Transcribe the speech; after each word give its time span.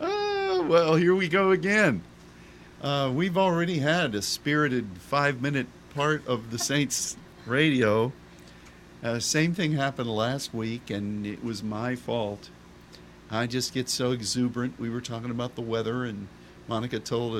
oh, 0.00 0.66
well, 0.68 0.96
here 0.96 1.14
we 1.14 1.28
go 1.28 1.50
again. 1.50 2.02
Uh, 2.82 3.10
we've 3.12 3.38
already 3.38 3.78
had 3.78 4.14
a 4.14 4.22
spirited 4.22 4.86
five 4.98 5.40
minute 5.40 5.66
part 5.94 6.26
of 6.26 6.50
the 6.50 6.58
Saints 6.58 7.16
radio. 7.46 8.12
Uh, 9.02 9.18
same 9.18 9.54
thing 9.54 9.72
happened 9.72 10.10
last 10.10 10.52
week, 10.52 10.90
and 10.90 11.26
it 11.26 11.42
was 11.44 11.62
my 11.62 11.94
fault. 11.94 12.50
I 13.30 13.46
just 13.46 13.74
get 13.74 13.88
so 13.88 14.12
exuberant. 14.12 14.78
We 14.78 14.90
were 14.90 15.00
talking 15.00 15.30
about 15.30 15.54
the 15.54 15.62
weather, 15.62 16.04
and 16.04 16.28
Monica 16.68 16.98
told 16.98 17.36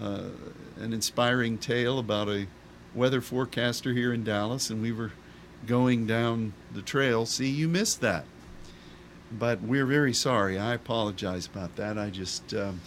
a, 0.00 0.04
uh, 0.04 0.30
an 0.78 0.92
inspiring 0.92 1.58
tale 1.58 1.98
about 1.98 2.28
a 2.28 2.46
weather 2.94 3.20
forecaster 3.20 3.92
here 3.92 4.12
in 4.12 4.24
Dallas, 4.24 4.70
and 4.70 4.82
we 4.82 4.92
were 4.92 5.12
going 5.66 6.06
down 6.06 6.52
the 6.72 6.82
trail. 6.82 7.26
See, 7.26 7.48
you 7.48 7.68
missed 7.68 8.00
that. 8.00 8.24
But 9.30 9.62
we're 9.62 9.86
very 9.86 10.12
sorry. 10.12 10.58
I 10.58 10.74
apologize 10.74 11.46
about 11.46 11.76
that. 11.76 11.96
I 11.96 12.10
just 12.10 12.52
um, 12.54 12.80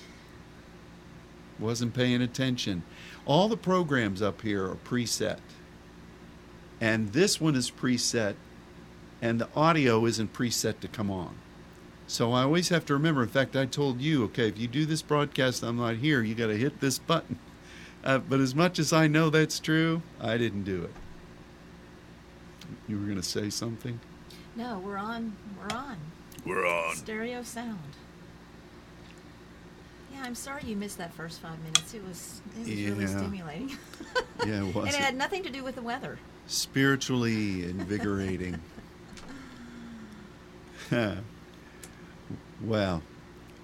wasn't 1.59 1.93
paying 1.93 2.21
attention. 2.21 2.83
All 3.25 3.47
the 3.47 3.57
programs 3.57 4.21
up 4.21 4.41
here 4.41 4.65
are 4.65 4.75
preset. 4.75 5.39
And 6.81 7.13
this 7.13 7.39
one 7.39 7.55
is 7.55 7.71
preset, 7.71 8.35
and 9.21 9.39
the 9.39 9.47
audio 9.55 10.05
isn't 10.05 10.33
preset 10.33 10.81
to 10.81 10.89
come 10.89 11.09
on. 11.09 11.35
So 12.07 12.33
I 12.33 12.43
always 12.43 12.67
have 12.69 12.85
to 12.87 12.93
remember. 12.93 13.23
In 13.23 13.29
fact, 13.29 13.55
I 13.55 13.65
told 13.65 14.01
you, 14.01 14.25
okay, 14.25 14.49
if 14.49 14.59
you 14.59 14.67
do 14.67 14.85
this 14.85 15.01
broadcast, 15.01 15.63
I'm 15.63 15.77
not 15.77 15.95
here. 15.95 16.21
You 16.21 16.35
got 16.35 16.47
to 16.47 16.57
hit 16.57 16.81
this 16.81 16.99
button. 16.99 17.39
Uh, 18.03 18.17
but 18.17 18.41
as 18.41 18.53
much 18.53 18.79
as 18.79 18.91
I 18.91 19.07
know 19.07 19.29
that's 19.29 19.59
true, 19.59 20.01
I 20.19 20.37
didn't 20.37 20.63
do 20.63 20.83
it. 20.83 20.91
You 22.87 22.99
were 22.99 23.05
going 23.05 23.15
to 23.15 23.23
say 23.23 23.49
something? 23.49 24.01
No, 24.57 24.79
we're 24.79 24.97
on. 24.97 25.37
We're 25.57 25.75
on. 25.75 25.97
We're 26.45 26.65
on. 26.65 26.95
Stereo 26.95 27.43
sound. 27.43 27.79
Yeah, 30.13 30.23
I'm 30.23 30.35
sorry 30.35 30.63
you 30.65 30.75
missed 30.75 30.97
that 30.99 31.13
first 31.13 31.41
five 31.41 31.57
minutes. 31.59 31.93
It 31.93 32.03
was 32.07 32.41
it 32.55 32.59
was 32.59 32.67
really 32.67 33.01
Yeah. 33.05 33.17
stimulating. 33.17 33.77
Yeah, 34.45 34.65
it 34.67 34.75
was. 34.75 34.87
and 34.87 34.95
it 34.95 34.99
had 35.01 35.15
nothing 35.15 35.41
to 35.43 35.49
do 35.49 35.63
with 35.63 35.75
the 35.75 35.81
weather. 35.81 36.19
Spiritually 36.47 37.63
invigorating. 37.63 38.59
well, 42.61 43.01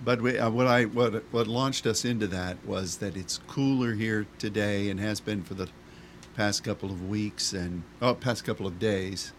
but 0.05 0.21
we, 0.21 0.37
uh, 0.39 0.49
what 0.49 0.67
I 0.67 0.85
what 0.85 1.23
what 1.31 1.47
launched 1.47 1.85
us 1.85 2.05
into 2.05 2.27
that 2.27 2.65
was 2.65 2.97
that 2.97 3.17
it's 3.17 3.39
cooler 3.47 3.93
here 3.93 4.25
today 4.37 4.89
and 4.89 4.99
has 5.01 5.19
been 5.19 5.43
for 5.43 5.53
the 5.53 5.67
past 6.35 6.63
couple 6.63 6.89
of 6.89 7.09
weeks 7.09 7.51
and 7.51 7.83
oh 8.01 8.13
past 8.15 8.45
couple 8.45 8.65
of 8.65 8.79
days, 8.79 9.33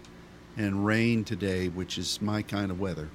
and 0.59 0.85
rain 0.85 1.25
today, 1.25 1.69
which 1.69 1.97
is 1.97 2.21
my 2.21 2.43
kind 2.43 2.71
of 2.71 2.79
weather. 2.79 3.09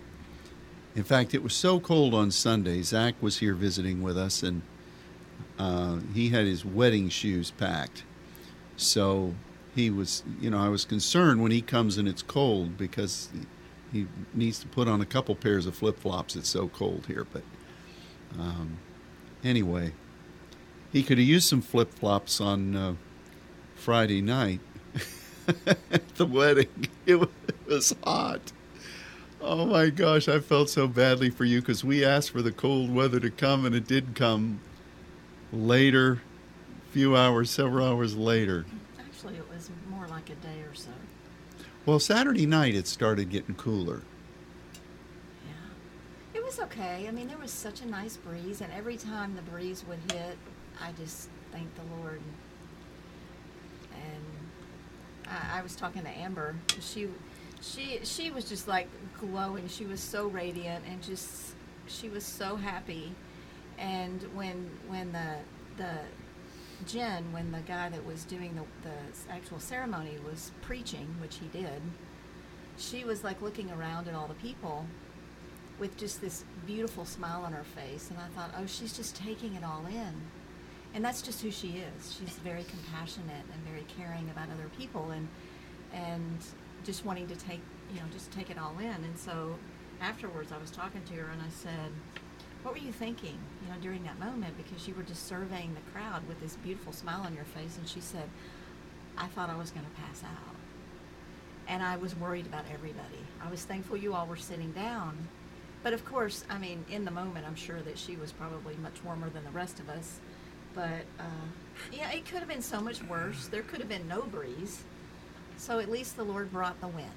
In 0.95 1.03
fact, 1.03 1.33
it 1.33 1.43
was 1.43 1.53
so 1.53 1.79
cold 1.79 2.13
on 2.13 2.31
Sunday. 2.31 2.81
Zach 2.81 3.15
was 3.21 3.39
here 3.39 3.53
visiting 3.53 4.01
with 4.01 4.17
us, 4.17 4.41
and 4.43 4.61
uh, 5.59 5.99
he 6.13 6.29
had 6.29 6.45
his 6.45 6.63
wedding 6.63 7.09
shoes 7.09 7.51
packed. 7.51 8.03
So 8.77 9.35
he 9.75 9.89
was, 9.89 10.23
you 10.39 10.49
know, 10.49 10.57
I 10.57 10.69
was 10.69 10.85
concerned 10.85 11.41
when 11.41 11.51
he 11.51 11.61
comes 11.61 11.97
and 11.97 12.07
it's 12.07 12.21
cold 12.21 12.77
because 12.77 13.29
he 13.91 14.07
needs 14.33 14.59
to 14.59 14.67
put 14.67 14.87
on 14.87 15.01
a 15.01 15.05
couple 15.05 15.35
pairs 15.35 15.65
of 15.65 15.75
flip 15.75 15.99
flops. 15.99 16.35
It's 16.35 16.49
so 16.49 16.69
cold 16.69 17.05
here. 17.07 17.27
But 17.31 17.43
um, 18.39 18.77
anyway, 19.43 19.91
he 20.91 21.03
could 21.03 21.17
have 21.17 21.27
used 21.27 21.47
some 21.49 21.61
flip 21.61 21.93
flops 21.93 22.39
on 22.39 22.75
uh, 22.75 22.95
Friday 23.75 24.21
night 24.21 24.61
at 25.67 26.15
the 26.15 26.25
wedding. 26.25 26.87
It 27.05 27.21
it 27.47 27.55
was 27.67 27.93
hot. 28.03 28.51
Oh 29.47 29.67
my 29.67 29.91
gosh, 29.91 30.27
I 30.27 30.39
felt 30.39 30.71
so 30.71 30.87
badly 30.87 31.29
for 31.29 31.45
you 31.45 31.61
because 31.61 31.83
we 31.83 32.03
asked 32.03 32.31
for 32.31 32.41
the 32.41 32.51
cold 32.51 32.91
weather 32.93 33.19
to 33.19 33.29
come 33.29 33.63
and 33.63 33.75
it 33.75 33.87
did 33.87 34.15
come 34.15 34.59
later, 35.53 36.19
few 36.89 37.15
hours, 37.15 37.51
several 37.51 37.87
hours 37.87 38.15
later. 38.15 38.65
Actually, 38.97 39.35
it 39.35 39.47
was 39.47 39.69
more 39.87 40.07
like 40.07 40.31
a 40.31 40.35
day 40.35 40.61
or 40.67 40.73
so. 40.73 40.89
Well, 41.85 41.99
Saturday 41.99 42.47
night 42.47 42.73
it 42.73 42.87
started 42.87 43.29
getting 43.29 43.53
cooler. 43.53 44.01
Yeah. 45.45 46.39
It 46.39 46.43
was 46.43 46.59
okay. 46.61 47.05
I 47.07 47.11
mean, 47.11 47.27
there 47.27 47.37
was 47.37 47.51
such 47.51 47.81
a 47.81 47.85
nice 47.85 48.17
breeze, 48.17 48.61
and 48.61 48.73
every 48.73 48.97
time 48.97 49.35
the 49.35 49.43
breeze 49.43 49.85
would 49.87 49.99
hit, 50.11 50.39
I 50.81 50.91
just 50.93 51.29
thanked 51.51 51.75
the 51.75 51.95
Lord. 51.97 52.19
And 53.93 54.23
I, 55.27 55.59
I 55.59 55.61
was 55.61 55.75
talking 55.75 56.01
to 56.01 56.09
Amber. 56.09 56.55
She, 56.81 57.09
she, 57.61 57.99
she 58.03 58.31
was 58.31 58.47
just 58.47 58.67
like 58.67 58.87
glowing. 59.19 59.67
She 59.67 59.85
was 59.85 59.99
so 59.99 60.27
radiant, 60.27 60.85
and 60.89 61.01
just 61.01 61.53
she 61.87 62.09
was 62.09 62.23
so 62.23 62.55
happy. 62.55 63.13
And 63.77 64.21
when 64.33 64.69
when 64.87 65.11
the 65.11 65.37
the 65.77 65.99
Jen, 66.85 67.31
when 67.31 67.51
the 67.51 67.59
guy 67.59 67.89
that 67.89 68.05
was 68.05 68.23
doing 68.23 68.55
the, 68.55 68.89
the 68.89 69.33
actual 69.33 69.59
ceremony 69.59 70.17
was 70.29 70.51
preaching, 70.61 71.15
which 71.21 71.37
he 71.37 71.47
did, 71.47 71.81
she 72.77 73.03
was 73.03 73.23
like 73.23 73.41
looking 73.41 73.71
around 73.71 74.07
at 74.07 74.13
all 74.13 74.27
the 74.27 74.33
people 74.35 74.85
with 75.79 75.97
just 75.97 76.21
this 76.21 76.43
beautiful 76.65 77.05
smile 77.05 77.43
on 77.43 77.53
her 77.53 77.63
face. 77.63 78.09
And 78.09 78.19
I 78.19 78.27
thought, 78.35 78.53
oh, 78.57 78.65
she's 78.65 78.95
just 78.95 79.15
taking 79.15 79.55
it 79.55 79.63
all 79.63 79.85
in. 79.87 80.13
And 80.93 81.03
that's 81.03 81.21
just 81.21 81.41
who 81.41 81.51
she 81.51 81.83
is. 81.97 82.15
She's 82.17 82.35
very 82.37 82.63
compassionate 82.63 83.43
and 83.53 83.61
very 83.69 83.85
caring 83.97 84.29
about 84.29 84.47
other 84.49 84.69
people 84.77 85.11
and, 85.11 85.27
and 85.93 86.37
just 86.85 87.03
wanting 87.05 87.27
to 87.27 87.35
take, 87.35 87.61
you 87.93 87.99
know, 87.99 88.05
just 88.13 88.31
take 88.31 88.49
it 88.49 88.57
all 88.57 88.75
in. 88.79 88.85
And 88.85 89.17
so 89.17 89.55
afterwards, 90.01 90.51
I 90.51 90.57
was 90.57 90.71
talking 90.71 91.01
to 91.03 91.13
her 91.15 91.31
and 91.31 91.41
I 91.41 91.49
said, 91.49 91.91
what 92.63 92.73
were 92.73 92.79
you 92.79 92.91
thinking, 92.91 93.37
you 93.63 93.69
know, 93.69 93.79
during 93.81 94.03
that 94.03 94.19
moment? 94.19 94.55
Because 94.57 94.87
you 94.87 94.95
were 94.95 95.03
just 95.03 95.27
surveying 95.27 95.75
the 95.75 95.91
crowd 95.91 96.27
with 96.27 96.39
this 96.39 96.55
beautiful 96.57 96.93
smile 96.93 97.21
on 97.21 97.35
your 97.35 97.43
face. 97.45 97.77
And 97.77 97.87
she 97.87 97.99
said, 97.99 98.29
I 99.17 99.27
thought 99.27 99.49
I 99.49 99.57
was 99.57 99.71
going 99.71 99.85
to 99.85 100.01
pass 100.01 100.23
out. 100.23 100.55
And 101.67 101.83
I 101.83 101.97
was 101.97 102.15
worried 102.15 102.45
about 102.45 102.65
everybody. 102.73 103.19
I 103.43 103.49
was 103.49 103.63
thankful 103.65 103.97
you 103.97 104.13
all 104.13 104.25
were 104.25 104.35
sitting 104.35 104.71
down. 104.71 105.27
But 105.83 105.93
of 105.93 106.03
course, 106.05 106.43
I 106.49 106.57
mean, 106.57 106.83
in 106.89 107.05
the 107.05 107.11
moment, 107.11 107.45
I'm 107.45 107.55
sure 107.55 107.81
that 107.81 107.97
she 107.97 108.15
was 108.15 108.31
probably 108.31 108.75
much 108.81 109.03
warmer 109.03 109.29
than 109.29 109.43
the 109.43 109.51
rest 109.51 109.79
of 109.79 109.89
us. 109.89 110.19
But 110.73 111.05
uh, 111.19 111.47
yeah, 111.91 112.11
it 112.11 112.25
could 112.25 112.39
have 112.39 112.47
been 112.47 112.61
so 112.61 112.81
much 112.81 113.03
worse. 113.03 113.47
There 113.47 113.61
could 113.61 113.79
have 113.79 113.89
been 113.89 114.07
no 114.07 114.23
breeze. 114.23 114.83
So 115.57 115.79
at 115.79 115.89
least 115.89 116.17
the 116.17 116.23
Lord 116.23 116.51
brought 116.51 116.79
the 116.81 116.87
wind. 116.87 117.09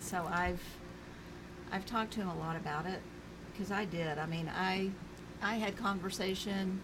So 0.00 0.26
I've 0.30 0.62
I've 1.72 1.86
talked 1.86 2.12
to 2.14 2.20
him 2.20 2.28
a 2.28 2.36
lot 2.36 2.56
about 2.56 2.86
it 2.86 3.00
because 3.52 3.70
I 3.70 3.84
did. 3.84 4.18
I 4.18 4.26
mean, 4.26 4.50
I 4.54 4.90
I 5.42 5.56
had 5.56 5.76
conversation. 5.76 6.80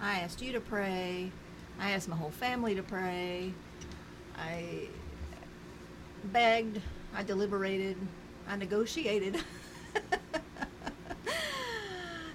I 0.00 0.20
asked 0.20 0.42
you 0.42 0.52
to 0.52 0.60
pray. 0.60 1.30
I 1.78 1.90
asked 1.90 2.08
my 2.08 2.16
whole 2.16 2.30
family 2.30 2.74
to 2.74 2.82
pray. 2.82 3.52
I 4.36 4.88
begged. 6.24 6.80
I 7.14 7.22
deliberated. 7.22 7.96
I 8.48 8.56
negotiated. 8.56 9.36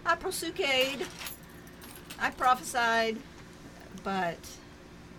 I 0.05 0.15
prosucade. 0.15 1.05
I 2.19 2.29
prophesied. 2.31 3.17
But 4.03 4.37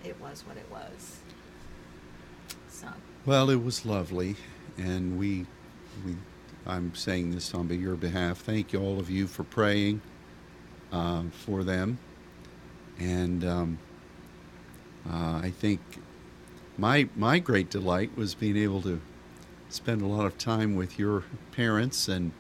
it 0.05 0.19
was 0.21 0.45
what 0.47 0.57
it 0.57 0.67
was. 0.71 1.21
So, 2.81 2.89
Well, 3.27 3.51
it 3.51 3.63
was 3.63 3.85
lovely, 3.85 4.37
and 4.79 5.19
we, 5.19 5.45
we, 6.07 6.17
I'm 6.67 6.95
saying 6.95 7.33
this 7.33 7.53
on 7.53 7.69
your 7.69 7.95
behalf. 7.95 8.39
Thank 8.39 8.73
you, 8.73 8.81
all 8.81 8.99
of 8.99 9.11
you, 9.11 9.27
for 9.27 9.45
praying 9.45 10.01
uh, 10.91 11.25
for 11.45 11.63
them, 11.63 11.99
and 12.99 13.45
um, 13.45 13.79
uh, 15.07 15.41
I 15.43 15.53
think 15.59 15.81
my 16.79 17.07
my 17.17 17.39
great 17.39 17.69
delight 17.69 18.17
was 18.17 18.35
being 18.35 18.57
able 18.57 18.81
to 18.81 19.03
spend 19.69 20.01
a 20.01 20.07
lot 20.07 20.25
of 20.25 20.39
time 20.39 20.75
with 20.75 20.99
your 20.99 21.25
parents 21.53 22.09
and 22.09 22.33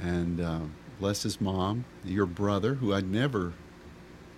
and 0.00 0.40
uh, 0.40 0.60
Les's 1.00 1.40
mom, 1.40 1.84
your 2.04 2.26
brother, 2.26 2.74
who 2.74 2.94
I'd 2.94 3.10
never 3.10 3.54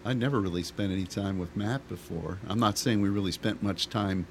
I'd 0.02 0.16
never 0.16 0.40
really 0.40 0.62
spent 0.62 0.92
any 0.92 1.04
time 1.04 1.38
with 1.38 1.54
Matt 1.54 1.86
before. 1.90 2.38
I'm 2.48 2.58
not 2.58 2.78
saying 2.78 3.02
we 3.02 3.10
really 3.10 3.32
spent 3.32 3.62
much 3.62 3.90
time 3.90 4.26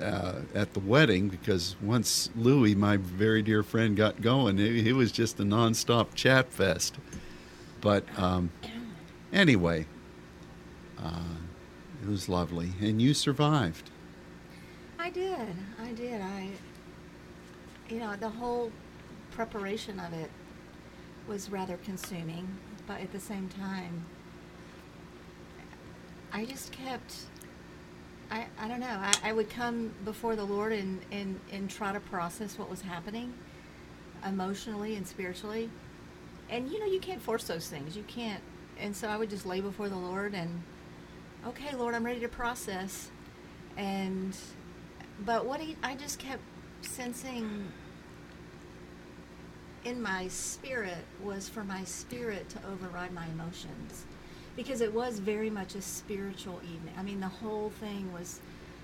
uh, 0.00 0.40
at 0.54 0.74
the 0.74 0.80
wedding 0.80 1.28
because 1.28 1.76
once 1.82 2.30
Louis, 2.36 2.74
my 2.74 2.96
very 2.96 3.42
dear 3.42 3.62
friend, 3.62 3.96
got 3.96 4.20
going, 4.20 4.58
it, 4.58 4.86
it 4.86 4.92
was 4.92 5.10
just 5.12 5.40
a 5.40 5.42
nonstop 5.42 6.14
chat 6.14 6.52
fest. 6.52 6.96
But 7.80 8.04
um, 8.18 8.50
anyway, 9.32 9.86
uh, 10.98 11.36
it 12.02 12.08
was 12.08 12.28
lovely, 12.28 12.72
and 12.80 13.00
you 13.00 13.14
survived. 13.14 13.90
I 14.98 15.10
did. 15.10 15.56
I 15.82 15.92
did. 15.92 16.20
I, 16.20 16.48
you 17.88 17.98
know, 17.98 18.14
the 18.16 18.28
whole 18.28 18.70
preparation 19.30 19.98
of 19.98 20.12
it 20.12 20.30
was 21.26 21.50
rather 21.50 21.78
consuming, 21.78 22.46
but 22.86 23.00
at 23.00 23.12
the 23.12 23.20
same 23.20 23.48
time, 23.48 24.04
I 26.32 26.44
just 26.44 26.72
kept. 26.72 27.14
I, 28.30 28.46
I 28.60 28.68
don't 28.68 28.80
know. 28.80 28.86
I, 28.88 29.12
I 29.24 29.32
would 29.32 29.50
come 29.50 29.92
before 30.04 30.36
the 30.36 30.44
Lord 30.44 30.72
and, 30.72 31.00
and, 31.12 31.40
and 31.52 31.70
try 31.70 31.92
to 31.92 32.00
process 32.00 32.58
what 32.58 32.70
was 32.70 32.82
happening. 32.82 33.34
emotionally 34.26 34.96
and 34.96 35.06
spiritually. 35.06 35.70
And 36.50 36.70
you 36.70 36.80
know, 36.80 36.86
you 36.86 37.00
can't 37.00 37.22
force 37.22 37.44
those 37.46 37.68
things. 37.68 37.96
You 37.96 38.04
can't. 38.04 38.42
And 38.78 38.96
so 38.96 39.08
I 39.08 39.16
would 39.16 39.30
just 39.30 39.46
lay 39.46 39.60
before 39.60 39.88
the 39.88 39.96
Lord 39.96 40.34
and, 40.34 40.62
okay, 41.46 41.74
Lord, 41.76 41.94
I'm 41.94 42.04
ready 42.04 42.20
to 42.20 42.28
process. 42.28 43.10
And, 43.76 44.36
but 45.24 45.46
what 45.46 45.60
he, 45.60 45.76
I 45.82 45.96
just 45.96 46.18
kept 46.18 46.42
sensing 46.82 47.68
in 49.84 50.02
my 50.02 50.28
spirit 50.28 51.04
was 51.22 51.48
for 51.48 51.64
my 51.64 51.84
spirit 51.84 52.48
to 52.50 52.58
override 52.70 53.12
my 53.12 53.26
emotions 53.28 54.04
because 54.60 54.82
it 54.82 54.92
was 54.92 55.18
very 55.18 55.48
much 55.48 55.74
a 55.74 55.80
spiritual 55.80 56.60
evening. 56.62 56.92
I 56.98 57.02
mean, 57.02 57.20
the 57.20 57.28
whole 57.28 57.70
thing 57.80 58.12
was 58.12 58.40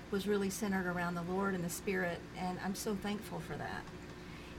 was 0.09 0.27
really 0.27 0.49
centered 0.49 0.87
around 0.87 1.13
the 1.13 1.21
Lord 1.21 1.53
and 1.53 1.63
the 1.63 1.69
Spirit, 1.69 2.19
and 2.35 2.57
I'm 2.65 2.73
so 2.73 2.95
thankful 2.95 3.41
for 3.41 3.55
that. 3.57 3.83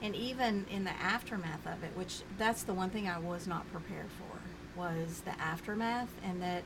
And 0.01 0.15
even 0.15 0.65
in 0.71 0.85
the 0.85 0.91
aftermath 0.91 1.67
of 1.67 1.83
it, 1.83 1.91
which 1.95 2.21
that's 2.37 2.63
the 2.63 2.73
one 2.73 2.89
thing 2.89 3.09
I 3.09 3.19
was 3.19 3.47
not 3.47 3.69
prepared 3.73 4.05
for, 4.17 4.79
was 4.79 5.21
the 5.25 5.37
aftermath, 5.41 6.07
and 6.23 6.41
that 6.41 6.63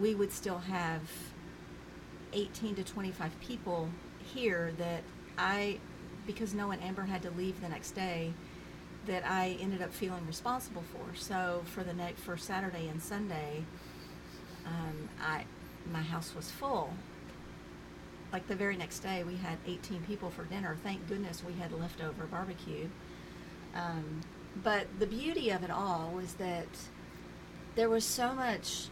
we 0.00 0.14
would 0.14 0.32
still 0.32 0.60
have 0.60 1.02
18 2.32 2.76
to 2.76 2.84
25 2.84 3.38
people 3.40 3.90
here 4.32 4.72
that 4.78 5.02
I, 5.36 5.80
because 6.26 6.54
Noah 6.54 6.74
and 6.74 6.82
Amber 6.82 7.02
had 7.02 7.20
to 7.22 7.30
leave 7.32 7.60
the 7.60 7.68
next 7.68 7.90
day, 7.90 8.32
that 9.06 9.24
I 9.26 9.56
ended 9.60 9.82
up 9.82 9.92
feeling 9.92 10.26
responsible 10.26 10.84
for. 10.92 11.16
So 11.16 11.62
for 11.66 11.82
the 11.82 11.92
next 11.92 12.20
for 12.20 12.36
Saturday 12.36 12.88
and 12.88 13.02
Sunday, 13.02 13.64
um, 14.66 15.08
I 15.20 15.44
my 15.90 16.02
house 16.02 16.34
was 16.34 16.50
full. 16.50 16.92
Like 18.32 18.46
the 18.46 18.54
very 18.54 18.76
next 18.76 19.00
day, 19.00 19.24
we 19.24 19.36
had 19.36 19.58
18 19.66 20.02
people 20.02 20.30
for 20.30 20.44
dinner. 20.44 20.76
Thank 20.82 21.06
goodness 21.08 21.42
we 21.44 21.52
had 21.54 21.72
leftover 21.72 22.24
barbecue. 22.24 22.88
Um, 23.74 24.22
but 24.62 24.86
the 24.98 25.06
beauty 25.06 25.50
of 25.50 25.62
it 25.62 25.70
all 25.70 26.12
was 26.14 26.34
that 26.34 26.68
there 27.74 27.90
was 27.90 28.04
so 28.04 28.34
much 28.34 28.88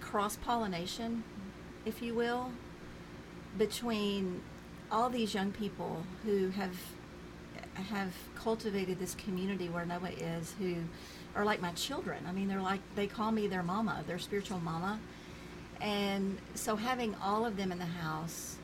cross 0.00 0.36
pollination, 0.36 1.24
if 1.84 2.00
you 2.00 2.14
will, 2.14 2.52
between 3.56 4.40
all 4.90 5.10
these 5.10 5.34
young 5.34 5.52
people 5.52 6.04
who 6.24 6.50
have 6.50 6.76
have 7.80 8.12
cultivated 8.34 8.98
this 8.98 9.14
community 9.14 9.68
where 9.68 9.84
Noah 9.86 10.10
is, 10.10 10.54
who 10.58 10.76
are 11.34 11.44
like 11.44 11.60
my 11.60 11.72
children. 11.72 12.24
I 12.28 12.32
mean, 12.32 12.48
they're 12.48 12.60
like 12.60 12.80
they 12.94 13.06
call 13.06 13.30
me 13.30 13.46
their 13.46 13.62
mama, 13.62 14.02
their 14.06 14.18
spiritual 14.18 14.60
mama, 14.60 14.98
and 15.80 16.38
so 16.54 16.76
having 16.76 17.14
all 17.22 17.46
of 17.46 17.56
them 17.56 17.72
in 17.72 17.78
the 17.78 17.84
house, 17.84 18.56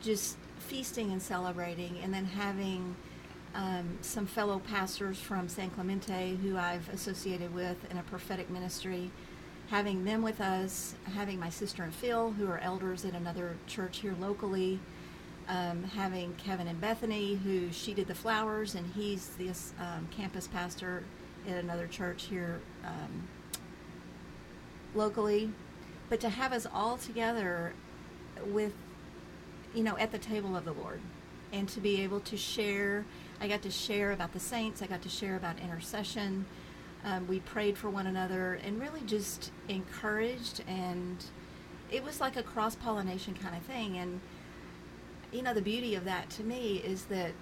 just 0.00 0.36
feasting 0.58 1.12
and 1.12 1.22
celebrating, 1.22 1.98
and 2.02 2.12
then 2.12 2.24
having 2.24 2.94
um, 3.54 3.98
some 4.02 4.26
fellow 4.26 4.58
pastors 4.58 5.18
from 5.18 5.48
San 5.48 5.70
Clemente 5.70 6.38
who 6.42 6.56
I've 6.56 6.88
associated 6.90 7.54
with 7.54 7.76
in 7.90 7.98
a 7.98 8.02
prophetic 8.02 8.50
ministry, 8.50 9.10
having 9.68 10.04
them 10.04 10.22
with 10.22 10.40
us, 10.40 10.94
having 11.14 11.38
my 11.38 11.50
sister 11.50 11.82
and 11.82 11.94
Phil, 11.94 12.32
who 12.32 12.48
are 12.48 12.58
elders 12.58 13.04
at 13.04 13.14
another 13.14 13.56
church 13.66 13.98
here 13.98 14.14
locally, 14.20 14.80
um, 15.48 15.82
having 15.84 16.34
Kevin 16.34 16.68
and 16.68 16.80
Bethany, 16.80 17.36
who 17.36 17.72
she 17.72 17.94
did 17.94 18.06
the 18.06 18.14
flowers, 18.14 18.74
and 18.74 18.92
he's 18.94 19.28
the 19.38 19.48
um, 19.80 20.08
campus 20.10 20.46
pastor 20.46 21.04
at 21.48 21.56
another 21.56 21.86
church 21.86 22.24
here 22.24 22.60
um, 22.84 23.28
locally. 24.94 25.50
But 26.10 26.20
to 26.20 26.28
have 26.28 26.52
us 26.52 26.66
all 26.72 26.98
together 26.98 27.72
with, 28.46 28.72
you 29.74 29.82
know, 29.82 29.96
at 29.96 30.12
the 30.12 30.18
table 30.18 30.56
of 30.56 30.64
the 30.64 30.72
Lord, 30.72 31.00
and 31.52 31.68
to 31.70 31.80
be 31.80 32.02
able 32.02 32.20
to 32.20 32.36
share, 32.36 33.06
I 33.40 33.48
got 33.48 33.62
to 33.62 33.70
share 33.70 34.12
about 34.12 34.32
the 34.32 34.40
saints, 34.40 34.82
I 34.82 34.86
got 34.86 35.02
to 35.02 35.08
share 35.08 35.36
about 35.36 35.58
intercession. 35.60 36.44
Um, 37.04 37.26
we 37.26 37.40
prayed 37.40 37.78
for 37.78 37.88
one 37.88 38.06
another 38.06 38.60
and 38.64 38.80
really 38.80 39.00
just 39.06 39.50
encouraged, 39.68 40.62
and 40.66 41.24
it 41.90 42.04
was 42.04 42.20
like 42.20 42.36
a 42.36 42.42
cross 42.42 42.74
pollination 42.74 43.34
kind 43.34 43.56
of 43.56 43.62
thing. 43.62 43.96
And 43.96 44.20
you 45.32 45.42
know, 45.42 45.54
the 45.54 45.62
beauty 45.62 45.94
of 45.94 46.04
that 46.04 46.30
to 46.30 46.44
me 46.44 46.76
is 46.84 47.04
that 47.06 47.32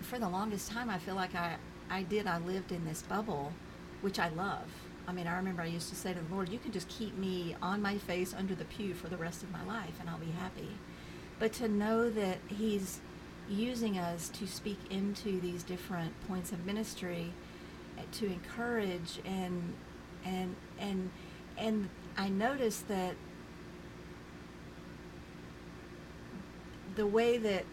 for 0.00 0.18
the 0.18 0.28
longest 0.28 0.70
time, 0.70 0.90
I 0.90 0.98
feel 0.98 1.14
like 1.14 1.34
I, 1.34 1.56
I 1.90 2.02
did, 2.02 2.26
I 2.26 2.38
lived 2.38 2.72
in 2.72 2.84
this 2.84 3.02
bubble, 3.02 3.52
which 4.02 4.18
I 4.18 4.28
love. 4.28 4.66
I 5.06 5.12
mean, 5.12 5.26
I 5.26 5.36
remember 5.36 5.62
I 5.62 5.66
used 5.66 5.90
to 5.90 5.94
say 5.94 6.14
to 6.14 6.20
the 6.20 6.34
Lord, 6.34 6.48
you 6.48 6.58
can 6.58 6.72
just 6.72 6.88
keep 6.88 7.16
me 7.16 7.56
on 7.60 7.82
my 7.82 7.98
face 7.98 8.34
under 8.36 8.54
the 8.54 8.64
pew 8.64 8.94
for 8.94 9.08
the 9.08 9.16
rest 9.16 9.42
of 9.42 9.50
my 9.50 9.64
life 9.64 10.00
and 10.00 10.08
I'll 10.08 10.18
be 10.18 10.30
happy. 10.30 10.70
But 11.38 11.52
to 11.54 11.68
know 11.68 12.08
that 12.10 12.38
He's 12.48 13.00
using 13.48 13.98
us 13.98 14.28
to 14.30 14.46
speak 14.46 14.78
into 14.90 15.40
these 15.40 15.62
different 15.62 16.12
points 16.26 16.52
of 16.52 16.64
ministry 16.64 17.32
eh, 17.98 18.02
to 18.12 18.26
encourage 18.26 19.20
and 19.26 19.74
and 20.24 20.56
and 20.78 21.10
and 21.58 21.88
I 22.16 22.30
noticed 22.30 22.88
that 22.88 23.14
the 26.96 27.06
way 27.06 27.38
that 27.38 27.64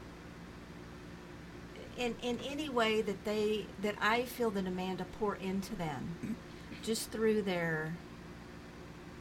in 1.97 2.15
in 2.21 2.39
any 2.39 2.69
way 2.69 3.01
that 3.01 3.23
they 3.25 3.65
that 3.81 3.95
I 4.01 4.23
feel 4.23 4.49
the 4.49 4.61
demand 4.61 4.99
to 4.99 5.05
pour 5.05 5.35
into 5.35 5.75
them 5.75 6.35
just 6.81 7.11
through 7.11 7.41
their 7.43 7.93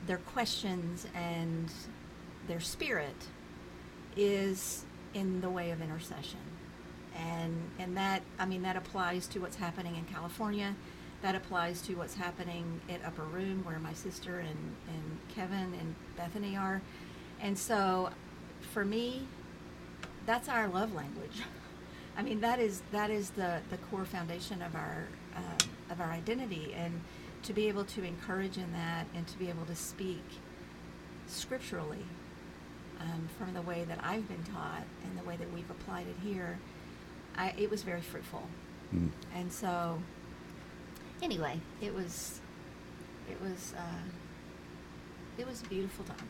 their 0.07 0.19
questions 0.19 1.07
and 1.15 1.71
their 2.47 2.61
spirit 2.61 3.27
is 4.17 4.85
in 5.15 5.41
the 5.41 5.51
way 5.51 5.71
of 5.71 5.83
intercession. 5.83 6.41
And 7.17 7.71
and 7.79 7.97
that 7.97 8.23
I 8.39 8.47
mean 8.47 8.63
that 8.63 8.77
applies 8.77 9.27
to 9.29 9.41
what's 9.41 9.57
happening 9.57 9.97
in 9.97 10.05
California. 10.05 10.75
That 11.23 11.35
applies 11.35 11.83
to 11.83 11.95
what's 11.97 12.15
happening 12.15 12.81
at 12.89 13.05
Upper 13.05 13.25
Room 13.25 13.63
where 13.65 13.79
my 13.79 13.93
sister 13.93 14.39
and, 14.39 14.75
and 14.89 15.19
Kevin 15.29 15.75
and 15.79 15.95
Bethany 16.17 16.57
are. 16.57 16.81
And 17.43 17.59
so 17.59 18.11
for 18.73 18.87
me 18.87 19.27
that's 20.27 20.49
our 20.49 20.69
love 20.69 20.95
language. 20.95 21.43
I 22.17 22.23
mean, 22.23 22.41
that 22.41 22.59
is 22.59 22.83
that 22.93 23.11
is 23.11 23.31
the 23.31 23.61
the 23.71 23.79
core 23.79 24.05
foundation 24.05 24.63
of 24.63 24.75
our 24.75 25.07
uh, 25.37 25.93
of 25.93 26.01
our 26.01 26.11
identity, 26.11 26.75
and 26.77 27.01
to 27.45 27.53
be 27.53 27.69
able 27.69 27.85
to 27.85 28.05
encourage 28.05 28.59
in 28.59 28.73
that, 28.73 29.07
and 29.15 29.27
to 29.27 29.39
be 29.39 29.49
able 29.49 29.65
to 29.67 29.77
speak 29.77 30.25
scripturally 31.27 32.05
um, 33.01 33.29
from 33.39 33.55
the 33.55 33.63
way 33.63 33.85
that 33.85 33.99
I've 34.03 34.29
been 34.29 34.43
taught 34.45 34.85
and 35.05 35.19
the 35.19 35.25
way 35.25 35.37
that 35.37 35.53
we've 35.53 35.71
applied 35.71 36.07
it 36.07 36.17
here, 36.23 36.59
I, 37.37 37.55
it 37.57 37.71
was 37.71 37.83
very 37.83 38.01
fruitful. 38.01 38.43
Mm. 38.95 39.11
And 39.35 39.53
so, 39.53 39.99
anyway, 41.23 41.61
it 41.81 41.95
was 41.95 42.41
it 43.31 43.41
was 43.41 43.75
uh, 43.77 44.09
it 45.39 45.47
was 45.47 45.63
a 45.63 45.67
beautiful 45.67 46.05
time. 46.05 46.29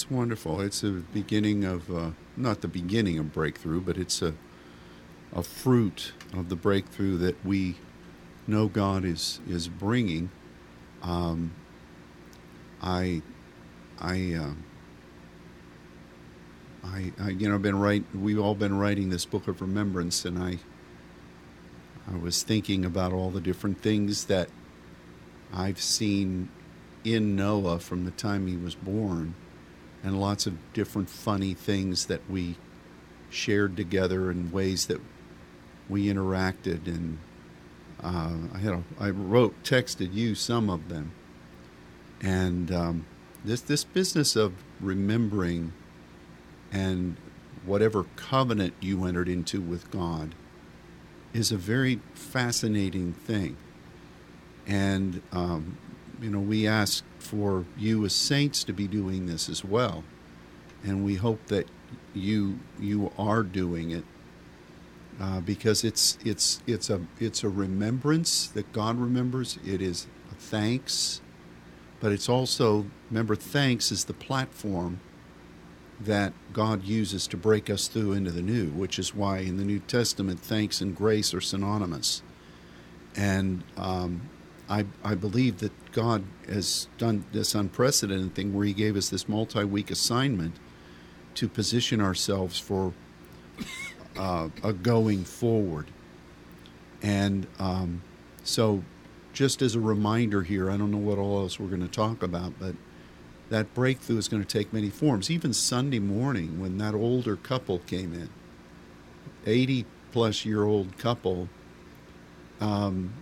It's 0.00 0.10
wonderful. 0.10 0.62
It's 0.62 0.82
a 0.82 0.92
beginning 0.92 1.62
of, 1.64 1.94
uh, 1.94 2.12
not 2.34 2.62
the 2.62 2.68
beginning 2.68 3.18
of 3.18 3.34
breakthrough, 3.34 3.82
but 3.82 3.98
it's 3.98 4.22
a, 4.22 4.32
a 5.30 5.42
fruit 5.42 6.14
of 6.32 6.48
the 6.48 6.56
breakthrough 6.56 7.18
that 7.18 7.44
we 7.44 7.76
know 8.46 8.66
God 8.66 9.04
is, 9.04 9.40
is 9.46 9.68
bringing. 9.68 10.30
Um, 11.02 11.52
I, 12.80 13.20
I, 14.00 14.32
uh, 14.32 14.52
I, 16.82 17.12
I, 17.20 17.28
you 17.28 17.50
know, 17.50 17.58
been 17.58 17.78
write. 17.78 18.04
We've 18.14 18.40
all 18.40 18.54
been 18.54 18.78
writing 18.78 19.10
this 19.10 19.26
book 19.26 19.48
of 19.48 19.60
remembrance, 19.60 20.24
and 20.24 20.38
I, 20.38 20.60
I 22.10 22.16
was 22.16 22.42
thinking 22.42 22.86
about 22.86 23.12
all 23.12 23.28
the 23.28 23.42
different 23.42 23.82
things 23.82 24.24
that 24.24 24.48
I've 25.52 25.78
seen 25.78 26.48
in 27.04 27.36
Noah 27.36 27.80
from 27.80 28.06
the 28.06 28.12
time 28.12 28.46
he 28.46 28.56
was 28.56 28.74
born, 28.74 29.34
and 30.02 30.20
lots 30.20 30.46
of 30.46 30.56
different 30.72 31.10
funny 31.10 31.54
things 31.54 32.06
that 32.06 32.28
we 32.30 32.56
shared 33.28 33.76
together 33.76 34.30
and 34.30 34.52
ways 34.52 34.86
that 34.86 35.00
we 35.88 36.06
interacted. 36.06 36.86
And 36.86 37.18
uh, 38.02 38.54
I 38.54 38.58
had 38.58 38.72
a, 38.72 38.82
I 38.98 39.10
wrote 39.10 39.62
texted 39.62 40.14
you 40.14 40.34
some 40.34 40.70
of 40.70 40.88
them. 40.88 41.12
And 42.22 42.72
um, 42.72 43.06
this 43.44 43.60
this 43.60 43.84
business 43.84 44.36
of 44.36 44.52
remembering 44.80 45.72
and 46.72 47.16
whatever 47.64 48.04
covenant 48.16 48.74
you 48.80 49.04
entered 49.04 49.28
into 49.28 49.60
with 49.60 49.90
God 49.90 50.34
is 51.32 51.52
a 51.52 51.56
very 51.56 52.00
fascinating 52.14 53.12
thing. 53.12 53.56
And 54.66 55.22
um, 55.32 55.76
you 56.20 56.30
know 56.30 56.40
we 56.40 56.66
ask 56.66 57.04
for 57.18 57.64
you 57.76 58.04
as 58.04 58.14
saints 58.14 58.64
to 58.64 58.72
be 58.72 58.86
doing 58.86 59.26
this 59.26 59.48
as 59.48 59.64
well. 59.64 60.04
And 60.82 61.04
we 61.04 61.16
hope 61.16 61.46
that 61.46 61.68
you 62.14 62.58
you 62.78 63.12
are 63.18 63.42
doing 63.42 63.90
it 63.90 64.04
uh, 65.20 65.40
because 65.40 65.84
it's 65.84 66.18
it's 66.24 66.62
it's 66.66 66.88
a 66.88 67.02
it's 67.18 67.44
a 67.44 67.48
remembrance 67.48 68.46
that 68.48 68.72
God 68.72 68.98
remembers. 68.98 69.58
It 69.64 69.82
is 69.82 70.06
thanks, 70.38 71.20
but 72.00 72.12
it's 72.12 72.28
also 72.28 72.86
remember 73.10 73.36
thanks 73.36 73.92
is 73.92 74.04
the 74.04 74.14
platform 74.14 75.00
that 76.00 76.32
God 76.54 76.84
uses 76.84 77.26
to 77.26 77.36
break 77.36 77.68
us 77.68 77.86
through 77.86 78.12
into 78.14 78.30
the 78.30 78.40
new, 78.40 78.70
which 78.70 78.98
is 78.98 79.14
why 79.14 79.38
in 79.38 79.58
the 79.58 79.64
New 79.64 79.80
Testament 79.80 80.40
thanks 80.40 80.80
and 80.80 80.96
grace 80.96 81.34
are 81.34 81.42
synonymous. 81.42 82.22
And 83.14 83.64
um, 83.76 84.22
I, 84.68 84.86
I 85.04 85.14
believe 85.14 85.58
that 85.58 85.72
God 85.92 86.24
has 86.48 86.88
done 86.98 87.24
this 87.32 87.54
unprecedented 87.54 88.34
thing 88.34 88.54
where 88.54 88.64
He 88.64 88.72
gave 88.72 88.96
us 88.96 89.08
this 89.08 89.28
multi 89.28 89.64
week 89.64 89.90
assignment 89.90 90.56
to 91.34 91.48
position 91.48 92.00
ourselves 92.00 92.58
for 92.58 92.92
uh, 94.16 94.48
a 94.62 94.72
going 94.72 95.24
forward. 95.24 95.86
And 97.02 97.46
um, 97.58 98.02
so, 98.42 98.82
just 99.32 99.62
as 99.62 99.74
a 99.74 99.80
reminder 99.80 100.42
here, 100.42 100.70
I 100.70 100.76
don't 100.76 100.90
know 100.90 100.98
what 100.98 101.18
all 101.18 101.40
else 101.40 101.58
we're 101.58 101.68
going 101.68 101.86
to 101.86 101.88
talk 101.88 102.22
about, 102.22 102.52
but 102.58 102.74
that 103.48 103.72
breakthrough 103.74 104.18
is 104.18 104.28
going 104.28 104.44
to 104.44 104.48
take 104.48 104.72
many 104.72 104.90
forms. 104.90 105.30
Even 105.30 105.52
Sunday 105.52 105.98
morning, 105.98 106.60
when 106.60 106.78
that 106.78 106.94
older 106.94 107.36
couple 107.36 107.78
came 107.80 108.12
in, 108.12 108.28
80 109.46 109.86
plus 110.12 110.44
year 110.44 110.64
old 110.64 110.98
couple, 110.98 111.48
um, 112.60 113.12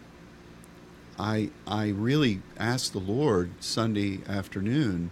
I, 1.18 1.50
I 1.66 1.88
really 1.88 2.42
asked 2.58 2.92
the 2.92 3.00
Lord 3.00 3.50
Sunday 3.60 4.20
afternoon, 4.28 5.10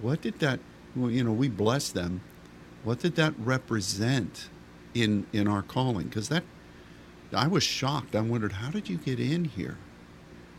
what 0.00 0.22
did 0.22 0.38
that, 0.38 0.60
you 0.94 1.24
know, 1.24 1.32
we 1.32 1.48
bless 1.48 1.88
them. 1.88 2.20
What 2.84 3.00
did 3.00 3.16
that 3.16 3.34
represent 3.38 4.48
in, 4.94 5.26
in 5.32 5.48
our 5.48 5.62
calling? 5.62 6.06
Because 6.06 6.28
that, 6.28 6.44
I 7.34 7.48
was 7.48 7.64
shocked. 7.64 8.14
I 8.14 8.20
wondered, 8.20 8.52
how 8.52 8.70
did 8.70 8.88
you 8.88 8.98
get 8.98 9.18
in 9.18 9.46
here? 9.46 9.78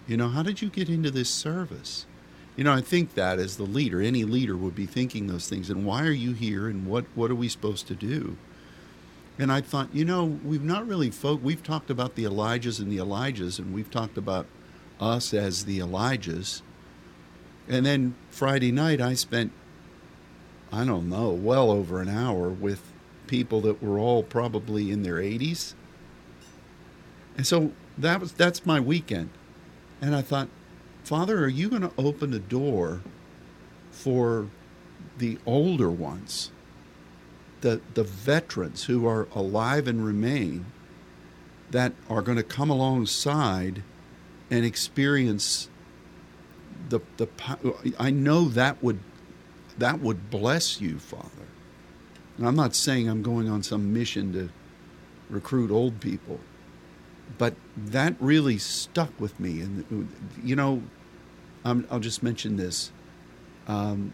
You 0.07 0.17
know, 0.17 0.27
how 0.29 0.43
did 0.43 0.61
you 0.61 0.69
get 0.69 0.89
into 0.89 1.11
this 1.11 1.29
service? 1.29 2.05
You 2.57 2.63
know, 2.63 2.73
I 2.73 2.81
think 2.81 3.13
that 3.13 3.39
as 3.39 3.55
the 3.57 3.63
leader, 3.63 4.01
any 4.01 4.23
leader 4.23 4.57
would 4.57 4.75
be 4.75 4.85
thinking 4.85 5.27
those 5.27 5.47
things. 5.47 5.69
And 5.69 5.85
why 5.85 6.03
are 6.03 6.11
you 6.11 6.33
here? 6.33 6.67
And 6.67 6.87
what, 6.87 7.05
what 7.15 7.31
are 7.31 7.35
we 7.35 7.47
supposed 7.47 7.87
to 7.87 7.95
do? 7.95 8.35
And 9.39 9.51
I 9.51 9.61
thought, 9.61 9.93
you 9.93 10.03
know, 10.03 10.25
we've 10.25 10.63
not 10.63 10.87
really 10.87 11.11
folk. 11.11 11.39
We've 11.43 11.61
talked 11.61 11.89
about 11.89 12.15
the 12.15 12.23
Elijahs 12.23 12.79
and 12.79 12.91
the 12.91 12.97
Elishas, 12.97 13.59
and 13.59 13.73
we've 13.73 13.91
talked 13.91 14.17
about 14.17 14.47
us 14.99 15.33
as 15.33 15.65
the 15.65 15.79
Elijahs. 15.79 16.61
And 17.67 17.85
then 17.85 18.15
Friday 18.29 18.71
night, 18.71 19.01
I 19.01 19.13
spent, 19.13 19.51
I 20.71 20.85
don't 20.85 21.09
know, 21.09 21.29
well 21.29 21.71
over 21.71 22.01
an 22.01 22.09
hour 22.09 22.49
with 22.49 22.81
people 23.27 23.61
that 23.61 23.83
were 23.83 23.99
all 23.99 24.23
probably 24.23 24.91
in 24.91 25.03
their 25.03 25.15
80s. 25.15 25.73
And 27.35 27.45
so 27.45 27.73
that 27.97 28.19
was 28.19 28.31
that's 28.31 28.65
my 28.65 28.79
weekend. 28.79 29.29
And 30.01 30.15
I 30.15 30.21
thought, 30.21 30.47
Father, 31.03 31.43
are 31.43 31.49
you 31.49 31.69
going 31.69 31.81
to 31.81 31.91
open 31.97 32.33
a 32.33 32.39
door 32.39 33.01
for 33.91 34.49
the 35.17 35.37
older 35.45 35.89
ones, 35.89 36.51
the 37.61 37.81
the 37.93 38.03
veterans 38.03 38.85
who 38.85 39.07
are 39.07 39.27
alive 39.33 39.87
and 39.87 40.05
remain 40.05 40.65
that 41.71 41.93
are 42.09 42.21
going 42.21 42.37
to 42.37 42.43
come 42.43 42.69
alongside 42.69 43.83
and 44.49 44.65
experience 44.65 45.69
the 46.89 46.99
the 47.17 47.27
I 47.99 48.11
know 48.11 48.45
that 48.49 48.81
would 48.83 48.99
that 49.77 49.99
would 49.99 50.29
bless 50.29 50.81
you, 50.81 50.99
Father. 50.99 51.29
And 52.37 52.47
I'm 52.47 52.55
not 52.55 52.75
saying 52.75 53.09
I'm 53.09 53.21
going 53.21 53.49
on 53.49 53.63
some 53.63 53.93
mission 53.93 54.33
to 54.33 54.49
recruit 55.29 55.71
old 55.71 55.99
people, 55.99 56.39
but 57.37 57.55
that 57.75 58.15
really 58.19 58.57
stuck 58.57 59.11
with 59.19 59.39
me. 59.39 59.61
And 59.61 60.09
you 60.43 60.55
know, 60.55 60.83
i 61.65 61.73
will 61.73 61.99
just 61.99 62.23
mention 62.23 62.57
this. 62.57 62.91
Um, 63.67 64.13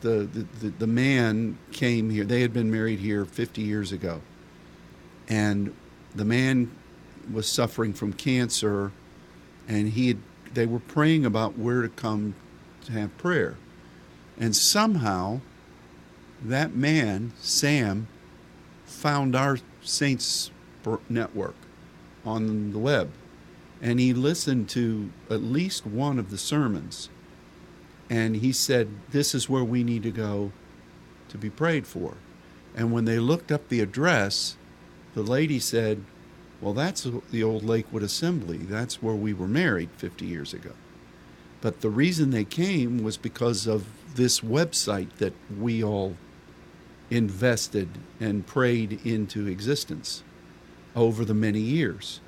the, 0.00 0.28
the, 0.60 0.70
the 0.70 0.86
man 0.86 1.58
came 1.70 2.10
here. 2.10 2.24
They 2.24 2.40
had 2.40 2.52
been 2.52 2.72
married 2.72 2.98
here 2.98 3.24
50 3.24 3.62
years 3.62 3.92
ago, 3.92 4.20
and 5.28 5.72
the 6.14 6.24
man 6.24 6.72
was 7.32 7.48
suffering 7.48 7.92
from 7.92 8.12
cancer 8.12 8.90
and 9.68 9.90
he 9.90 10.08
had, 10.08 10.18
they 10.54 10.66
were 10.66 10.80
praying 10.80 11.24
about 11.24 11.58
where 11.58 11.82
to 11.82 11.88
come 11.88 12.34
to 12.84 12.92
have 12.92 13.16
prayer. 13.18 13.56
And 14.38 14.56
somehow 14.56 15.40
that 16.44 16.74
man, 16.74 17.32
Sam, 17.38 18.08
found 18.84 19.36
our 19.36 19.58
Saints 19.82 20.50
network 21.08 21.54
on 22.24 22.72
the 22.72 22.78
web. 22.78 23.10
And 23.80 23.98
he 23.98 24.12
listened 24.12 24.68
to 24.70 25.10
at 25.28 25.42
least 25.42 25.86
one 25.86 26.18
of 26.18 26.30
the 26.30 26.38
sermons. 26.38 27.08
And 28.08 28.36
he 28.36 28.52
said, 28.52 28.88
This 29.10 29.34
is 29.34 29.48
where 29.48 29.64
we 29.64 29.82
need 29.82 30.02
to 30.04 30.10
go 30.10 30.52
to 31.28 31.38
be 31.38 31.50
prayed 31.50 31.86
for. 31.86 32.16
And 32.76 32.92
when 32.92 33.04
they 33.04 33.18
looked 33.18 33.50
up 33.50 33.68
the 33.68 33.80
address, 33.80 34.56
the 35.14 35.22
lady 35.22 35.58
said, 35.58 36.04
well, 36.62 36.72
that's 36.72 37.06
the 37.32 37.42
old 37.42 37.64
Lakewood 37.64 38.04
Assembly. 38.04 38.58
That's 38.58 39.02
where 39.02 39.16
we 39.16 39.34
were 39.34 39.48
married 39.48 39.90
50 39.96 40.24
years 40.24 40.54
ago. 40.54 40.70
But 41.60 41.80
the 41.80 41.90
reason 41.90 42.30
they 42.30 42.44
came 42.44 43.02
was 43.02 43.16
because 43.16 43.66
of 43.66 43.86
this 44.14 44.40
website 44.40 45.16
that 45.16 45.34
we 45.58 45.82
all 45.82 46.16
invested 47.10 47.88
and 48.20 48.46
prayed 48.46 49.04
into 49.04 49.48
existence 49.48 50.22
over 50.94 51.24
the 51.24 51.34
many 51.34 51.60
years. 51.60 52.20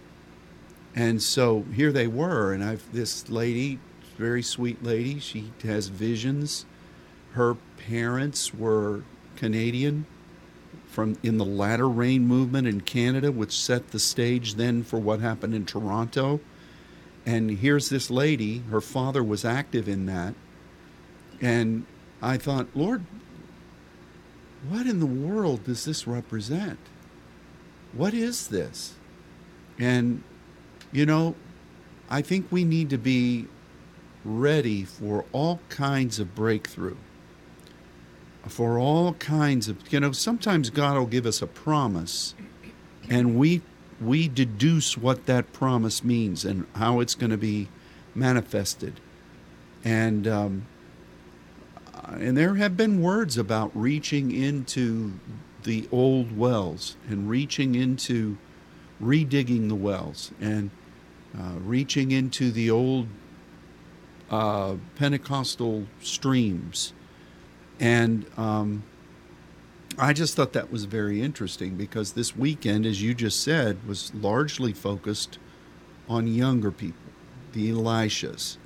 And 0.97 1.23
so 1.23 1.65
here 1.73 1.93
they 1.93 2.09
were, 2.09 2.53
and 2.53 2.63
I've 2.63 2.93
this 2.93 3.29
lady, 3.31 3.79
very 4.19 4.43
sweet 4.43 4.83
lady, 4.83 5.21
she 5.21 5.53
has 5.63 5.89
visions. 5.89 6.67
Her 7.33 7.57
parents 7.77 8.53
were 8.53 9.03
Canadian 9.37 10.07
from 10.95 11.19
in 11.25 11.39
the 11.39 11.45
latter 11.45 11.89
rain 11.89 12.25
movement 12.25 12.69
in 12.69 12.81
Canada, 12.81 13.33
which 13.33 13.53
set 13.53 13.91
the 13.91 13.99
stage 13.99 14.55
then 14.55 14.85
for 14.85 15.01
what 15.01 15.19
happened 15.19 15.53
in 15.53 15.67
Toronto. 15.67 16.41
And 17.27 17.51
here's 17.51 17.89
this 17.89 18.11
lady, 18.11 18.59
her 18.71 18.81
father 18.81 19.23
was 19.23 19.45
active 19.45 19.89
in 19.89 20.07
that. 20.07 20.35
And 21.41 21.85
I 22.23 22.37
thought, 22.37 22.69
Lord, 22.75 23.05
what 24.69 24.87
in 24.87 25.01
the 25.01 25.07
world 25.07 25.65
does 25.65 25.85
this 25.85 26.07
represent? 26.07 26.79
What 27.93 28.15
is 28.15 28.47
this? 28.47 28.95
And, 29.81 30.23
you 30.93 31.07
know, 31.07 31.35
I 32.09 32.23
think 32.23 32.47
we 32.53 32.63
need 32.63 32.89
to 32.91 32.99
be 32.99 33.47
ready 34.25 34.85
for 34.85 35.25
all 35.33 35.61
kinds 35.69 36.21
of 36.21 36.37
breakthrough 36.37 36.97
for 38.49 38.79
all 38.79 39.15
kinds 39.15 39.69
of 39.69 39.93
you 39.93 39.99
know 40.01 40.13
sometimes 40.13 40.71
god 40.71 40.97
will 40.97 41.07
give 41.07 41.25
us 41.25 41.41
a 41.41 41.47
promise 41.47 42.35
and 43.09 43.39
we 43.39 43.63
we 44.01 44.29
deduce 44.29 44.97
what 44.97 45.27
that 45.27 45.53
promise 45.53 46.05
means 46.05 46.45
and 46.45 46.67
how 46.75 47.01
it's 47.01 47.15
going 47.15 47.31
to 47.31 47.39
be 47.39 47.69
manifested. 48.15 49.01
And 49.85 50.27
um, 50.27 50.67
and 52.09 52.37
there 52.37 52.57
have 52.57 52.77
been 52.77 53.01
words 53.01 53.39
about 53.39 53.71
reaching 53.75 54.31
into 54.31 55.15
the 55.63 55.89
old 55.91 56.37
wells 56.37 56.97
and 57.09 57.29
reaching 57.29 57.75
into 57.75 58.37
redigging 59.03 59.69
the 59.69 59.75
wells 59.75 60.31
and 60.41 60.71
uh, 61.37 61.55
reaching 61.59 62.11
into 62.11 62.51
the 62.51 62.71
old 62.71 63.09
uh, 64.31 64.75
Pentecostal 64.97 65.87
streams 66.01 66.93
and 67.81 68.27
um, 68.37 68.83
I 69.99 70.13
just 70.13 70.35
thought 70.35 70.53
that 70.55 70.73
was 70.73 70.85
very 70.85 71.23
interesting 71.23 71.77
because 71.77 72.13
this 72.13 72.37
weekend, 72.37 72.87
as 72.87 73.03
you 73.03 73.15
just 73.15 73.43
said, 73.43 73.87
was 73.87 74.13
largely 74.15 74.73
focused 74.73 75.39
on 76.09 76.27
younger 76.27 76.71
people, 76.71 77.13
the 77.53 77.71
Elishas, 77.71 78.57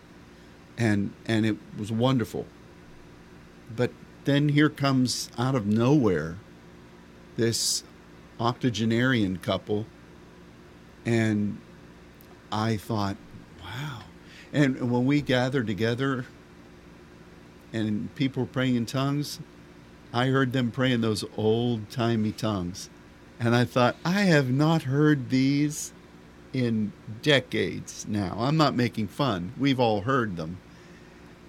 and 0.77 1.12
and 1.27 1.45
it 1.45 1.57
was 1.79 1.93
wonderful. 1.93 2.47
But 3.75 3.91
then 4.25 4.50
here 4.50 4.71
comes 4.71 5.31
out 5.37 5.55
of 5.55 5.67
nowhere 5.67 6.37
this 7.37 7.85
octogenarian 8.41 9.38
couple, 9.38 9.87
and 11.05 11.59
I 12.50 12.77
thought, 12.77 13.17
wow. 13.62 14.00
And 14.53 14.91
when 14.91 15.05
we 15.05 15.21
gathered 15.21 15.67
together 15.67 16.25
and 17.73 18.15
people 18.15 18.47
praying 18.47 18.77
in 18.77 18.87
tongues, 18.87 19.41
I 20.13 20.27
heard 20.27 20.53
them 20.53 20.71
pray 20.71 20.93
in 20.93 21.01
those 21.01 21.25
old 21.37 21.91
timey 21.91 22.33
tongues. 22.33 22.89
And 23.41 23.55
I 23.55 23.65
thought, 23.65 23.97
I 24.05 24.23
have 24.23 24.51
not 24.51 24.83
heard 24.83 25.31
these 25.31 25.93
in 26.53 26.93
decades 27.23 28.07
now. 28.09 28.37
I'm 28.39 28.57
not 28.57 28.75
making 28.75 29.09
fun. 29.09 29.53
We've 29.59 29.79
all 29.79 30.03
heard 30.03 30.37
them. 30.37 30.59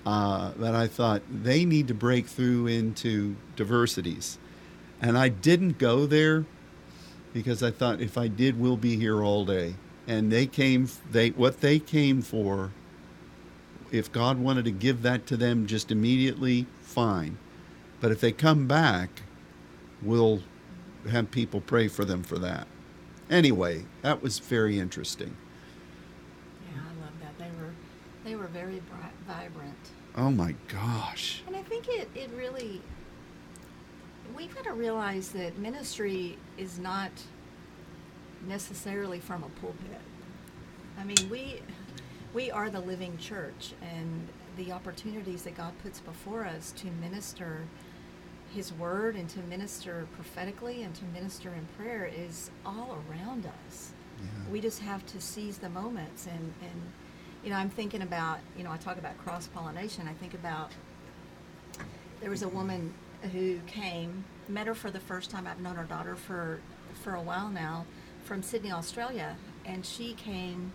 Uh, 0.06 0.52
but 0.58 0.76
I 0.76 0.88
thought 0.88 1.22
they 1.32 1.66
need 1.66 1.88
to 1.88 1.94
break 1.94 2.28
through 2.28 2.68
into 2.68 3.36
diversities. 3.56 4.38
And 5.02 5.18
I 5.18 5.30
didn't 5.30 5.78
go 5.78 6.06
there 6.06 6.46
because 7.34 7.64
I 7.64 7.72
thought 7.72 8.02
if 8.02 8.18
I 8.18 8.28
did, 8.28 8.60
we'll 8.60 8.78
be 8.78 8.98
here 8.98 9.24
all 9.24 9.46
day. 9.46 9.76
And 10.08 10.32
they 10.32 10.48
came, 10.48 10.90
they 11.12 11.30
what 11.30 11.62
they 11.62 11.80
came 11.80 12.22
for 12.22 12.72
if 13.92 14.12
God 14.12 14.40
wanted 14.40 14.66
to 14.66 14.72
give 14.72 15.02
that 15.02 15.26
to 15.28 15.38
them 15.38 15.68
just 15.68 15.92
immediately, 15.92 16.66
fine. 16.82 17.38
But 18.00 18.12
if 18.12 18.22
they 18.22 18.32
come 18.32 18.68
back, 18.68 19.10
we'll 20.02 20.42
have 21.10 21.32
people 21.32 21.62
pray 21.62 21.88
for 21.88 22.06
them 22.06 22.24
for 22.24 22.38
that. 22.40 22.68
Anyway, 23.30 23.86
that 24.02 24.22
was 24.22 24.40
very 24.40 24.80
interesting. 24.80 25.36
Yeah, 26.66 26.82
I 26.82 27.04
love 27.04 27.14
that. 27.22 27.38
They 27.38 27.52
were 27.62 27.74
they 28.24 28.36
were 28.36 28.48
very 28.48 28.82
bri- 28.90 29.26
vibrant. 29.28 29.76
Oh 30.16 30.32
my 30.32 30.56
gosh. 30.68 31.44
And 31.48 31.56
I 31.56 31.62
think 31.62 31.88
it, 31.88 32.10
it 32.16 32.30
really, 32.36 32.82
we've 34.36 34.54
got 34.54 34.66
to 34.66 34.74
realize 34.74 35.30
that 35.30 35.58
ministry 35.58 36.38
is 36.58 36.80
not 36.80 37.12
necessarily 38.48 39.20
from 39.20 39.44
a 39.44 39.50
pulpit. 39.62 40.02
I 41.00 41.04
mean, 41.04 41.30
we, 41.30 41.62
we 42.34 42.52
are 42.52 42.70
the 42.70 42.80
living 42.80 43.18
church, 43.18 43.74
and 43.82 44.28
the 44.58 44.72
opportunities 44.72 45.44
that 45.44 45.56
God 45.56 45.74
puts 45.82 46.00
before 46.00 46.46
us 46.46 46.72
to 46.74 46.88
minister 47.02 47.64
His 48.54 48.74
word 48.74 49.16
and 49.16 49.30
to 49.30 49.40
minister 49.42 50.08
prophetically 50.16 50.84
and 50.84 50.94
to 50.96 51.06
minister 51.06 51.50
in 51.50 51.68
prayer 51.78 52.10
is 52.14 52.52
all 52.66 53.00
around 53.10 53.50
us. 53.68 53.92
Yeah. 54.20 54.52
We 54.52 54.60
just 54.60 54.80
have 54.82 55.06
to 55.08 55.22
seize 55.22 55.60
the 55.60 55.70
moments 55.70 56.26
and, 56.26 56.54
and 56.62 56.82
you 57.44 57.52
know, 57.52 57.56
I'm 57.56 57.70
thinking 57.70 58.02
about, 58.02 58.40
you 58.58 58.64
know, 58.64 58.72
I 58.72 58.78
talk 58.78 58.98
about 58.98 59.18
cross 59.18 59.48
pollination. 59.48 60.08
I 60.10 60.14
think 60.14 60.34
about 60.34 60.72
there 62.20 62.30
was 62.30 62.42
a 62.42 62.50
woman 62.50 62.94
who 63.32 63.60
came, 63.60 64.26
met 64.50 64.68
her 64.68 64.76
for 64.76 64.92
the 64.92 65.00
first 65.00 65.30
time. 65.30 65.48
I've 65.48 65.62
known 65.62 65.76
her 65.76 65.86
daughter 65.86 66.16
for 66.16 66.60
for 67.04 67.16
a 67.16 67.22
while 67.22 67.50
now, 67.50 67.86
from 68.24 68.42
Sydney, 68.44 68.72
Australia, 68.72 69.38
and 69.64 69.86
she 69.86 70.14
came 70.14 70.74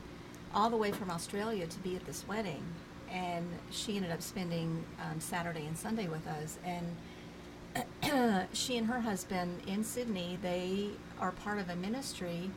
all 0.55 0.71
the 0.71 0.77
way 0.77 0.93
from 0.93 1.11
Australia 1.11 1.67
to 1.67 1.79
be 1.81 1.97
at 1.97 2.05
this 2.07 2.27
wedding, 2.29 2.63
and 3.11 3.47
she 3.71 3.97
ended 3.97 4.11
up 4.11 4.23
spending 4.23 4.85
um, 5.01 5.21
Saturday 5.21 5.67
and 5.67 5.77
Sunday 5.77 6.09
with 6.09 6.27
us, 6.27 6.59
and 6.65 8.47
she 8.53 8.77
and 8.77 8.87
her 8.87 9.01
husband 9.01 9.61
in 9.67 9.83
Sydney, 9.83 10.39
they 10.41 10.91
are 11.19 11.33
part 11.33 11.59
of 11.59 11.69
a 11.69 11.77
ministry 11.77 12.51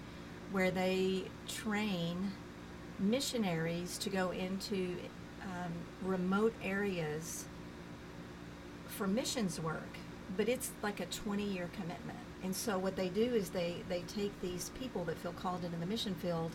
where 0.51 0.71
they 0.71 1.23
train 1.47 2.31
missionaries 2.99 3.97
to 3.97 4.09
go 4.09 4.31
into 4.31 4.95
um, 5.43 5.71
remote 6.01 6.53
areas 6.63 7.45
for 8.87 9.07
missions 9.07 9.59
work, 9.59 9.97
but 10.35 10.47
it's 10.47 10.71
like 10.81 10.99
a 10.99 11.05
20 11.05 11.43
year 11.43 11.69
commitment. 11.73 12.17
And 12.43 12.55
so 12.55 12.77
what 12.77 12.95
they 12.95 13.09
do 13.09 13.21
is 13.21 13.49
they, 13.49 13.77
they 13.89 14.01
take 14.01 14.39
these 14.41 14.69
people 14.79 15.03
that 15.05 15.17
feel 15.17 15.33
called 15.33 15.63
into 15.63 15.77
the 15.77 15.85
mission 15.85 16.15
field 16.15 16.51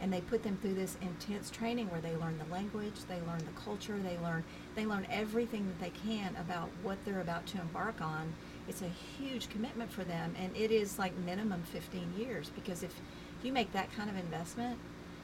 and 0.00 0.12
they 0.12 0.20
put 0.20 0.42
them 0.42 0.56
through 0.60 0.74
this 0.74 0.96
intense 1.02 1.50
training 1.50 1.90
where 1.90 2.00
they 2.00 2.16
learn 2.16 2.38
the 2.38 2.52
language, 2.52 2.94
they 3.08 3.20
learn 3.26 3.38
the 3.38 3.60
culture, 3.60 3.98
they 3.98 4.18
learn 4.18 4.44
they 4.74 4.86
learn 4.86 5.06
everything 5.10 5.66
that 5.66 5.80
they 5.80 5.92
can 6.06 6.36
about 6.36 6.68
what 6.82 6.98
they're 7.04 7.20
about 7.20 7.46
to 7.46 7.60
embark 7.60 8.00
on. 8.00 8.32
It's 8.68 8.82
a 8.82 8.88
huge 9.18 9.48
commitment 9.48 9.90
for 9.90 10.04
them 10.04 10.34
and 10.40 10.56
it 10.56 10.70
is 10.70 10.98
like 10.98 11.16
minimum 11.18 11.62
15 11.72 12.14
years 12.16 12.50
because 12.54 12.82
if 12.82 12.94
you 13.42 13.52
make 13.52 13.72
that 13.72 13.92
kind 13.96 14.08
of 14.08 14.16
investment, 14.16 14.78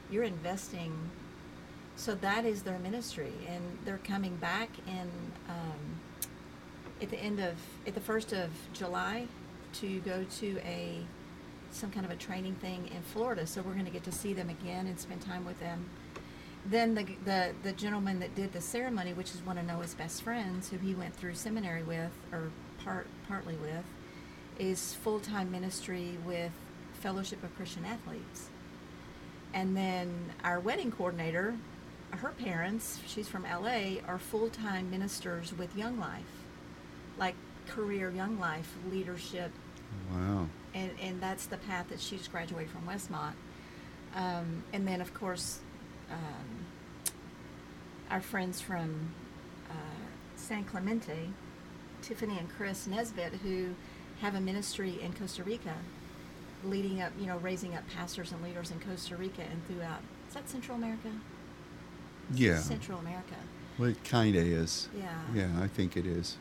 you're 0.09 0.23
investing 0.23 1.09
so 1.95 2.13
that 2.15 2.45
is 2.45 2.63
their 2.63 2.79
ministry 2.79 3.33
and 3.47 3.77
they're 3.85 3.99
coming 4.03 4.35
back 4.35 4.69
in 4.87 5.09
um, 5.47 5.99
at 7.01 7.09
the 7.09 7.17
end 7.17 7.39
of 7.39 7.55
at 7.87 7.95
the 7.95 8.01
first 8.01 8.33
of 8.33 8.49
july 8.73 9.27
to 9.73 9.99
go 10.01 10.25
to 10.39 10.59
a 10.65 10.99
some 11.75 11.91
kind 11.91 12.05
of 12.05 12.11
a 12.11 12.15
training 12.15 12.55
thing 12.55 12.89
in 12.95 13.01
florida 13.01 13.45
so 13.45 13.61
we're 13.61 13.73
going 13.73 13.85
to 13.85 13.91
get 13.91 14.03
to 14.03 14.11
see 14.11 14.33
them 14.33 14.49
again 14.49 14.87
and 14.87 14.99
spend 14.99 15.21
time 15.21 15.45
with 15.45 15.59
them 15.59 15.85
then 16.67 16.95
the, 16.95 17.05
the 17.25 17.53
the 17.63 17.71
gentleman 17.73 18.19
that 18.19 18.33
did 18.35 18.51
the 18.53 18.61
ceremony 18.61 19.13
which 19.13 19.33
is 19.35 19.45
one 19.45 19.57
of 19.57 19.65
noah's 19.65 19.93
best 19.93 20.23
friends 20.23 20.69
who 20.69 20.77
he 20.77 20.95
went 20.95 21.15
through 21.15 21.33
seminary 21.33 21.83
with 21.83 22.11
or 22.31 22.49
part 22.83 23.07
partly 23.27 23.55
with 23.55 23.83
is 24.57 24.93
full-time 24.93 25.51
ministry 25.51 26.17
with 26.25 26.51
fellowship 26.93 27.43
of 27.43 27.55
christian 27.55 27.85
athletes 27.85 28.49
and 29.55 29.75
then 29.75 30.13
our 30.43 30.59
wedding 30.59 30.91
coordinator, 30.91 31.55
her 32.11 32.31
parents, 32.31 32.99
she's 33.07 33.29
from 33.29 33.43
LA, 33.43 34.01
are 34.05 34.19
full 34.19 34.49
time 34.49 34.91
ministers 34.91 35.53
with 35.57 35.75
Young 35.77 35.97
Life, 35.97 36.43
like 37.17 37.35
career 37.69 38.11
Young 38.11 38.37
Life 38.37 38.75
leadership. 38.91 39.51
Wow. 40.11 40.47
And, 40.73 40.91
and 41.01 41.21
that's 41.21 41.45
the 41.45 41.57
path 41.57 41.89
that 41.89 41.99
she's 41.99 42.27
graduated 42.27 42.69
from 42.69 42.81
Westmont. 42.87 43.33
Um, 44.15 44.63
and 44.73 44.87
then, 44.87 45.01
of 45.01 45.13
course, 45.13 45.59
um, 46.09 46.65
our 48.09 48.21
friends 48.21 48.61
from 48.61 49.13
uh, 49.69 49.73
San 50.35 50.63
Clemente, 50.63 51.29
Tiffany 52.01 52.37
and 52.37 52.49
Chris 52.49 52.87
Nesbitt, 52.87 53.33
who 53.43 53.69
have 54.21 54.35
a 54.35 54.39
ministry 54.39 54.99
in 55.01 55.13
Costa 55.13 55.43
Rica 55.43 55.73
leading 56.63 57.01
up, 57.01 57.11
you 57.19 57.27
know, 57.27 57.37
raising 57.37 57.75
up 57.75 57.83
pastors 57.89 58.31
and 58.31 58.41
leaders 58.41 58.71
in 58.71 58.79
Costa 58.79 59.15
Rica 59.15 59.41
and 59.41 59.65
throughout. 59.67 59.99
Is 60.27 60.33
that 60.33 60.49
Central 60.49 60.77
America? 60.77 61.09
Yeah. 62.33 62.59
Central 62.59 62.99
America. 62.99 63.35
Well, 63.77 63.89
it 63.89 64.03
kind 64.03 64.35
of 64.35 64.43
is. 64.43 64.87
Yeah. 64.97 65.19
Yeah, 65.33 65.49
I 65.61 65.67
think 65.67 65.97
it 65.97 66.05
is. 66.05 66.37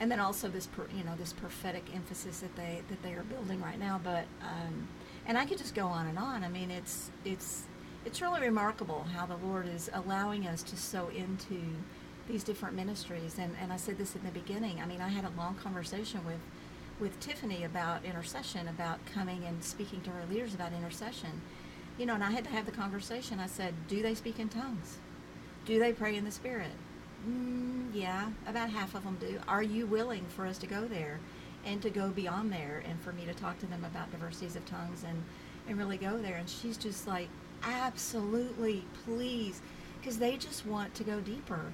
And 0.00 0.10
then 0.10 0.18
also 0.18 0.48
this, 0.48 0.66
you 0.96 1.04
know, 1.04 1.14
this 1.16 1.32
prophetic 1.32 1.84
emphasis 1.94 2.40
that 2.40 2.56
they 2.56 2.82
that 2.88 3.02
they 3.02 3.12
are 3.12 3.22
building 3.22 3.60
right 3.60 3.78
now. 3.78 4.00
But 4.02 4.24
um, 4.42 4.88
and 5.26 5.38
I 5.38 5.44
could 5.44 5.58
just 5.58 5.74
go 5.74 5.86
on 5.86 6.06
and 6.06 6.18
on. 6.18 6.42
I 6.42 6.48
mean, 6.48 6.70
it's 6.70 7.10
it's 7.24 7.64
it's 8.04 8.20
really 8.22 8.40
remarkable 8.40 9.06
how 9.14 9.26
the 9.26 9.36
Lord 9.36 9.68
is 9.68 9.90
allowing 9.92 10.46
us 10.46 10.62
to 10.64 10.76
sow 10.76 11.08
into 11.08 11.60
these 12.26 12.42
different 12.42 12.74
ministries. 12.74 13.38
And 13.38 13.54
and 13.60 13.72
I 13.72 13.76
said 13.76 13.98
this 13.98 14.16
in 14.16 14.24
the 14.24 14.30
beginning. 14.30 14.80
I 14.80 14.86
mean, 14.86 15.00
I 15.00 15.08
had 15.08 15.24
a 15.24 15.32
long 15.36 15.54
conversation 15.56 16.24
with 16.24 16.40
with 17.00 17.18
Tiffany 17.20 17.64
about 17.64 18.04
intercession, 18.04 18.68
about 18.68 19.04
coming 19.06 19.44
and 19.44 19.64
speaking 19.64 20.00
to 20.02 20.10
her 20.10 20.24
leaders 20.30 20.54
about 20.54 20.72
intercession. 20.72 21.40
You 21.98 22.06
know, 22.06 22.14
and 22.14 22.24
I 22.24 22.30
had 22.30 22.44
to 22.44 22.50
have 22.50 22.66
the 22.66 22.72
conversation. 22.72 23.40
I 23.40 23.46
said, 23.46 23.74
Do 23.88 24.02
they 24.02 24.14
speak 24.14 24.38
in 24.38 24.48
tongues? 24.48 24.98
Do 25.66 25.78
they 25.78 25.92
pray 25.92 26.16
in 26.16 26.24
the 26.24 26.30
Spirit? 26.30 26.70
Mm, 27.28 27.90
yeah, 27.94 28.30
about 28.46 28.70
half 28.70 28.94
of 28.94 29.04
them 29.04 29.16
do. 29.20 29.38
Are 29.46 29.62
you 29.62 29.86
willing 29.86 30.24
for 30.28 30.46
us 30.46 30.58
to 30.58 30.66
go 30.66 30.86
there 30.86 31.20
and 31.64 31.82
to 31.82 31.90
go 31.90 32.08
beyond 32.08 32.52
there 32.52 32.82
and 32.88 33.00
for 33.00 33.12
me 33.12 33.24
to 33.26 33.34
talk 33.34 33.58
to 33.60 33.66
them 33.66 33.84
about 33.84 34.10
diversities 34.10 34.56
of 34.56 34.64
tongues 34.66 35.04
and, 35.06 35.22
and 35.68 35.78
really 35.78 35.98
go 35.98 36.18
there? 36.18 36.36
And 36.36 36.48
she's 36.48 36.76
just 36.76 37.06
like, 37.06 37.28
Absolutely, 37.62 38.84
please. 39.04 39.60
Because 40.00 40.18
they 40.18 40.36
just 40.36 40.64
want 40.64 40.94
to 40.94 41.04
go 41.04 41.20
deeper. 41.20 41.72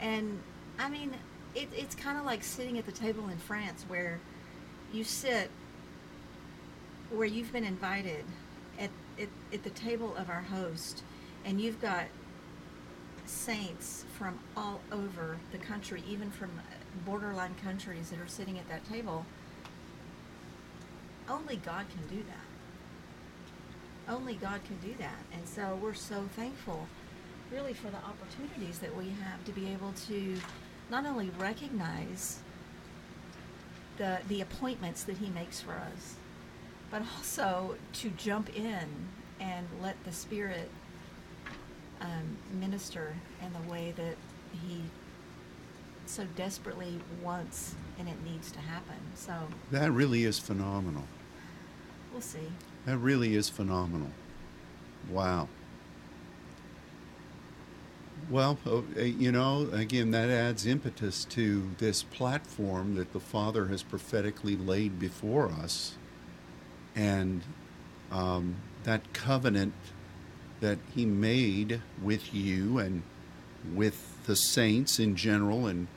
And 0.00 0.40
I 0.78 0.88
mean, 0.88 1.12
it, 1.54 1.68
it's 1.76 1.94
kind 1.94 2.18
of 2.18 2.24
like 2.24 2.42
sitting 2.42 2.78
at 2.78 2.86
the 2.86 2.92
table 2.92 3.28
in 3.28 3.36
France 3.38 3.84
where 3.88 4.20
you 4.92 5.04
sit 5.04 5.50
where 7.10 7.26
you've 7.26 7.52
been 7.52 7.64
invited 7.64 8.24
at, 8.78 8.88
at, 9.20 9.28
at 9.52 9.62
the 9.62 9.70
table 9.70 10.16
of 10.16 10.30
our 10.30 10.40
host 10.40 11.02
and 11.44 11.60
you've 11.60 11.80
got 11.80 12.06
saints 13.26 14.06
from 14.22 14.38
all 14.56 14.80
over 14.92 15.36
the 15.50 15.58
country 15.58 16.00
even 16.08 16.30
from 16.30 16.48
borderline 17.04 17.56
countries 17.64 18.10
that 18.10 18.20
are 18.20 18.28
sitting 18.28 18.56
at 18.56 18.68
that 18.68 18.88
table. 18.88 19.26
Only 21.28 21.56
god 21.56 21.86
can 21.90 22.06
do 22.06 22.22
that. 22.22 24.12
Only 24.14 24.34
god 24.34 24.60
can 24.62 24.76
do 24.76 24.94
that. 25.00 25.18
And 25.32 25.48
so 25.48 25.76
we're 25.82 25.92
so 25.94 26.28
thankful 26.36 26.86
really 27.50 27.72
for 27.72 27.88
the 27.90 27.96
opportunities 27.96 28.78
that 28.78 28.96
we 28.96 29.06
have 29.24 29.44
to 29.44 29.50
be 29.50 29.72
able 29.72 29.92
to 30.06 30.36
not 30.88 31.04
only 31.04 31.32
recognize 31.36 32.38
the 33.98 34.20
the 34.28 34.40
appointments 34.40 35.02
that 35.02 35.16
he 35.16 35.30
makes 35.30 35.60
for 35.60 35.72
us, 35.72 36.14
but 36.92 37.02
also 37.16 37.74
to 37.94 38.10
jump 38.10 38.56
in 38.56 38.86
and 39.40 39.66
let 39.82 39.96
the 40.04 40.12
Spirit 40.12 40.70
um, 42.02 42.36
minister 42.60 43.14
in 43.44 43.52
the 43.52 43.70
way 43.70 43.92
that 43.96 44.16
he 44.66 44.82
so 46.06 46.24
desperately 46.36 46.98
wants 47.22 47.74
and 47.98 48.08
it 48.08 48.16
needs 48.24 48.50
to 48.52 48.58
happen. 48.60 48.96
So 49.14 49.32
That 49.70 49.90
really 49.92 50.24
is 50.24 50.38
phenomenal. 50.38 51.04
we'll 52.12 52.20
see. 52.20 52.50
That 52.84 52.98
really 52.98 53.34
is 53.34 53.48
phenomenal. 53.48 54.10
Wow. 55.08 55.48
Well, 58.30 58.58
uh, 58.66 59.00
you 59.02 59.32
know, 59.32 59.68
again, 59.72 60.10
that 60.12 60.30
adds 60.30 60.66
impetus 60.66 61.24
to 61.26 61.70
this 61.78 62.02
platform 62.02 62.94
that 62.96 63.12
the 63.12 63.20
Father 63.20 63.66
has 63.66 63.82
prophetically 63.82 64.56
laid 64.56 64.98
before 64.98 65.48
us. 65.50 65.94
And 66.94 67.42
um, 68.10 68.56
that 68.84 69.12
covenant 69.12 69.74
that 70.62 70.78
He 70.94 71.04
made 71.04 71.82
with 72.02 72.32
you 72.32 72.78
and 72.78 73.02
with 73.74 74.24
the 74.24 74.36
saints 74.36 74.98
in 74.98 75.16
general 75.16 75.66
and 75.66 75.88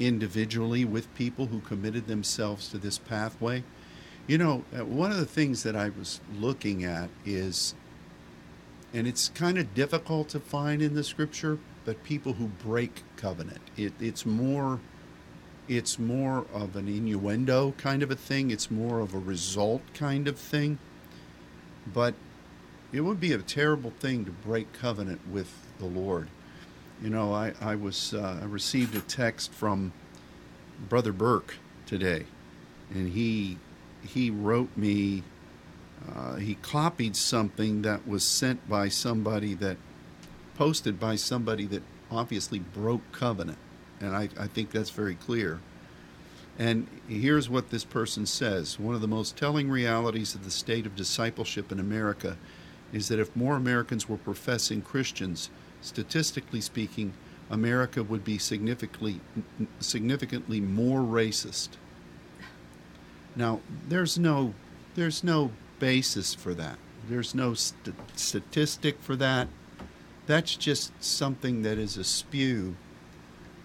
individually 0.00 0.84
with 0.84 1.14
people 1.14 1.46
who 1.46 1.60
committed 1.60 2.06
themselves 2.06 2.68
to 2.70 2.78
this 2.78 2.98
pathway. 2.98 3.64
You 4.26 4.38
know, 4.38 4.64
uh, 4.76 4.84
one 4.84 5.10
of 5.10 5.18
the 5.18 5.26
things 5.26 5.62
that 5.64 5.76
I 5.76 5.90
was 5.90 6.20
looking 6.38 6.84
at 6.84 7.10
is 7.24 7.74
and 8.94 9.06
it's 9.06 9.28
kind 9.28 9.58
of 9.58 9.74
difficult 9.74 10.30
to 10.30 10.40
find 10.40 10.80
in 10.80 10.94
the 10.94 11.04
scripture 11.04 11.58
but 11.84 12.02
people 12.02 12.34
who 12.34 12.46
break 12.46 13.02
covenant. 13.16 13.60
It, 13.76 13.92
it's 14.00 14.24
more 14.24 14.80
it's 15.68 15.98
more 15.98 16.46
of 16.54 16.76
an 16.76 16.86
innuendo 16.86 17.72
kind 17.76 18.02
of 18.02 18.10
a 18.10 18.16
thing. 18.16 18.50
It's 18.50 18.70
more 18.70 19.00
of 19.00 19.14
a 19.14 19.18
result 19.18 19.82
kind 19.94 20.28
of 20.28 20.38
thing. 20.38 20.78
But 21.92 22.14
it 22.92 23.00
would 23.00 23.20
be 23.20 23.32
a 23.32 23.38
terrible 23.38 23.92
thing 24.00 24.24
to 24.24 24.30
break 24.30 24.72
covenant 24.72 25.20
with 25.30 25.52
the 25.78 25.86
lord 25.86 26.28
You 27.02 27.10
know, 27.10 27.32
I, 27.34 27.52
I 27.60 27.74
was 27.76 28.14
uh, 28.14 28.40
I 28.42 28.44
received 28.46 28.94
a 28.96 29.00
text 29.00 29.52
from 29.52 29.92
Brother 30.88 31.12
Burke 31.12 31.56
today, 31.86 32.26
and 32.90 33.12
he 33.12 33.58
he 34.02 34.30
wrote 34.30 34.70
me. 34.76 35.22
Uh, 36.14 36.36
he 36.36 36.54
copied 36.56 37.16
something 37.16 37.82
that 37.82 38.06
was 38.06 38.24
sent 38.24 38.68
by 38.68 38.88
somebody 38.88 39.54
that 39.54 39.76
posted 40.56 41.00
by 41.00 41.16
somebody 41.16 41.66
that 41.66 41.82
obviously 42.10 42.60
broke 42.60 43.02
covenant, 43.12 43.58
and 44.00 44.14
I, 44.16 44.28
I 44.38 44.46
think 44.46 44.70
that's 44.70 44.90
very 44.90 45.16
clear. 45.16 45.60
And 46.58 46.86
here's 47.08 47.50
what 47.50 47.70
this 47.70 47.84
person 47.84 48.24
says 48.26 48.78
One 48.80 48.94
of 48.94 49.02
the 49.02 49.08
most 49.08 49.36
telling 49.36 49.68
realities 49.70 50.34
of 50.34 50.44
the 50.44 50.50
state 50.50 50.86
of 50.86 50.96
discipleship 50.96 51.72
in 51.72 51.78
America 51.80 52.38
is 52.92 53.08
that 53.08 53.18
if 53.18 53.34
more 53.34 53.56
Americans 53.56 54.08
were 54.08 54.16
professing 54.16 54.82
Christians, 54.82 55.50
statistically 55.80 56.60
speaking, 56.60 57.12
America 57.50 58.02
would 58.02 58.24
be 58.24 58.38
significantly 58.38 59.20
significantly 59.78 60.60
more 60.60 61.00
racist. 61.00 61.70
Now, 63.36 63.60
there's 63.88 64.18
no 64.18 64.54
there's 64.94 65.22
no 65.22 65.52
basis 65.78 66.34
for 66.34 66.54
that. 66.54 66.78
There's 67.08 67.34
no 67.34 67.54
st- 67.54 67.94
statistic 68.16 69.00
for 69.00 69.14
that. 69.16 69.48
That's 70.26 70.56
just 70.56 70.92
something 71.02 71.62
that 71.62 71.78
is 71.78 71.96
a 71.96 72.04
spew, 72.04 72.74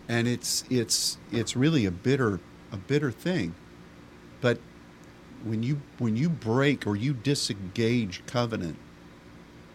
and 0.07 0.27
it's 0.27 0.63
it's 0.69 1.17
it's 1.31 1.55
really 1.55 1.85
a 1.85 1.91
bitter 1.91 2.39
a 2.71 2.77
bitter 2.77 3.11
thing. 3.11 3.55
But 4.41 4.59
when 5.43 5.63
you 5.63 5.81
when 5.97 6.15
you 6.15 6.29
break 6.29 6.85
or 6.85 6.95
you 6.95 7.13
disengage 7.13 8.21
covenant, 8.27 8.77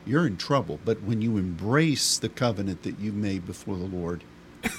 you're 0.06 0.26
in 0.26 0.36
trouble. 0.36 0.78
But 0.84 1.02
when 1.02 1.20
you 1.20 1.36
embrace 1.36 2.18
the 2.18 2.28
covenant 2.28 2.82
that 2.84 2.98
you 2.98 3.12
made 3.12 3.46
before 3.46 3.76
the 3.76 3.84
Lord, 3.84 4.24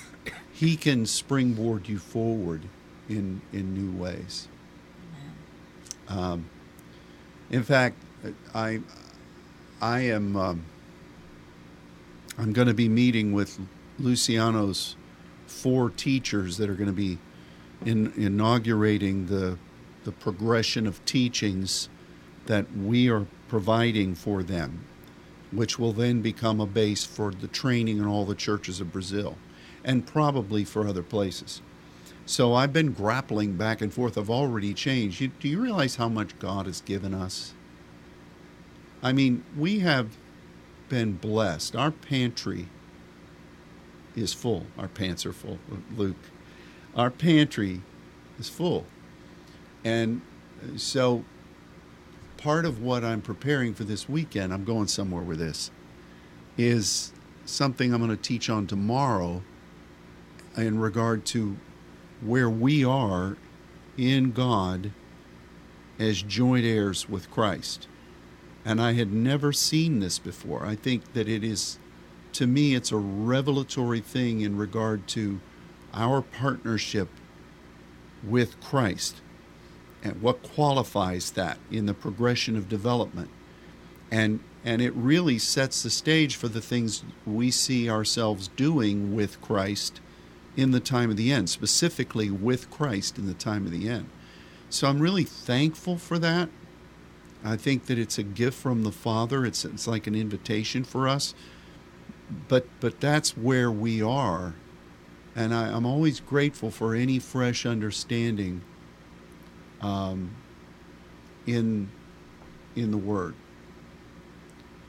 He 0.54 0.76
can 0.76 1.06
springboard 1.06 1.88
you 1.88 2.00
forward 2.00 2.64
in 3.08 3.42
in 3.54 3.76
new 3.76 3.96
ways. 3.96 4.48
Um, 6.08 6.50
in 7.52 7.64
fact, 7.64 7.98
I 8.56 8.82
I 9.82 10.00
am 10.00 10.36
um, 10.36 10.66
I'm 12.38 12.54
going 12.54 12.68
to 12.68 12.74
be 12.74 12.90
meeting 12.90 13.34
with 13.34 13.60
Luciano's 14.00 14.96
four 15.46 15.90
teachers 15.90 16.58
that 16.58 16.70
are 16.70 16.76
going 16.76 16.88
to 16.88 16.94
be 16.94 17.20
in 17.86 18.12
inaugurating 18.18 19.28
the 19.28 19.60
the 20.06 20.12
progression 20.12 20.88
of 20.88 21.04
teachings 21.06 21.90
that 22.48 22.66
we 22.76 23.10
are 23.10 23.28
providing 23.48 24.16
for 24.16 24.42
them, 24.42 24.86
which 25.52 25.80
will 25.80 25.94
then 25.94 26.22
become 26.22 26.60
a 26.60 26.66
base 26.66 27.06
for 27.06 27.32
the 27.32 27.48
training 27.48 27.98
in 27.98 28.06
all 28.06 28.26
the 28.26 28.36
churches 28.36 28.82
of 28.82 28.92
Brazil 28.92 29.38
and 29.84 30.06
probably 30.06 30.64
for 30.64 30.88
other 30.88 31.04
places. 31.04 31.62
So 32.26 32.54
I've 32.54 32.74
been 32.74 32.92
grappling 32.92 33.54
back 33.54 33.82
and 33.82 33.94
forth. 33.94 34.18
I've 34.18 34.30
already 34.30 34.74
changed. 34.74 35.22
You, 35.22 35.30
do 35.30 35.48
you 35.48 35.62
realize 35.62 35.96
how 35.96 36.10
much 36.10 36.38
God 36.40 36.66
has 36.66 36.82
given 36.82 37.14
us? 37.14 37.54
I 39.02 39.14
mean, 39.14 39.46
we 39.56 39.80
have 39.80 40.18
been 40.90 41.14
blessed. 41.14 41.76
Our 41.76 41.92
pantry 41.92 42.68
is 44.16 44.34
full. 44.34 44.66
Our 44.78 44.88
pants 44.90 45.26
are 45.26 45.34
full, 45.34 45.60
Luke 45.96 46.16
our 46.98 47.12
pantry 47.12 47.82
is 48.40 48.50
full. 48.50 48.86
And 49.86 50.22
so 50.76 51.24
part 52.38 52.66
of 52.66 52.82
what 52.82 53.04
I'm 53.04 53.22
preparing 53.22 53.74
for 53.74 53.84
this 53.84 54.08
weekend, 54.08 54.54
I'm 54.54 54.64
going 54.64 54.88
somewhere 54.88 55.24
with 55.24 55.40
this, 55.40 55.72
is 56.58 57.12
something 57.46 57.94
I'm 57.94 58.06
going 58.06 58.16
to 58.16 58.22
teach 58.22 58.50
on 58.50 58.68
tomorrow 58.68 59.42
in 60.56 60.80
regard 60.80 61.26
to 61.28 61.58
where 62.22 62.50
we 62.50 62.84
are 62.84 63.38
in 63.98 64.32
God 64.32 64.92
as 66.00 66.22
joint 66.22 66.66
heirs 66.66 67.10
with 67.10 67.30
Christ. 67.32 67.88
And 68.66 68.82
I 68.82 68.94
had 68.94 69.12
never 69.12 69.54
seen 69.54 70.00
this 70.00 70.20
before. 70.20 70.66
I 70.66 70.76
think 70.76 71.14
that 71.14 71.28
it 71.28 71.44
is, 71.44 71.80
to 72.34 72.48
me, 72.48 72.76
it's 72.76 72.92
a 72.92 72.98
revelatory 72.98 74.02
thing 74.02 74.42
in 74.42 74.58
regard 74.58 75.08
to 75.10 75.40
our 75.94 76.22
partnership 76.22 77.10
with 78.24 78.60
Christ 78.60 79.22
and 80.08 80.22
what 80.22 80.44
qualifies 80.44 81.32
that 81.32 81.58
in 81.72 81.86
the 81.86 81.94
progression 81.94 82.56
of 82.56 82.70
development. 82.70 83.30
And, 84.10 84.40
and 84.64 84.82
it 84.82 84.94
really 84.94 85.38
sets 85.38 85.84
the 85.84 85.90
stage 85.90 86.36
for 86.36 86.48
the 86.48 86.62
things 86.62 87.04
we 87.26 87.52
see 87.52 87.90
ourselves 87.90 88.48
doing 88.50 89.16
with 89.16 89.42
Christ 89.42 90.00
in 90.56 90.72
the 90.72 90.80
time 90.80 91.10
of 91.10 91.18
the 91.18 91.32
end, 91.32 91.50
specifically 91.50 92.32
with 92.32 92.70
Christ 92.72 93.18
in 93.18 93.28
the 93.28 93.34
time 93.34 93.66
of 93.66 93.72
the 93.72 93.88
end. 93.90 94.10
So 94.70 94.88
I'm 94.88 95.00
really 95.00 95.24
thankful 95.24 95.98
for 95.98 96.18
that. 96.20 96.50
I 97.44 97.56
think 97.56 97.86
that 97.86 98.00
it's 98.00 98.18
a 98.18 98.24
gift 98.24 98.58
from 98.58 98.84
the 98.84 98.92
Father. 98.92 99.46
It's, 99.46 99.64
it's 99.64 99.88
like 99.88 100.08
an 100.08 100.16
invitation 100.16 100.84
for 100.84 101.08
us. 101.08 101.36
But, 102.48 102.68
but 102.80 103.00
that's 103.00 103.38
where 103.38 103.72
we 103.72 104.02
are 104.02 104.56
and 105.38 105.54
I, 105.54 105.70
am 105.70 105.86
always 105.86 106.20
grateful 106.20 106.72
for 106.72 106.96
any 106.96 107.20
fresh 107.20 107.64
understanding 107.64 108.64
um, 109.82 110.32
in 111.46 111.90
in 112.76 112.92
the 112.92 112.98
Word. 112.98 113.36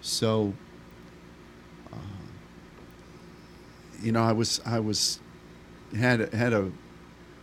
So, 0.01 0.53
uh, 1.93 1.97
you 4.03 4.13
know, 4.13 4.23
I 4.23 4.33
was 4.33 4.61
I 4.65 4.81
was 4.81 5.21
had 5.97 6.33
had 6.33 6.53
a 6.53 6.71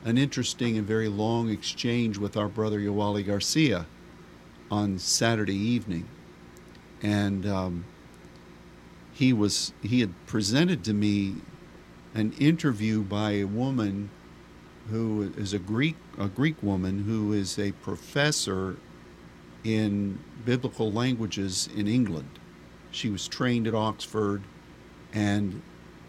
an 0.03 0.17
interesting 0.17 0.77
and 0.77 0.85
very 0.85 1.07
long 1.07 1.49
exchange 1.49 2.17
with 2.17 2.37
our 2.37 2.47
brother 2.47 2.79
Yawali 2.79 3.25
Garcia 3.25 3.87
on 4.69 4.99
Saturday 4.99 5.55
evening, 5.55 6.07
and 7.01 7.45
um, 7.45 7.85
he 9.13 9.33
was 9.33 9.73
he 9.81 10.01
had 10.01 10.13
presented 10.27 10.83
to 10.83 10.93
me 10.93 11.35
an 12.13 12.33
interview 12.33 13.01
by 13.01 13.31
a 13.31 13.43
woman 13.45 14.09
who 14.89 15.33
is 15.37 15.53
a 15.53 15.59
Greek 15.59 15.95
a 16.17 16.27
Greek 16.27 16.61
woman 16.61 17.03
who 17.03 17.33
is 17.33 17.59
a 17.59 17.71
professor 17.73 18.77
in 19.63 20.19
biblical 20.45 20.91
languages 20.91 21.67
in 21.75 21.87
England. 21.87 22.39
She 22.91 23.09
was 23.09 23.27
trained 23.27 23.67
at 23.67 23.75
Oxford 23.75 24.43
and 25.13 25.61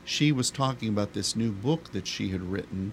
she 0.05 0.31
was 0.31 0.51
talking 0.51 0.89
about 0.89 1.15
this 1.15 1.35
new 1.35 1.51
book 1.51 1.93
that 1.93 2.07
she 2.07 2.29
had 2.29 2.43
written 2.43 2.93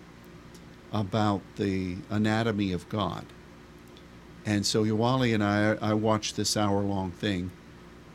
about 0.91 1.41
the 1.58 1.98
anatomy 2.10 2.72
of 2.72 2.88
God. 2.89 3.26
And 4.46 4.65
so 4.65 4.84
Yawali 4.84 5.34
and 5.34 5.43
I, 5.43 5.76
I 5.82 5.93
watched 5.93 6.36
this 6.36 6.58
hour 6.58 6.82
long 6.82 7.12
thing 7.12 7.52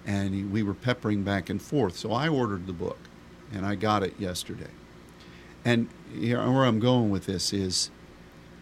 and 0.07 0.51
we 0.51 0.63
were 0.63 0.75
peppering 0.75 1.23
back 1.23 1.51
and 1.51 1.61
forth. 1.61 1.97
So 1.97 2.13
I 2.13 2.29
ordered 2.29 2.67
the 2.67 2.73
book 2.73 2.99
and 3.53 3.65
I 3.65 3.75
got 3.75 4.03
it 4.03 4.19
yesterday. 4.19 4.71
And 5.65 5.89
here, 6.15 6.39
where 6.39 6.65
I'm 6.65 6.81
going 6.81 7.11
with 7.11 7.27
this 7.27 7.53
is 7.53 7.91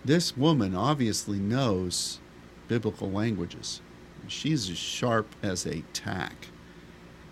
this 0.04 0.36
woman 0.36 0.74
obviously 0.74 1.38
knows 1.38 2.20
biblical 2.68 3.10
languages. 3.10 3.80
She's 4.28 4.70
as 4.70 4.78
sharp 4.78 5.34
as 5.42 5.66
a 5.66 5.82
tack. 5.92 6.48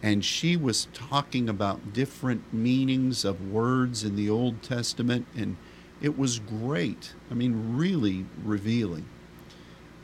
And 0.03 0.25
she 0.25 0.57
was 0.57 0.89
talking 0.93 1.49
about 1.49 1.93
different 1.93 2.53
meanings 2.53 3.25
of 3.25 3.51
words 3.51 4.05
in 4.05 4.17
the 4.17 4.29
Old 4.29 4.63
Testament, 4.63 5.27
and 5.35 5.57
it 6.03 6.19
was 6.19 6.39
great. 6.39 7.15
I 7.31 7.35
mean, 7.35 7.77
really 7.77 8.27
revealing. 8.43 9.07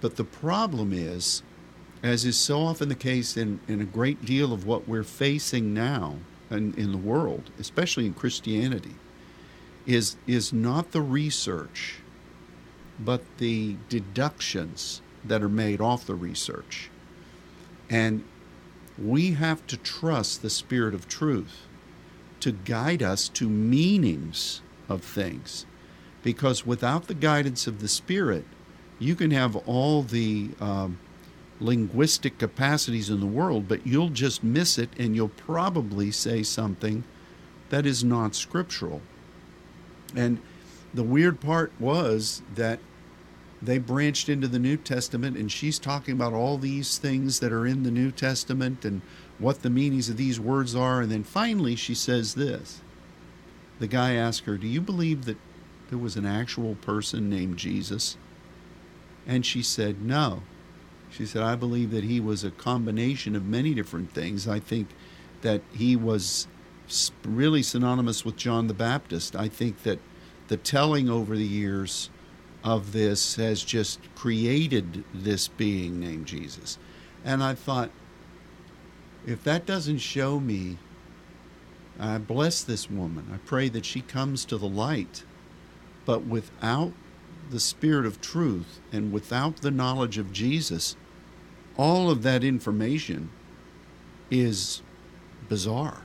But 0.01 0.17
the 0.17 0.25
problem 0.25 0.93
is, 0.93 1.43
as 2.03 2.25
is 2.25 2.39
so 2.39 2.61
often 2.63 2.89
the 2.89 2.95
case 2.95 3.37
in, 3.37 3.61
in 3.69 3.81
a 3.81 3.85
great 3.85 4.25
deal 4.25 4.53
of 4.53 4.65
what 4.65 4.89
we're 4.89 5.03
facing 5.03 5.75
now 5.75 6.17
in, 6.51 6.73
in 6.75 6.93
the 6.93 6.99
world, 6.99 7.51
especially 7.59 8.07
in 8.07 8.15
Christianity, 8.15 8.95
is, 9.95 10.17
is 10.27 10.53
not 10.53 10.93
the 10.93 11.01
research, 11.01 11.99
but 12.99 13.23
the 13.39 13.77
deductions 13.89 15.03
that 15.25 15.43
are 15.43 15.49
made 15.49 15.81
off 15.81 16.07
the 16.07 16.15
research. 16.15 16.91
And 17.89 18.25
we 18.97 19.33
have 19.33 19.67
to 19.67 19.77
trust 19.77 20.43
the 20.43 20.51
Spirit 20.51 20.95
of 20.95 21.09
truth 21.09 21.67
to 22.39 22.53
guide 22.53 23.03
us 23.03 23.29
to 23.31 23.49
meanings 23.49 24.63
of 24.89 25.03
things. 25.03 25.67
Because 26.23 26.65
without 26.65 27.09
the 27.09 27.15
guidance 27.15 27.67
of 27.67 27.81
the 27.81 27.89
Spirit, 27.89 28.45
you 28.99 29.17
can 29.17 29.31
have 29.31 29.57
all 29.57 30.03
the 30.03 30.51
um, 30.61 30.99
linguistic 31.59 32.39
capacities 32.39 33.11
in 33.11 33.21
the 33.21 33.27
world, 33.27 33.67
but 33.67 33.87
you'll 33.87 34.11
just 34.11 34.45
miss 34.45 34.79
it 34.79 34.91
and 34.99 35.17
you'll 35.17 35.29
probably 35.29 36.11
say 36.11 36.43
something 36.43 37.03
that 37.71 37.87
is 37.87 38.05
not 38.05 38.35
scriptural. 38.35 39.01
And 40.15 40.41
the 40.93 41.03
weird 41.03 41.41
part 41.41 41.73
was 41.79 42.43
that 42.55 42.81
they 43.63 43.79
branched 43.79 44.29
into 44.29 44.49
the 44.49 44.59
New 44.59 44.77
Testament, 44.77 45.37
and 45.37 45.53
she's 45.53 45.79
talking 45.79 46.15
about 46.15 46.33
all 46.33 46.57
these 46.57 46.99
things 46.99 47.41
that 47.41 47.53
are 47.53 47.67
in 47.67 47.83
the 47.83 47.91
New 47.91 48.11
Testament 48.11 48.85
and 48.85 49.03
what 49.39 49.63
the 49.63 49.71
meanings 49.71 50.09
of 50.09 50.17
these 50.17 50.41
words 50.41 50.75
are. 50.75 51.03
And 51.03 51.13
then 51.13 51.25
finally, 51.25 51.77
she 51.77 51.95
says 51.95 52.35
this 52.35 52.81
the 53.79 53.87
guy 53.87 54.15
asked 54.15 54.45
her, 54.45 54.57
Do 54.57 54.67
you 54.67 54.81
believe 54.81 55.25
that 55.25 55.39
there 55.89 55.99
was 55.99 56.17
an 56.17 56.27
actual 56.27 56.77
person 56.77 57.29
named 57.29 57.57
Jesus? 57.57 58.17
And 59.27 59.45
she 59.45 59.63
said, 59.63 60.03
No. 60.03 60.43
She 61.11 61.27
said, 61.27 61.43
I 61.43 61.57
believe 61.57 61.91
that 61.91 62.05
he 62.05 62.21
was 62.21 62.45
a 62.45 62.53
combination 62.53 63.35
of 63.35 63.45
many 63.45 63.75
different 63.75 64.13
things. 64.13 64.47
I 64.47 64.61
think 64.61 64.89
that 65.43 65.63
he 65.73 65.97
was 65.97 66.47
really 67.25 67.63
synonymous 67.63 68.25
with 68.25 68.37
John 68.37 68.67
the 68.67 68.75
Baptist. 68.75 69.37
I 69.37 69.49
think 69.49 69.83
that 69.83 69.99
the 70.49 70.57
telling 70.57 71.09
over 71.09 71.37
the 71.37 71.47
years 71.47 72.11
of 72.65 72.93
this 72.93 73.37
has 73.37 73.63
just 73.63 74.01
created 74.15 75.05
this 75.15 75.49
being 75.49 76.01
named 76.01 76.27
Jesus. 76.27 76.79
And 77.25 77.43
I 77.43 77.55
thought, 77.55 77.91
if 79.27 79.43
that 79.45 79.67
doesn't 79.67 79.99
show 79.99 80.41
me, 80.41 80.79
I 81.99 82.19
bless 82.19 82.63
this 82.63 82.91
woman. 82.91 83.31
I 83.33 83.39
pray 83.39 83.69
that 83.69 83.85
she 83.85 84.01
comes 84.01 84.45
to 84.47 84.57
the 84.57 84.69
light. 84.69 85.25
But 86.07 86.25
without 86.25 86.93
the 87.51 87.61
Spirit 87.61 88.07
of 88.07 88.21
truth 88.21 88.81
and 88.91 89.13
without 89.13 89.59
the 89.59 89.71
knowledge 89.71 90.19
of 90.19 90.33
Jesus, 90.33 90.97
all 91.77 92.11
of 92.11 92.23
that 92.23 92.43
information 92.43 93.31
is 94.31 94.83
bizarre. 95.49 96.03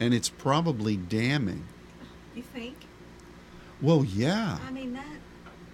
And 0.00 0.14
it's 0.14 0.30
probably 0.30 0.96
damning. 0.96 1.64
You 2.34 2.42
think? 2.42 2.76
Well, 3.82 4.04
yeah. 4.04 4.58
I 4.66 4.70
mean 4.70 4.94
that. 4.94 5.04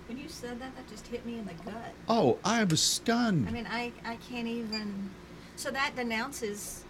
When 0.08 0.18
you 0.18 0.28
said 0.28 0.60
that, 0.60 0.74
that 0.76 0.88
just 0.88 1.06
hit 1.08 1.24
me 1.26 1.38
in 1.38 1.46
the 1.46 1.54
gut. 1.64 1.92
Oh, 2.08 2.38
I 2.44 2.62
was 2.64 2.80
stunned. 2.80 3.48
I 3.48 3.52
mean, 3.52 3.66
I 3.70 3.92
I 4.04 4.16
can't 4.16 4.46
even. 4.48 5.10
So 5.56 5.70
that 5.70 5.96
denounces 5.96 6.84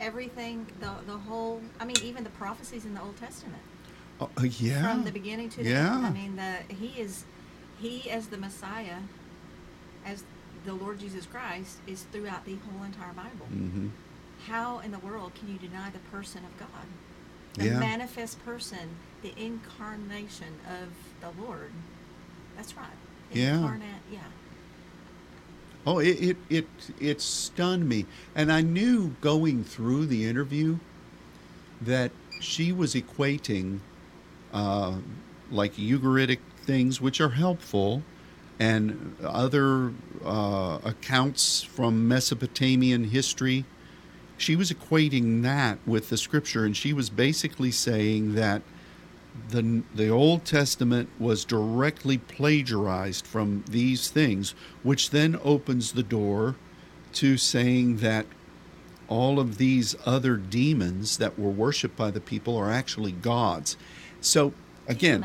everything. 0.00 0.66
The 0.80 0.90
the 1.06 1.18
whole. 1.18 1.60
I 1.78 1.84
mean, 1.84 1.96
even 2.02 2.24
the 2.24 2.30
prophecies 2.30 2.84
in 2.84 2.94
the 2.94 3.02
Old 3.02 3.16
Testament. 3.18 3.62
Oh, 4.20 4.30
uh, 4.38 4.42
yeah. 4.42 4.82
From 4.82 5.04
the 5.04 5.12
beginning 5.12 5.48
to 5.50 5.62
the 5.62 5.70
Yeah. 5.70 5.96
end. 5.96 6.06
I 6.06 6.10
mean, 6.10 6.36
the 6.36 6.74
he 6.74 7.00
is, 7.00 7.24
he 7.80 8.10
as 8.10 8.28
the 8.28 8.36
Messiah, 8.38 8.98
as 10.06 10.24
the 10.64 10.72
Lord 10.74 11.00
Jesus 11.00 11.26
Christ 11.26 11.78
is 11.86 12.04
throughout 12.12 12.44
the 12.44 12.56
whole 12.56 12.84
entire 12.84 13.12
Bible. 13.12 13.46
hmm 13.46 13.88
How 14.48 14.80
in 14.80 14.90
the 14.90 14.98
world 14.98 15.32
can 15.34 15.48
you 15.48 15.58
deny 15.58 15.90
the 15.90 15.98
person 16.10 16.44
of 16.44 16.56
God? 16.58 16.86
The 17.54 17.66
Yeah. 17.66 17.78
manifest 17.78 18.42
person, 18.44 18.96
the 19.22 19.32
incarnation 19.36 20.54
of 20.66 20.88
the 21.20 21.42
Lord. 21.42 21.70
That's 22.56 22.76
right. 22.76 22.86
Yeah. 23.32 23.56
Incarnate, 23.56 24.02
yeah. 24.10 24.20
Oh, 25.86 25.98
it, 25.98 26.20
it 26.22 26.36
it 26.48 26.66
it 27.00 27.20
stunned 27.20 27.88
me, 27.88 28.06
and 28.36 28.52
I 28.52 28.60
knew 28.60 29.16
going 29.20 29.64
through 29.64 30.06
the 30.06 30.24
interview 30.24 30.78
that 31.80 32.12
she 32.40 32.70
was 32.72 32.94
equating 32.94 33.80
uh, 34.52 34.98
like 35.50 35.74
Ugaritic 35.74 36.38
things, 36.64 37.00
which 37.00 37.20
are 37.20 37.30
helpful, 37.30 38.02
and 38.60 39.16
other 39.24 39.92
uh, 40.24 40.78
accounts 40.84 41.62
from 41.62 42.06
Mesopotamian 42.06 43.04
history. 43.04 43.64
She 44.42 44.56
was 44.56 44.72
equating 44.72 45.42
that 45.42 45.78
with 45.86 46.08
the 46.08 46.16
scripture, 46.16 46.64
and 46.64 46.76
she 46.76 46.92
was 46.92 47.10
basically 47.10 47.70
saying 47.70 48.34
that 48.34 48.62
the 49.50 49.84
the 49.94 50.08
Old 50.08 50.44
Testament 50.44 51.08
was 51.20 51.44
directly 51.44 52.18
plagiarized 52.18 53.24
from 53.24 53.62
these 53.68 54.10
things, 54.10 54.56
which 54.82 55.10
then 55.10 55.38
opens 55.44 55.92
the 55.92 56.02
door 56.02 56.56
to 57.12 57.36
saying 57.36 57.98
that 57.98 58.26
all 59.06 59.38
of 59.38 59.58
these 59.58 59.94
other 60.04 60.36
demons 60.36 61.18
that 61.18 61.38
were 61.38 61.50
worshipped 61.50 61.96
by 61.96 62.10
the 62.10 62.20
people 62.20 62.56
are 62.56 62.70
actually 62.70 63.12
gods. 63.12 63.76
So 64.20 64.54
again, 64.88 65.24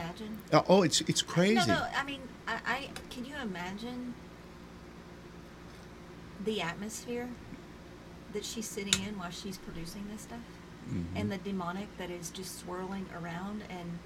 uh, 0.54 0.62
oh, 0.70 0.84
it's 0.84 1.02
it's 1.02 1.24
crazy. 1.24 1.56
No, 1.56 1.80
no. 1.80 1.88
I 1.98 2.04
mean, 2.04 2.22
I, 2.48 2.60
I 2.68 2.90
can 3.10 3.26
you 3.26 3.34
imagine 3.42 4.14
the 6.46 6.62
atmosphere 6.62 7.30
that 8.34 8.46
she's 8.46 8.68
sitting 8.68 8.94
in 9.08 9.18
while 9.18 9.32
she's 9.32 9.58
producing 9.58 10.06
this 10.12 10.22
stuff, 10.22 10.40
Mhm. 10.92 11.06
and 11.16 11.32
the 11.32 11.38
demonic 11.38 11.88
that 11.98 12.10
is 12.10 12.30
just 12.30 12.60
swirling 12.60 13.06
around, 13.20 13.64
and 13.70 14.00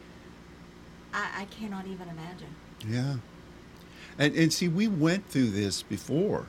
I, 1.13 1.41
I 1.41 1.45
cannot 1.45 1.86
even 1.88 2.07
imagine. 2.07 2.55
Yeah. 2.88 3.15
And 4.17 4.36
and 4.36 4.51
see 4.53 4.67
we 4.67 4.88
went 4.88 5.27
through 5.29 5.51
this 5.51 5.81
before 5.84 6.45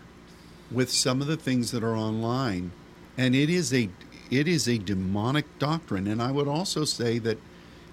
with 0.70 0.90
some 0.90 1.20
of 1.20 1.26
the 1.26 1.36
things 1.36 1.70
that 1.70 1.82
are 1.84 1.96
online 1.96 2.72
and 3.18 3.34
it 3.34 3.48
is 3.50 3.72
a 3.74 3.88
it 4.30 4.48
is 4.48 4.66
a 4.68 4.78
demonic 4.78 5.46
doctrine 5.58 6.06
and 6.06 6.20
I 6.22 6.32
would 6.32 6.48
also 6.48 6.84
say 6.84 7.18
that 7.20 7.38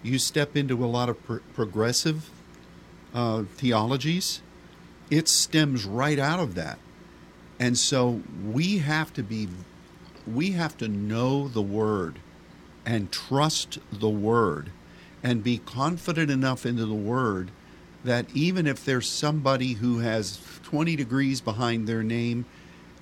you 0.01 0.17
step 0.17 0.55
into 0.55 0.83
a 0.83 0.87
lot 0.87 1.09
of 1.09 1.21
pro- 1.25 1.39
progressive 1.53 2.29
uh, 3.13 3.43
theologies 3.55 4.41
it 5.09 5.27
stems 5.27 5.85
right 5.85 6.19
out 6.19 6.39
of 6.39 6.53
that. 6.55 6.77
And 7.59 7.77
so 7.77 8.21
we 8.45 8.77
have 8.77 9.11
to 9.13 9.23
be 9.23 9.47
we 10.27 10.51
have 10.51 10.77
to 10.77 10.87
know 10.87 11.47
the 11.47 11.61
word 11.61 12.19
and 12.85 13.11
trust 13.11 13.79
the 13.91 14.09
word 14.09 14.71
and 15.21 15.43
be 15.43 15.57
confident 15.57 16.31
enough 16.31 16.65
into 16.65 16.85
the 16.85 16.93
word 16.93 17.51
that 18.03 18.25
even 18.33 18.65
if 18.65 18.85
there's 18.85 19.07
somebody 19.09 19.73
who 19.73 19.99
has 19.99 20.39
20 20.63 20.95
degrees 20.95 21.41
behind 21.41 21.87
their 21.87 22.03
name 22.03 22.45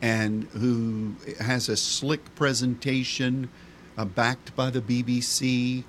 and 0.01 0.45
who 0.53 1.15
has 1.39 1.69
a 1.69 1.77
slick 1.77 2.33
presentation 2.35 3.49
uh, 3.97 4.05
backed 4.05 4.55
by 4.55 4.69
the 4.69 4.81
BBC, 4.81 5.83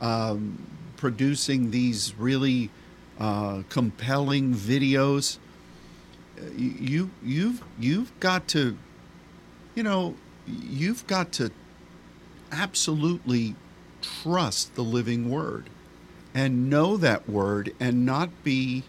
um, 0.00 0.66
producing 0.96 1.70
these 1.70 2.14
really 2.16 2.70
uh, 3.18 3.62
compelling 3.68 4.54
videos, 4.54 5.38
uh, 6.38 6.44
you 6.56 7.10
you've 7.22 7.62
you've 7.78 8.18
got 8.18 8.48
to, 8.48 8.76
you 9.74 9.82
know, 9.82 10.14
you've 10.46 11.06
got 11.06 11.32
to 11.32 11.50
absolutely 12.52 13.54
trust 14.02 14.74
the 14.74 14.82
living 14.82 15.30
word 15.30 15.68
and 16.34 16.70
know 16.70 16.96
that 16.96 17.28
word 17.28 17.74
and 17.80 18.06
not 18.06 18.30
be 18.44 18.84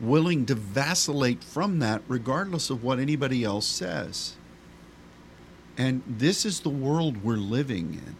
willing 0.00 0.46
to 0.46 0.54
vacillate 0.54 1.42
from 1.42 1.78
that 1.78 2.02
regardless 2.08 2.70
of 2.70 2.82
what 2.82 2.98
anybody 2.98 3.44
else 3.44 3.66
says. 3.66 4.36
And 5.76 6.02
this 6.06 6.44
is 6.44 6.60
the 6.60 6.68
world 6.68 7.22
we're 7.24 7.36
living 7.36 7.94
in. 7.94 8.16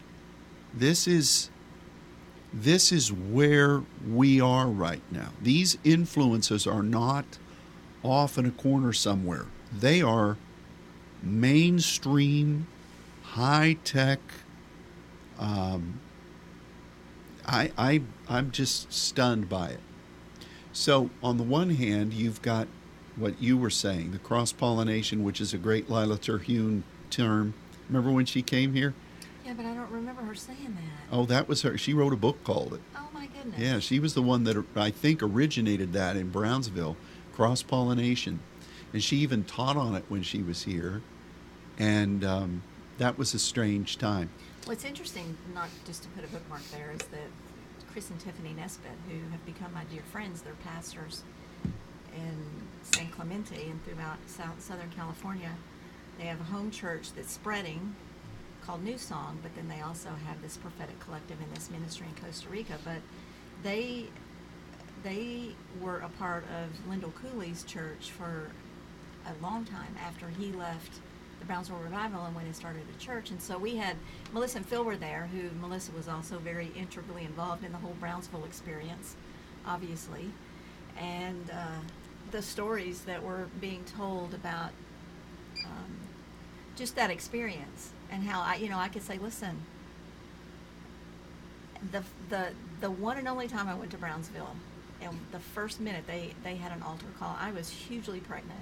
This 0.73 1.07
is 1.07 1.49
this 2.53 2.91
is 2.91 3.11
where 3.11 3.83
we 4.07 4.39
are 4.39 4.67
right 4.67 5.01
now. 5.11 5.29
These 5.41 5.77
influences 5.83 6.65
are 6.65 6.83
not 6.83 7.25
off 8.01 8.37
in 8.37 8.45
a 8.45 8.51
corner 8.51 8.93
somewhere. 8.93 9.45
They 9.73 10.01
are 10.01 10.37
mainstream, 11.25 12.67
high 13.23 13.77
tech. 13.83 14.19
Um, 15.39 15.99
I, 17.45 17.71
I, 17.77 18.01
I'm 18.29 18.51
just 18.51 18.93
stunned 18.93 19.49
by 19.49 19.69
it. 19.69 19.79
So, 20.71 21.09
on 21.23 21.37
the 21.37 21.43
one 21.43 21.71
hand, 21.71 22.13
you've 22.13 22.41
got 22.41 22.67
what 23.15 23.41
you 23.41 23.57
were 23.57 23.69
saying, 23.69 24.11
the 24.11 24.19
cross 24.19 24.51
pollination, 24.51 25.23
which 25.23 25.39
is 25.39 25.53
a 25.53 25.57
great 25.57 25.89
Lila 25.89 26.17
Terhune 26.17 26.83
term. 27.09 27.53
Remember 27.87 28.11
when 28.11 28.25
she 28.25 28.41
came 28.41 28.73
here? 28.73 28.93
Yeah, 29.45 29.53
but 29.53 29.65
I 29.65 29.73
don't 29.73 29.91
remember 29.91 30.23
her 30.23 30.35
saying 30.35 30.75
that. 30.75 31.15
Oh, 31.15 31.25
that 31.25 31.47
was 31.47 31.61
her. 31.61 31.77
She 31.77 31.93
wrote 31.93 32.13
a 32.13 32.17
book 32.17 32.43
called 32.43 32.73
it. 32.73 32.81
Oh 32.95 33.07
my 33.13 33.27
goodness. 33.27 33.59
Yeah, 33.59 33.79
she 33.79 33.99
was 33.99 34.15
the 34.15 34.21
one 34.21 34.43
that 34.45 34.65
I 34.75 34.89
think 34.89 35.21
originated 35.21 35.93
that 35.93 36.17
in 36.17 36.29
Brownsville, 36.29 36.97
cross 37.31 37.61
pollination. 37.61 38.39
And 38.91 39.03
she 39.03 39.17
even 39.17 39.43
taught 39.43 39.77
on 39.77 39.95
it 39.95 40.05
when 40.09 40.23
she 40.23 40.41
was 40.41 40.63
here. 40.63 41.01
And 41.77 42.23
um, 42.23 42.63
that 42.97 43.17
was 43.17 43.33
a 43.33 43.39
strange 43.39 43.97
time. 43.97 44.29
What's 44.65 44.85
interesting, 44.85 45.37
not 45.53 45.69
just 45.85 46.03
to 46.03 46.09
put 46.09 46.23
a 46.23 46.27
bookmark 46.27 46.63
there, 46.71 46.91
is 46.91 47.05
that 47.07 47.29
Chris 47.91 48.09
and 48.09 48.19
Tiffany 48.19 48.53
Nesbitt, 48.53 48.91
who 49.07 49.29
have 49.31 49.45
become 49.45 49.73
my 49.73 49.83
dear 49.85 50.01
friends, 50.11 50.41
they're 50.41 50.53
pastors 50.63 51.23
in 52.15 52.45
San 52.83 53.09
Clemente 53.09 53.69
and 53.69 53.83
throughout 53.85 54.17
South, 54.27 54.59
Southern 54.61 54.89
California. 54.91 55.51
They 56.17 56.25
have 56.25 56.39
a 56.39 56.45
home 56.45 56.71
church 56.71 57.13
that's 57.13 57.31
spreading 57.31 57.95
called 58.65 58.83
New 58.83 58.97
Song, 58.97 59.37
but 59.43 59.53
then 59.55 59.67
they 59.67 59.81
also 59.81 60.09
have 60.27 60.41
this 60.41 60.57
prophetic 60.57 60.99
collective 60.99 61.37
in 61.41 61.53
this 61.53 61.69
ministry 61.69 62.07
in 62.07 62.23
Costa 62.23 62.49
Rica. 62.49 62.77
But 62.83 62.99
they 63.63 64.07
they 65.03 65.49
were 65.79 65.99
a 65.99 66.09
part 66.09 66.43
of 66.45 66.89
Lindell 66.89 67.13
Cooley's 67.21 67.63
church 67.63 68.11
for 68.11 68.49
a 69.27 69.43
long 69.43 69.65
time 69.65 69.95
after 70.03 70.29
he 70.29 70.51
left 70.51 70.99
Brownsville 71.47 71.77
Revival 71.77 72.25
and 72.25 72.35
went 72.35 72.47
and 72.47 72.55
started 72.55 72.83
a 72.95 72.99
church. 72.99 73.31
And 73.31 73.41
so 73.41 73.57
we 73.57 73.75
had 73.75 73.95
Melissa 74.33 74.57
and 74.57 74.65
Phil 74.65 74.83
were 74.83 74.97
there, 74.97 75.29
who 75.31 75.49
Melissa 75.59 75.91
was 75.91 76.07
also 76.07 76.37
very 76.37 76.71
integrally 76.75 77.23
involved 77.23 77.63
in 77.63 77.71
the 77.71 77.77
whole 77.77 77.95
Brownsville 77.99 78.45
experience, 78.45 79.15
obviously. 79.65 80.31
And 80.97 81.49
uh, 81.51 81.79
the 82.31 82.41
stories 82.41 83.01
that 83.01 83.23
were 83.23 83.47
being 83.59 83.83
told 83.83 84.33
about 84.33 84.71
um, 85.65 85.97
just 86.75 86.95
that 86.95 87.09
experience 87.09 87.91
and 88.11 88.23
how 88.23 88.41
I, 88.41 88.55
you 88.55 88.69
know, 88.69 88.77
I 88.77 88.87
could 88.87 89.03
say, 89.03 89.17
listen, 89.17 89.61
the 91.91 92.03
the 92.29 92.49
the 92.81 92.91
one 92.91 93.17
and 93.17 93.27
only 93.27 93.47
time 93.47 93.67
I 93.67 93.75
went 93.75 93.91
to 93.91 93.97
Brownsville, 93.97 94.55
and 95.01 95.19
the 95.31 95.39
first 95.39 95.79
minute 95.79 96.07
they 96.07 96.33
they 96.43 96.55
had 96.55 96.71
an 96.71 96.81
altar 96.81 97.07
call, 97.19 97.35
I 97.39 97.51
was 97.51 97.69
hugely 97.69 98.19
pregnant, 98.19 98.59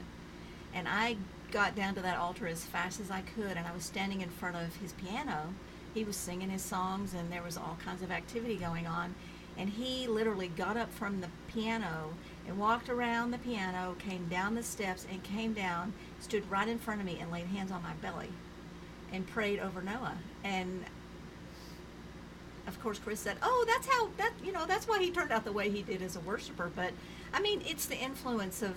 and 0.74 0.88
I 0.88 1.18
got 1.54 1.76
down 1.76 1.94
to 1.94 2.02
that 2.02 2.18
altar 2.18 2.48
as 2.48 2.66
fast 2.66 3.00
as 3.00 3.12
I 3.12 3.22
could, 3.22 3.56
and 3.56 3.68
I 3.68 3.74
was 3.74 3.86
standing 3.86 4.22
in 4.22 4.30
front 4.30 4.56
of 4.56 4.76
his 4.78 4.92
piano. 4.94 5.54
He 5.94 6.04
was 6.04 6.16
singing 6.16 6.50
his 6.50 6.64
songs, 6.64 7.14
and 7.14 7.32
there 7.32 7.44
was 7.44 7.58
all 7.58 7.78
kinds 7.86 8.02
of 8.02 8.12
activity 8.12 8.56
going 8.56 8.88
on, 8.88 9.14
and 9.56 9.70
he 9.70 10.08
literally 10.08 10.48
got 10.48 10.78
up 10.78 10.92
from 10.92 11.22
the 11.22 11.28
piano 11.48 12.16
and 12.48 12.58
walked 12.58 12.90
around 12.90 13.30
the 13.30 13.38
piano, 13.38 13.96
came 14.00 14.28
down 14.28 14.56
the 14.56 14.64
steps, 14.64 15.06
and 15.10 15.24
came 15.24 15.54
down, 15.54 15.94
stood 16.20 16.50
right 16.50 16.68
in 16.68 16.80
front 16.80 17.00
of 17.00 17.06
me, 17.06 17.20
and 17.22 17.32
laid 17.32 17.46
hands 17.46 17.72
on 17.72 17.84
my 17.84 17.94
belly, 18.02 18.30
and 19.12 19.28
prayed 19.28 19.60
over 19.60 19.82
Noah, 19.82 20.18
and 20.44 20.84
of 22.66 22.82
course 22.82 22.98
chris 22.98 23.20
said 23.20 23.36
oh 23.42 23.66
that's 23.68 23.86
how 23.88 24.08
that 24.16 24.32
you 24.42 24.50
know 24.50 24.66
that's 24.66 24.88
why 24.88 24.98
he 24.98 25.12
turned 25.12 25.34
out 25.34 25.44
the 25.44 25.52
way 25.52 25.70
he 25.70 25.82
did 25.82 26.02
as 26.02 26.16
a 26.16 26.20
worshiper. 26.22 26.72
But 26.76 26.94
i 27.34 27.42
mean 27.42 27.62
it's 27.68 27.86
the 27.86 27.98
influence 27.98 28.62
of 28.62 28.76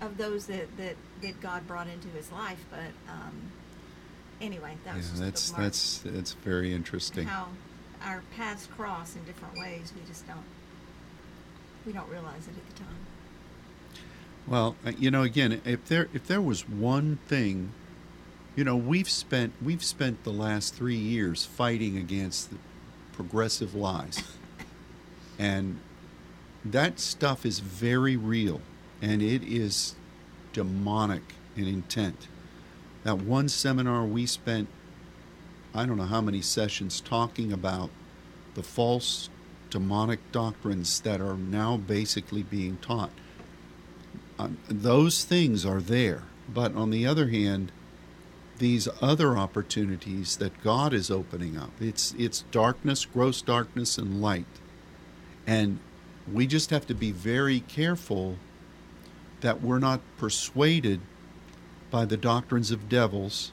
of 0.00 0.16
those 0.18 0.46
that 0.46 0.76
that, 0.76 0.96
that 1.22 1.40
god 1.40 1.66
brought 1.66 1.86
into 1.88 2.08
his 2.08 2.30
life 2.32 2.64
but 2.70 3.12
um 3.12 3.50
anyway 4.40 4.74
that 4.84 4.90
Yeah, 4.96 4.96
was 4.96 5.20
that's 5.20 5.50
that's 5.52 5.98
that's 6.04 6.32
very 6.32 6.72
interesting. 6.74 7.26
how 7.26 7.48
our 8.04 8.22
paths 8.36 8.66
cross 8.66 9.16
in 9.16 9.24
different 9.24 9.58
ways 9.58 9.92
we 9.94 10.06
just 10.06 10.26
don't 10.26 10.44
we 11.86 11.92
don't 11.92 12.08
realize 12.10 12.46
it 12.48 12.54
at 12.56 12.74
the 12.74 12.82
time. 12.82 12.96
Well, 14.48 14.76
uh, 14.84 14.92
you 14.98 15.10
know, 15.10 15.22
again, 15.22 15.60
if 15.64 15.86
there 15.86 16.08
if 16.12 16.26
there 16.26 16.40
was 16.40 16.68
one 16.68 17.18
thing, 17.26 17.72
you 18.56 18.64
know, 18.64 18.76
we've 18.76 19.08
spent 19.08 19.52
we've 19.64 19.82
spent 19.84 20.24
the 20.24 20.30
last 20.32 20.74
three 20.74 20.96
years 20.96 21.44
fighting 21.44 21.96
against 21.96 22.50
the 22.50 22.56
progressive 23.12 23.74
lies, 23.74 24.22
and 25.38 25.78
that 26.64 26.98
stuff 27.00 27.46
is 27.46 27.60
very 27.60 28.16
real, 28.16 28.60
and 29.02 29.22
it 29.22 29.42
is 29.42 29.94
demonic 30.52 31.22
in 31.56 31.66
intent. 31.66 32.28
That 33.04 33.18
one 33.18 33.48
seminar 33.48 34.04
we 34.04 34.26
spent, 34.26 34.68
I 35.74 35.86
don't 35.86 35.96
know 35.96 36.04
how 36.04 36.20
many 36.20 36.42
sessions 36.42 37.00
talking 37.00 37.52
about 37.52 37.90
the 38.54 38.62
false 38.62 39.28
demonic 39.70 40.20
doctrines 40.32 41.00
that 41.00 41.20
are 41.20 41.36
now 41.36 41.76
basically 41.76 42.42
being 42.42 42.78
taught 42.78 43.10
um, 44.38 44.58
those 44.68 45.24
things 45.24 45.64
are 45.64 45.80
there. 45.80 46.22
But 46.52 46.74
on 46.74 46.90
the 46.90 47.06
other 47.06 47.28
hand, 47.28 47.72
these 48.58 48.88
other 49.00 49.36
opportunities 49.36 50.36
that 50.36 50.62
God 50.62 50.92
is 50.92 51.10
opening 51.10 51.56
up, 51.56 51.70
it's 51.80 52.14
it's 52.18 52.42
darkness, 52.50 53.04
gross 53.04 53.42
darkness, 53.42 53.98
and 53.98 54.22
light, 54.22 54.46
and 55.46 55.78
we 56.32 56.46
just 56.46 56.70
have 56.70 56.86
to 56.86 56.94
be 56.94 57.12
very 57.12 57.60
careful 57.60 58.36
that 59.40 59.62
we're 59.62 59.78
not 59.78 60.00
persuaded 60.16 61.00
by 61.90 62.04
the 62.04 62.16
doctrines 62.16 62.70
of 62.70 62.88
devils, 62.88 63.52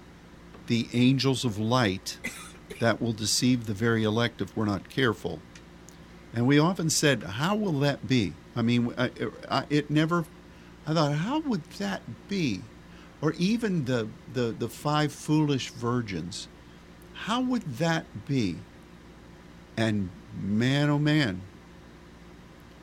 the 0.67 0.87
angels 0.93 1.45
of 1.45 1.57
light, 1.57 2.17
that 2.79 3.01
will 3.01 3.13
deceive 3.13 3.65
the 3.65 3.73
very 3.73 4.03
elect 4.03 4.41
if 4.41 4.55
we're 4.55 4.65
not 4.65 4.89
careful. 4.89 5.39
And 6.33 6.47
we 6.47 6.57
often 6.57 6.89
said, 6.89 7.23
how 7.23 7.55
will 7.55 7.79
that 7.81 8.07
be? 8.07 8.33
I 8.55 8.61
mean, 8.61 8.93
I, 8.97 9.11
I, 9.49 9.65
it 9.69 9.91
never. 9.91 10.25
I 10.87 10.93
thought, 10.93 11.13
how 11.13 11.39
would 11.39 11.63
that 11.77 12.01
be? 12.27 12.61
Or 13.21 13.33
even 13.33 13.85
the, 13.85 14.09
the, 14.33 14.55
the 14.57 14.67
five 14.67 15.13
foolish 15.13 15.69
virgins, 15.69 16.47
how 17.13 17.41
would 17.41 17.77
that 17.77 18.05
be? 18.27 18.57
And 19.77 20.09
man, 20.41 20.89
oh 20.89 20.99
man, 20.99 21.41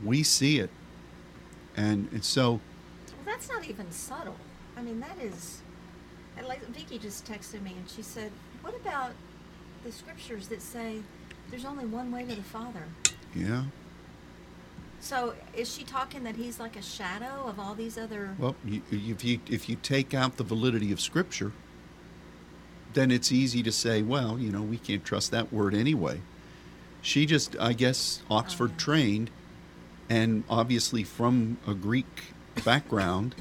we 0.02 0.22
see 0.22 0.58
it. 0.58 0.70
And, 1.76 2.08
and 2.12 2.24
so, 2.24 2.60
that's 3.40 3.50
not 3.50 3.68
even 3.68 3.90
subtle 3.90 4.36
i 4.76 4.82
mean 4.82 5.00
that 5.00 5.18
is 5.20 5.62
and 6.36 6.46
like 6.46 6.60
vicky 6.66 6.98
just 6.98 7.24
texted 7.24 7.62
me 7.62 7.72
and 7.76 7.88
she 7.88 8.02
said 8.02 8.30
what 8.62 8.74
about 8.76 9.12
the 9.84 9.90
scriptures 9.90 10.48
that 10.48 10.60
say 10.60 10.98
there's 11.50 11.64
only 11.64 11.86
one 11.86 12.12
way 12.12 12.24
to 12.24 12.34
the 12.34 12.42
father 12.42 12.84
yeah. 13.34 13.64
So 15.00 15.34
is 15.54 15.72
she 15.74 15.84
talking 15.84 16.24
that 16.24 16.36
he's 16.36 16.60
like 16.60 16.76
a 16.76 16.82
shadow 16.82 17.44
of 17.46 17.58
all 17.58 17.74
these 17.74 17.96
other? 17.96 18.36
Well, 18.38 18.54
you, 18.64 18.82
if 18.90 19.24
you 19.24 19.40
if 19.48 19.68
you 19.68 19.76
take 19.76 20.12
out 20.12 20.36
the 20.36 20.44
validity 20.44 20.92
of 20.92 21.00
Scripture, 21.00 21.52
then 22.92 23.10
it's 23.10 23.32
easy 23.32 23.62
to 23.62 23.72
say, 23.72 24.02
well, 24.02 24.38
you 24.38 24.50
know, 24.50 24.62
we 24.62 24.76
can't 24.76 25.04
trust 25.04 25.30
that 25.30 25.52
word 25.52 25.74
anyway. 25.74 26.20
She 27.02 27.24
just, 27.24 27.56
I 27.58 27.72
guess, 27.72 28.20
Oxford 28.30 28.76
trained, 28.76 29.30
and 30.10 30.44
obviously 30.50 31.02
from 31.02 31.56
a 31.66 31.72
Greek 31.72 32.34
background, 32.64 33.34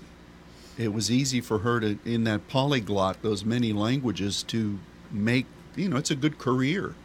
it 0.78 0.94
was 0.94 1.12
easy 1.12 1.42
for 1.42 1.60
her 1.60 1.80
to, 1.80 2.00
in 2.06 2.24
that 2.24 2.48
polyglot, 2.48 3.22
those 3.22 3.44
many 3.44 3.74
languages, 3.74 4.44
to 4.44 4.80
make, 5.12 5.46
you 5.76 5.90
know, 5.90 5.98
it's 5.98 6.12
a 6.12 6.16
good 6.16 6.38
career 6.38 6.96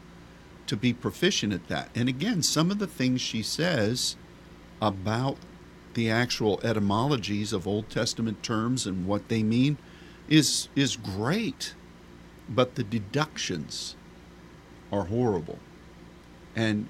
to 0.67 0.77
be 0.77 0.93
proficient 0.93 1.53
at 1.53 1.69
that. 1.69 1.91
And 1.95 2.09
again, 2.09 2.43
some 2.43 2.71
of 2.71 2.79
the 2.79 2.87
things 2.87 3.21
she 3.21 3.43
says 3.43 4.17
about 4.81 5.37
the 5.95 6.11
actual 6.11 6.61
etymologies 6.63 7.53
of 7.53 7.67
Old 7.67 7.89
Testament 7.91 8.43
terms 8.43 8.87
and 8.87 9.07
what 9.07 9.29
they 9.29 9.43
mean 9.43 9.79
is 10.29 10.69
is 10.75 10.97
great, 10.97 11.75
but 12.49 12.75
the 12.75 12.83
deductions 12.83 13.95
are 14.93 15.05
horrible. 15.05 15.59
And 16.57 16.89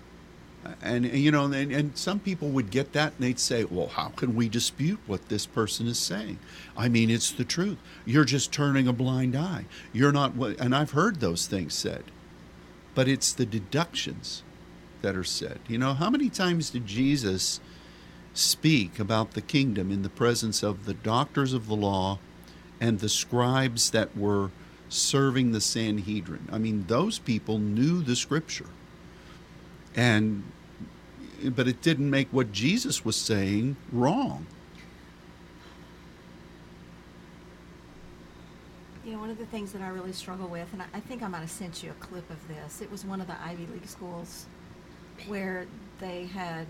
and 0.83 1.05
you 1.05 1.31
know, 1.31 1.45
and, 1.45 1.73
and 1.73 1.97
some 1.97 2.21
people 2.21 2.49
would 2.49 2.71
get 2.71 2.93
that 2.93 3.13
and 3.15 3.21
they'd 3.21 3.41
say, 3.41 3.65
"Well, 3.65 3.89
how 3.89 4.09
can 4.09 4.35
we 4.35 4.49
dispute 4.49 5.01
what 5.07 5.29
this 5.29 5.47
person 5.47 5.87
is 5.87 5.99
saying? 5.99 6.39
I 6.77 6.89
mean, 6.89 7.11
it's 7.11 7.31
the 7.31 7.45
truth. 7.45 7.79
You're 8.05 8.25
just 8.25 8.53
turning 8.53 8.89
a 8.89 8.93
blind 8.93 9.37
eye. 9.37 9.67
You're 9.93 10.13
not." 10.13 10.35
And 10.35 10.75
I've 10.75 10.93
heard 10.93 11.21
those 11.21 11.47
things 11.47 11.75
said, 11.75 12.05
but 12.95 13.09
it's 13.09 13.33
the 13.33 13.47
deductions 13.47 14.43
that 15.03 15.17
are 15.17 15.25
said. 15.25 15.59
You 15.69 15.79
know, 15.79 15.95
how 15.95 16.11
many 16.11 16.31
times 16.31 16.71
did 16.71 16.87
Jesus 16.87 17.61
speak 18.33 18.99
about 18.99 19.33
the 19.33 19.41
kingdom 19.41 19.91
in 19.91 20.03
the 20.03 20.09
presence 20.09 20.63
of 20.63 20.87
the 20.87 20.95
doctors 20.95 21.53
of 21.53 21.67
the 21.67 21.77
law 21.77 22.19
and 22.81 23.01
the 23.01 23.09
scribes 23.09 23.91
that 23.91 24.17
were 24.17 24.51
serving 24.89 25.53
the 25.53 25.61
Sanhedrin? 25.61 26.49
I 26.51 26.59
mean, 26.59 26.85
those 26.87 27.19
people 27.19 27.59
knew 27.59 28.03
the 28.03 28.17
scripture. 28.17 28.67
And 29.97 30.43
but 31.51 31.69
it 31.69 31.83
didn't 31.83 32.09
make 32.09 32.29
what 32.29 32.53
Jesus 32.53 33.05
was 33.05 33.17
saying 33.17 33.77
wrong. 33.93 34.47
You 39.05 39.13
know, 39.13 39.19
one 39.19 39.29
of 39.29 39.37
the 39.37 39.47
things 39.47 39.73
that 39.73 39.83
I 39.83 39.89
really 39.89 40.13
struggle 40.13 40.49
with, 40.49 40.69
and 40.73 40.83
I, 40.95 41.01
think 41.01 41.23
I 41.23 41.29
might 41.29 41.41
have 41.41 41.51
sent 41.51 41.83
you 41.83 41.91
a 41.91 41.95
clip 41.95 42.29
of 42.31 42.49
this. 42.49 42.81
It 42.81 42.91
was 42.91 43.05
one 43.05 43.21
of 43.21 43.27
the 43.27 43.37
Ivy 43.43 43.67
League 43.67 43.87
schools 43.87 44.47
where 45.27 45.67
they 45.99 46.25
had 46.25 46.67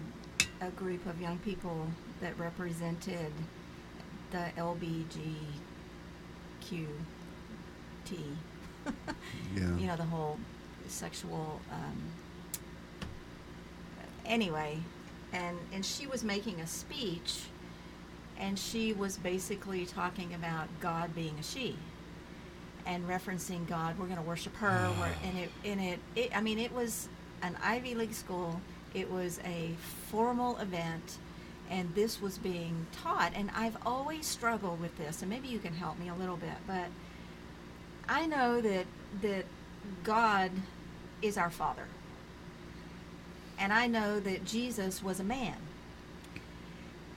a 0.60 0.70
group 0.70 1.06
of 1.06 1.20
young 1.20 1.38
people 1.38 1.86
that 2.20 2.36
represented 2.36 3.32
the 4.30 4.50
LBGQT. 4.56 5.36
Yeah. 9.56 9.78
you 9.78 9.86
know, 9.86 9.96
the 9.96 10.02
whole 10.02 10.38
sexual. 10.88 11.58
Um, 11.72 12.02
anyway, 14.26 14.78
and 15.32 15.58
and 15.72 15.84
she 15.84 16.06
was 16.06 16.24
making 16.24 16.60
a 16.60 16.66
speech, 16.66 17.42
and 18.38 18.58
she 18.58 18.92
was 18.92 19.16
basically 19.18 19.86
talking 19.86 20.34
about 20.34 20.68
God 20.80 21.14
being 21.14 21.34
a 21.38 21.42
she, 21.42 21.76
and 22.86 23.08
referencing 23.08 23.66
God. 23.66 23.98
We're 23.98 24.06
going 24.06 24.18
to 24.18 24.22
worship 24.22 24.54
her. 24.56 24.90
we're, 24.98 25.06
ah. 25.06 25.26
and 25.26 25.38
it 25.38 25.50
and 25.64 25.80
it, 25.80 25.98
it. 26.16 26.36
I 26.36 26.40
mean, 26.40 26.58
it 26.58 26.72
was 26.72 27.08
an 27.42 27.56
Ivy 27.62 27.94
League 27.94 28.14
school. 28.14 28.60
It 28.94 29.10
was 29.10 29.40
a 29.44 29.70
formal 30.10 30.56
event. 30.58 31.18
And 31.70 31.94
this 31.94 32.20
was 32.20 32.36
being 32.36 32.86
taught, 32.92 33.32
and 33.34 33.50
I've 33.56 33.78
always 33.86 34.26
struggled 34.26 34.82
with 34.82 34.98
this, 34.98 35.22
and 35.22 35.30
maybe 35.30 35.48
you 35.48 35.58
can 35.58 35.72
help 35.72 35.98
me 35.98 36.10
a 36.10 36.14
little 36.14 36.36
bit. 36.36 36.52
But 36.66 36.88
I 38.06 38.26
know 38.26 38.60
that 38.60 38.84
that 39.22 39.46
God 40.02 40.50
is 41.22 41.38
our 41.38 41.50
Father. 41.50 41.86
And 43.58 43.72
I 43.72 43.86
know 43.86 44.20
that 44.20 44.44
Jesus 44.44 45.02
was 45.02 45.20
a 45.20 45.24
man. 45.24 45.56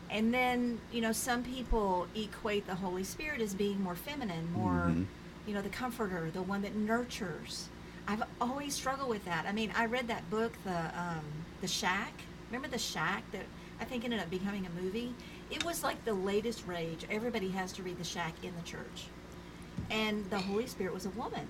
And 0.10 0.34
then, 0.34 0.80
you 0.92 1.02
know, 1.02 1.12
some 1.12 1.44
people 1.44 2.08
equate 2.16 2.66
the 2.68 2.76
Holy 2.76 3.04
Spirit 3.04 3.42
as 3.42 3.54
being 3.54 3.82
more 3.82 3.96
feminine, 3.96 4.52
more, 4.54 4.86
Mhm. 4.90 5.06
you 5.46 5.54
know, 5.54 5.62
the 5.62 5.70
comforter, 5.70 6.30
the 6.32 6.42
one 6.42 6.62
that 6.62 6.76
nurtures. 6.76 7.68
I've 8.08 8.24
always 8.40 8.74
struggled 8.74 9.10
with 9.10 9.26
that. 9.26 9.46
I 9.46 9.52
mean, 9.52 9.72
I 9.76 9.86
read 9.86 10.08
that 10.08 10.30
book, 10.30 10.54
the 10.64 10.98
um, 10.98 11.26
the 11.60 11.68
Shack. 11.68 12.14
Remember 12.50 12.70
the 12.70 12.78
Shack 12.80 13.24
that 13.34 13.46
I 13.82 13.86
think 13.86 14.06
ended 14.06 14.22
up 14.22 14.30
becoming 14.30 14.66
a 14.66 14.82
movie? 14.82 15.14
It 15.50 15.66
was 15.66 15.84
like 15.84 16.04
the 16.06 16.14
latest 16.14 16.66
rage. 16.66 17.06
Everybody 17.10 17.50
has 17.50 17.74
to 17.74 17.84
read 17.84 17.98
the 17.98 18.04
Shack 18.06 18.34
in 18.44 18.56
the 18.56 18.62
church. 18.62 19.08
And 19.90 20.30
the 20.30 20.40
Holy 20.40 20.68
Spirit 20.68 20.94
was 20.94 21.06
a 21.06 21.10
woman. 21.10 21.48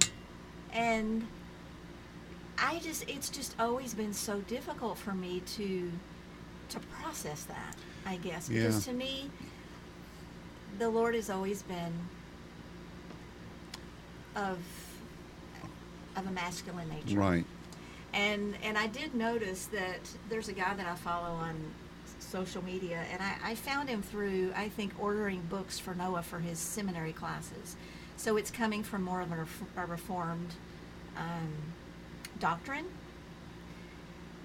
And 0.73 1.27
I 2.57 2.79
just 2.79 3.07
it's 3.09 3.29
just 3.29 3.55
always 3.59 3.93
been 3.93 4.13
so 4.13 4.39
difficult 4.41 4.97
for 4.97 5.13
me 5.13 5.41
to 5.55 5.91
to 6.69 6.79
process 7.01 7.43
that. 7.43 7.75
I 8.05 8.17
guess 8.17 8.47
because 8.49 8.85
Yeah. 8.87 8.91
to 8.93 8.97
me, 8.97 9.29
the 10.79 10.89
Lord 10.89 11.15
has 11.15 11.29
always 11.29 11.61
been 11.63 11.93
of 14.35 14.57
of 16.15 16.27
a 16.27 16.31
masculine 16.31 16.89
nature. 16.89 17.17
Right. 17.19 17.45
And 18.13 18.55
and 18.63 18.77
I 18.77 18.87
did 18.87 19.13
notice 19.13 19.65
that 19.67 19.99
there's 20.29 20.47
a 20.47 20.53
guy 20.53 20.73
that 20.73 20.85
I 20.87 20.95
follow 20.95 21.35
on 21.35 21.55
social 22.19 22.63
media, 22.63 23.03
and 23.11 23.21
I, 23.21 23.51
I 23.51 23.55
found 23.55 23.87
him 23.89 24.01
through 24.01 24.51
I 24.55 24.69
think 24.69 24.93
ordering 24.99 25.41
books 25.49 25.77
for 25.79 25.93
Noah 25.93 26.23
for 26.23 26.39
his 26.39 26.59
seminary 26.59 27.13
classes. 27.13 27.75
So 28.17 28.35
it's 28.37 28.49
coming 28.49 28.81
from 28.83 29.03
more 29.03 29.21
of 29.21 29.31
a, 29.31 29.45
a 29.77 29.85
reformed 29.85 30.55
um, 31.15 31.53
doctrine. 32.39 32.85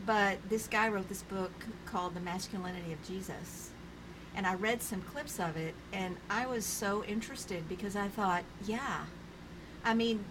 But 0.04 0.38
this 0.48 0.66
guy 0.66 0.88
wrote 0.88 1.08
this 1.08 1.22
book 1.22 1.52
called 1.86 2.14
The 2.14 2.20
Masculinity 2.20 2.92
of 2.92 3.06
Jesus. 3.06 3.70
And 4.34 4.46
I 4.46 4.54
read 4.54 4.82
some 4.82 5.02
clips 5.02 5.38
of 5.38 5.56
it, 5.56 5.74
and 5.92 6.16
I 6.30 6.46
was 6.46 6.64
so 6.64 7.04
interested 7.04 7.68
because 7.68 7.94
I 7.94 8.08
thought, 8.08 8.44
yeah, 8.64 9.04
I 9.84 9.94
mean, 9.94 10.24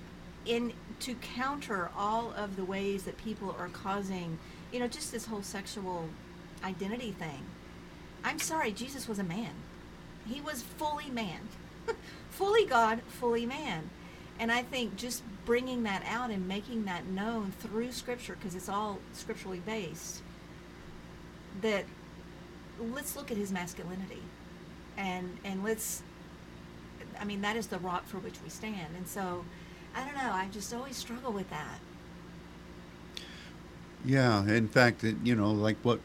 in 0.45 0.73
to 1.01 1.15
counter 1.15 1.89
all 1.95 2.33
of 2.35 2.55
the 2.55 2.65
ways 2.65 3.03
that 3.03 3.17
people 3.17 3.55
are 3.59 3.69
causing, 3.69 4.39
you 4.71 4.79
know, 4.79 4.87
just 4.87 5.11
this 5.11 5.25
whole 5.27 5.43
sexual 5.43 6.09
identity 6.63 7.11
thing. 7.11 7.43
I'm 8.23 8.39
sorry, 8.39 8.71
Jesus 8.71 9.07
was 9.07 9.19
a 9.19 9.23
man. 9.23 9.51
He 10.27 10.41
was 10.41 10.61
fully 10.61 11.09
man, 11.09 11.49
fully 12.29 12.65
God, 12.65 13.01
fully 13.07 13.45
man. 13.45 13.89
And 14.41 14.51
I 14.51 14.63
think 14.63 14.97
just 14.97 15.23
bringing 15.45 15.83
that 15.83 16.03
out 16.05 16.31
and 16.31 16.47
making 16.47 16.83
that 16.85 17.05
known 17.05 17.53
through 17.59 17.93
Scripture, 17.93 18.35
because 18.35 18.55
it's 18.55 18.67
all 18.67 18.99
scripturally 19.13 19.61
based, 19.65 20.21
that 21.61 21.85
let's 22.79 23.15
look 23.15 23.31
at 23.31 23.37
his 23.37 23.51
masculinity, 23.51 24.23
and 24.97 25.37
and 25.45 25.63
let's 25.63 26.01
I 27.21 27.23
mean, 27.23 27.41
that 27.41 27.55
is 27.55 27.67
the 27.67 27.77
rock 27.77 28.07
for 28.07 28.17
which 28.17 28.41
we 28.43 28.49
stand. 28.49 28.95
And 28.97 29.07
so, 29.07 29.45
I 29.95 30.03
don't 30.03 30.15
know. 30.15 30.31
I 30.33 30.47
just 30.51 30.73
always 30.73 30.97
struggle 30.97 31.31
with 31.31 31.49
that. 31.51 31.79
Yeah, 34.03 34.43
in 34.47 34.67
fact, 34.67 35.03
you 35.23 35.35
know, 35.35 35.51
like 35.51 35.77
what 35.83 35.99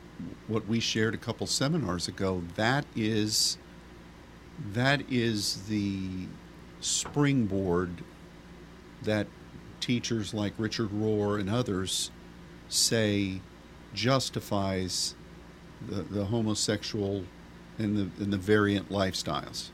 what 0.47 0.68
we 0.68 0.78
shared 0.78 1.14
a 1.14 1.18
couple 1.18 1.47
seminars 1.47 2.07
ago, 2.07 2.43
that 2.57 2.84
is 2.95 3.57
that 4.74 5.11
is 5.11 5.62
the 5.68 6.26
springboard 6.80 8.05
that 9.07 9.26
teachers 9.80 10.32
like 10.32 10.52
Richard 10.59 10.90
Rohr 10.90 11.40
and 11.40 11.50
others 11.50 12.11
say 12.68 13.40
justifies 13.94 15.14
the, 15.86 16.02
the 16.02 16.26
homosexual 16.26 17.24
and 17.78 17.96
the 17.96 18.22
and 18.22 18.32
the 18.32 18.38
variant 18.38 18.90
lifestyles. 18.90 19.70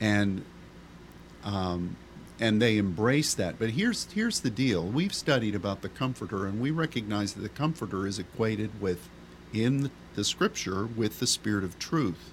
And 0.00 0.44
um, 1.44 1.96
and 2.38 2.60
they 2.60 2.76
embrace 2.76 3.34
that. 3.34 3.58
But 3.58 3.70
here's 3.70 4.10
here's 4.12 4.40
the 4.40 4.50
deal: 4.50 4.84
we've 4.84 5.14
studied 5.14 5.54
about 5.54 5.82
the 5.82 5.88
Comforter, 5.88 6.46
and 6.46 6.60
we 6.60 6.70
recognize 6.70 7.34
that 7.34 7.42
the 7.42 7.48
Comforter 7.48 8.06
is 8.06 8.18
equated 8.18 8.80
with, 8.80 9.08
in 9.52 9.90
the 10.14 10.24
Scripture, 10.24 10.86
with 10.86 11.18
the 11.20 11.26
Spirit 11.26 11.64
of 11.64 11.78
Truth. 11.78 12.32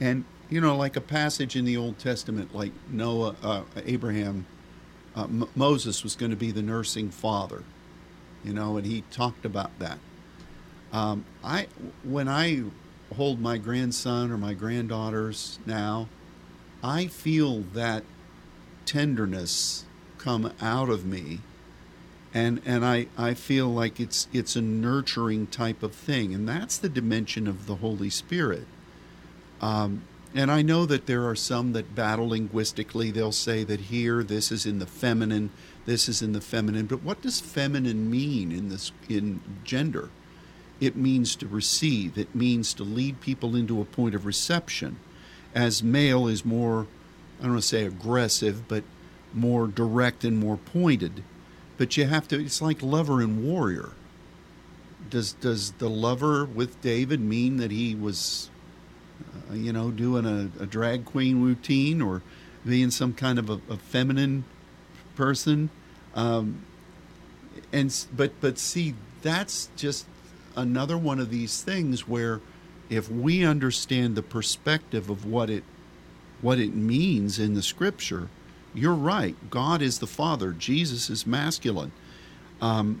And 0.00 0.24
you 0.48 0.60
know, 0.60 0.76
like 0.76 0.96
a 0.96 1.00
passage 1.00 1.56
in 1.56 1.64
the 1.64 1.76
Old 1.76 1.98
Testament, 1.98 2.54
like 2.54 2.72
Noah, 2.90 3.36
uh, 3.42 3.62
Abraham, 3.84 4.46
uh, 5.16 5.24
M- 5.24 5.48
Moses 5.54 6.02
was 6.02 6.16
going 6.16 6.30
to 6.30 6.36
be 6.36 6.50
the 6.50 6.62
nursing 6.62 7.10
father, 7.10 7.62
you 8.44 8.52
know, 8.52 8.76
and 8.76 8.86
he 8.86 9.02
talked 9.10 9.44
about 9.44 9.78
that. 9.78 9.98
Um, 10.92 11.24
I 11.42 11.68
when 12.04 12.28
I 12.28 12.64
hold 13.14 13.40
my 13.40 13.58
grandson 13.58 14.30
or 14.30 14.38
my 14.38 14.54
granddaughters 14.54 15.58
now, 15.66 16.08
I 16.82 17.06
feel 17.06 17.60
that 17.74 18.04
tenderness 18.84 19.84
come 20.18 20.52
out 20.60 20.88
of 20.88 21.04
me 21.04 21.40
and 22.34 22.60
and 22.64 22.84
I, 22.84 23.06
I 23.16 23.34
feel 23.34 23.68
like 23.68 24.00
it's 24.00 24.28
it's 24.32 24.56
a 24.56 24.62
nurturing 24.62 25.46
type 25.46 25.82
of 25.82 25.94
thing 25.94 26.34
and 26.34 26.48
that's 26.48 26.78
the 26.78 26.88
dimension 26.88 27.46
of 27.46 27.66
the 27.66 27.76
Holy 27.76 28.10
Spirit 28.10 28.66
um, 29.60 30.02
and 30.34 30.50
I 30.50 30.62
know 30.62 30.86
that 30.86 31.06
there 31.06 31.28
are 31.28 31.36
some 31.36 31.72
that 31.72 31.94
battle 31.94 32.28
linguistically 32.28 33.10
they'll 33.10 33.32
say 33.32 33.64
that 33.64 33.80
here 33.80 34.22
this 34.22 34.50
is 34.50 34.66
in 34.66 34.78
the 34.78 34.86
feminine 34.86 35.50
this 35.84 36.08
is 36.08 36.22
in 36.22 36.32
the 36.32 36.40
feminine 36.40 36.86
but 36.86 37.02
what 37.02 37.22
does 37.22 37.40
feminine 37.40 38.10
mean 38.10 38.52
in 38.52 38.68
this 38.68 38.92
in 39.08 39.40
gender 39.64 40.10
it 40.80 40.96
means 40.96 41.36
to 41.36 41.46
receive 41.46 42.16
it 42.16 42.34
means 42.34 42.74
to 42.74 42.84
lead 42.84 43.20
people 43.20 43.54
into 43.54 43.80
a 43.80 43.84
point 43.84 44.14
of 44.14 44.26
reception 44.26 44.96
as 45.54 45.82
male 45.82 46.26
is 46.26 46.44
more 46.44 46.86
I 47.42 47.46
don't 47.46 47.54
want 47.54 47.62
to 47.62 47.68
say 47.68 47.84
aggressive, 47.84 48.68
but 48.68 48.84
more 49.34 49.66
direct 49.66 50.22
and 50.22 50.38
more 50.38 50.58
pointed. 50.58 51.24
But 51.76 51.96
you 51.96 52.06
have 52.06 52.28
to. 52.28 52.40
It's 52.40 52.62
like 52.62 52.80
lover 52.82 53.20
and 53.20 53.44
warrior. 53.44 53.90
Does 55.10 55.32
does 55.32 55.72
the 55.72 55.90
lover 55.90 56.44
with 56.44 56.80
David 56.80 57.20
mean 57.20 57.56
that 57.56 57.72
he 57.72 57.96
was, 57.96 58.48
uh, 59.50 59.54
you 59.54 59.72
know, 59.72 59.90
doing 59.90 60.26
a, 60.26 60.62
a 60.62 60.66
drag 60.66 61.04
queen 61.04 61.42
routine 61.42 62.00
or 62.00 62.22
being 62.66 62.90
some 62.90 63.12
kind 63.12 63.38
of 63.38 63.50
a, 63.50 63.60
a 63.68 63.76
feminine 63.76 64.44
person? 65.16 65.70
Um, 66.14 66.62
and 67.72 68.06
but 68.14 68.32
but 68.40 68.58
see, 68.58 68.94
that's 69.22 69.68
just 69.76 70.06
another 70.56 70.98
one 70.98 71.18
of 71.18 71.30
these 71.30 71.62
things 71.62 72.06
where 72.06 72.40
if 72.90 73.10
we 73.10 73.44
understand 73.44 74.16
the 74.16 74.22
perspective 74.22 75.08
of 75.08 75.24
what 75.24 75.48
it 75.48 75.64
what 76.40 76.58
it 76.58 76.74
means 76.74 77.38
in 77.38 77.54
the 77.54 77.62
scripture, 77.62 78.28
you're 78.74 78.94
right. 78.94 79.36
God 79.48 79.80
is 79.80 80.00
the 80.00 80.06
Father. 80.06 80.52
Jesus 80.52 81.08
is 81.08 81.26
masculine. 81.26 81.92
Um, 82.60 83.00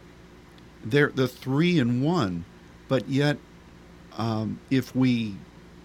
they're 0.84 1.10
the 1.10 1.28
three 1.28 1.78
in 1.78 2.02
one, 2.02 2.44
but 2.88 3.08
yet, 3.08 3.38
um, 4.16 4.60
if 4.70 4.94
we 4.94 5.36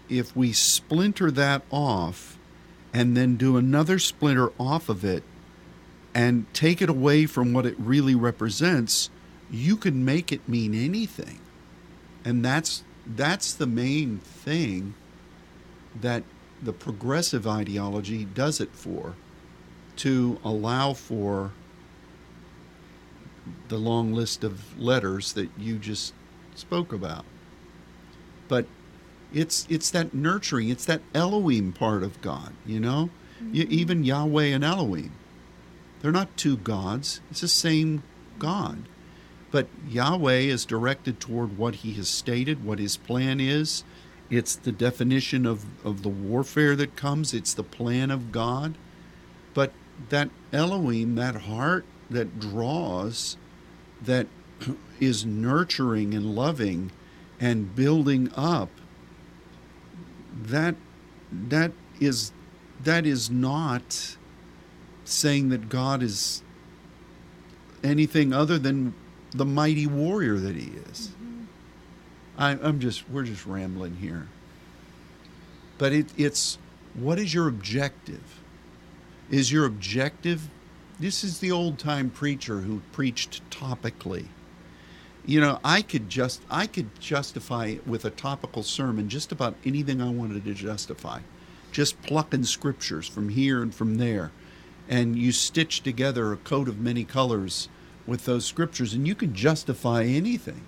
if 0.09 0.35
we 0.35 0.53
splinter 0.53 1.31
that 1.31 1.63
off, 1.71 2.37
and 2.93 3.15
then 3.15 3.35
do 3.35 3.57
another 3.57 3.99
splinter 3.99 4.51
off 4.59 4.89
of 4.89 5.03
it, 5.03 5.23
and 6.13 6.51
take 6.53 6.81
it 6.81 6.89
away 6.89 7.25
from 7.25 7.53
what 7.53 7.65
it 7.65 7.75
really 7.77 8.15
represents, 8.15 9.09
you 9.51 9.77
can 9.77 10.03
make 10.03 10.31
it 10.31 10.47
mean 10.47 10.73
anything, 10.73 11.39
and 12.25 12.43
that's 12.43 12.83
that's 13.05 13.53
the 13.53 13.67
main 13.67 14.17
thing 14.19 14.93
that 15.99 16.23
the 16.61 16.73
progressive 16.73 17.47
ideology 17.47 18.25
does 18.25 18.59
it 18.59 18.73
for 18.73 19.15
to 19.95 20.39
allow 20.43 20.93
for 20.93 21.51
the 23.69 23.77
long 23.77 24.13
list 24.13 24.43
of 24.43 24.77
letters 24.79 25.33
that 25.33 25.49
you 25.57 25.77
just 25.77 26.13
spoke 26.55 26.91
about. 26.91 27.25
But 28.47 28.65
it's 29.33 29.67
it's 29.69 29.91
that 29.91 30.13
nurturing 30.13 30.69
it's 30.69 30.85
that 30.85 31.01
elohim 31.13 31.73
part 31.73 32.03
of 32.03 32.21
god 32.21 32.53
you 32.65 32.79
know 32.79 33.09
Y- 33.39 33.59
mm-hmm. 33.59 33.71
even 33.71 34.03
yahweh 34.03 34.45
and 34.45 34.63
elohim 34.63 35.11
they're 36.01 36.11
not 36.11 36.35
two 36.37 36.57
gods 36.57 37.21
it's 37.29 37.41
the 37.41 37.47
same 37.47 38.03
god 38.39 38.83
but 39.51 39.67
yahweh 39.87 40.39
is 40.39 40.65
directed 40.65 41.19
toward 41.19 41.57
what 41.57 41.75
he 41.75 41.93
has 41.93 42.09
stated 42.09 42.63
what 42.65 42.79
his 42.79 42.97
plan 42.97 43.39
is 43.39 43.83
it's 44.29 44.55
the 44.55 44.71
definition 44.71 45.45
of, 45.45 45.65
of 45.85 46.03
the 46.03 46.09
warfare 46.09 46.75
that 46.75 46.95
comes. 46.95 47.33
It's 47.33 47.53
the 47.53 47.63
plan 47.63 48.11
of 48.11 48.31
God. 48.31 48.75
But 49.53 49.71
that 50.09 50.29
Elohim, 50.51 51.15
that 51.15 51.43
heart 51.43 51.85
that 52.09 52.39
draws, 52.39 53.37
that 54.01 54.27
is 54.99 55.25
nurturing 55.25 56.13
and 56.13 56.35
loving 56.35 56.91
and 57.39 57.75
building 57.75 58.31
up, 58.35 58.69
that 60.43 60.75
that 61.31 61.71
is 61.99 62.31
that 62.83 63.05
is 63.05 63.29
not 63.29 64.17
saying 65.03 65.49
that 65.49 65.69
God 65.69 66.03
is 66.03 66.43
anything 67.83 68.33
other 68.33 68.57
than 68.57 68.93
the 69.31 69.45
mighty 69.45 69.87
warrior 69.87 70.37
that 70.37 70.55
he 70.55 70.71
is. 70.89 71.09
Mm-hmm. 71.09 71.43
I, 72.37 72.51
I'm 72.51 72.79
just 72.79 73.09
we're 73.09 73.23
just 73.23 73.45
rambling 73.45 73.95
here. 73.97 74.27
But 75.77 75.93
it, 75.93 76.07
it's 76.17 76.57
what 76.93 77.19
is 77.19 77.33
your 77.33 77.47
objective? 77.47 78.41
Is 79.29 79.51
your 79.51 79.65
objective? 79.65 80.49
This 80.99 81.23
is 81.23 81.39
the 81.39 81.51
old 81.51 81.77
time 81.77 82.09
preacher 82.09 82.61
who 82.61 82.81
preached 82.91 83.47
topically. 83.49 84.27
You 85.27 85.41
know, 85.41 85.59
I 85.61 85.81
could 85.81 86.09
just 86.09 86.41
I 86.49 86.67
could 86.67 87.01
justify 87.01 87.75
with 87.85 88.05
a 88.05 88.09
topical 88.09 88.63
sermon 88.63 89.09
just 89.09 89.33
about 89.33 89.55
anything 89.65 90.01
I 90.01 90.09
wanted 90.09 90.45
to 90.45 90.53
justify, 90.53 91.19
just 91.73 92.01
plucking 92.01 92.45
scriptures 92.45 93.09
from 93.09 93.27
here 93.27 93.61
and 93.61 93.75
from 93.75 93.95
there, 93.95 94.31
and 94.87 95.17
you 95.17 95.33
stitch 95.33 95.83
together 95.83 96.31
a 96.31 96.37
coat 96.37 96.69
of 96.69 96.79
many 96.79 97.03
colors 97.03 97.67
with 98.07 98.23
those 98.23 98.45
scriptures, 98.45 98.93
and 98.93 99.05
you 99.05 99.15
can 99.15 99.35
justify 99.35 100.05
anything. 100.05 100.61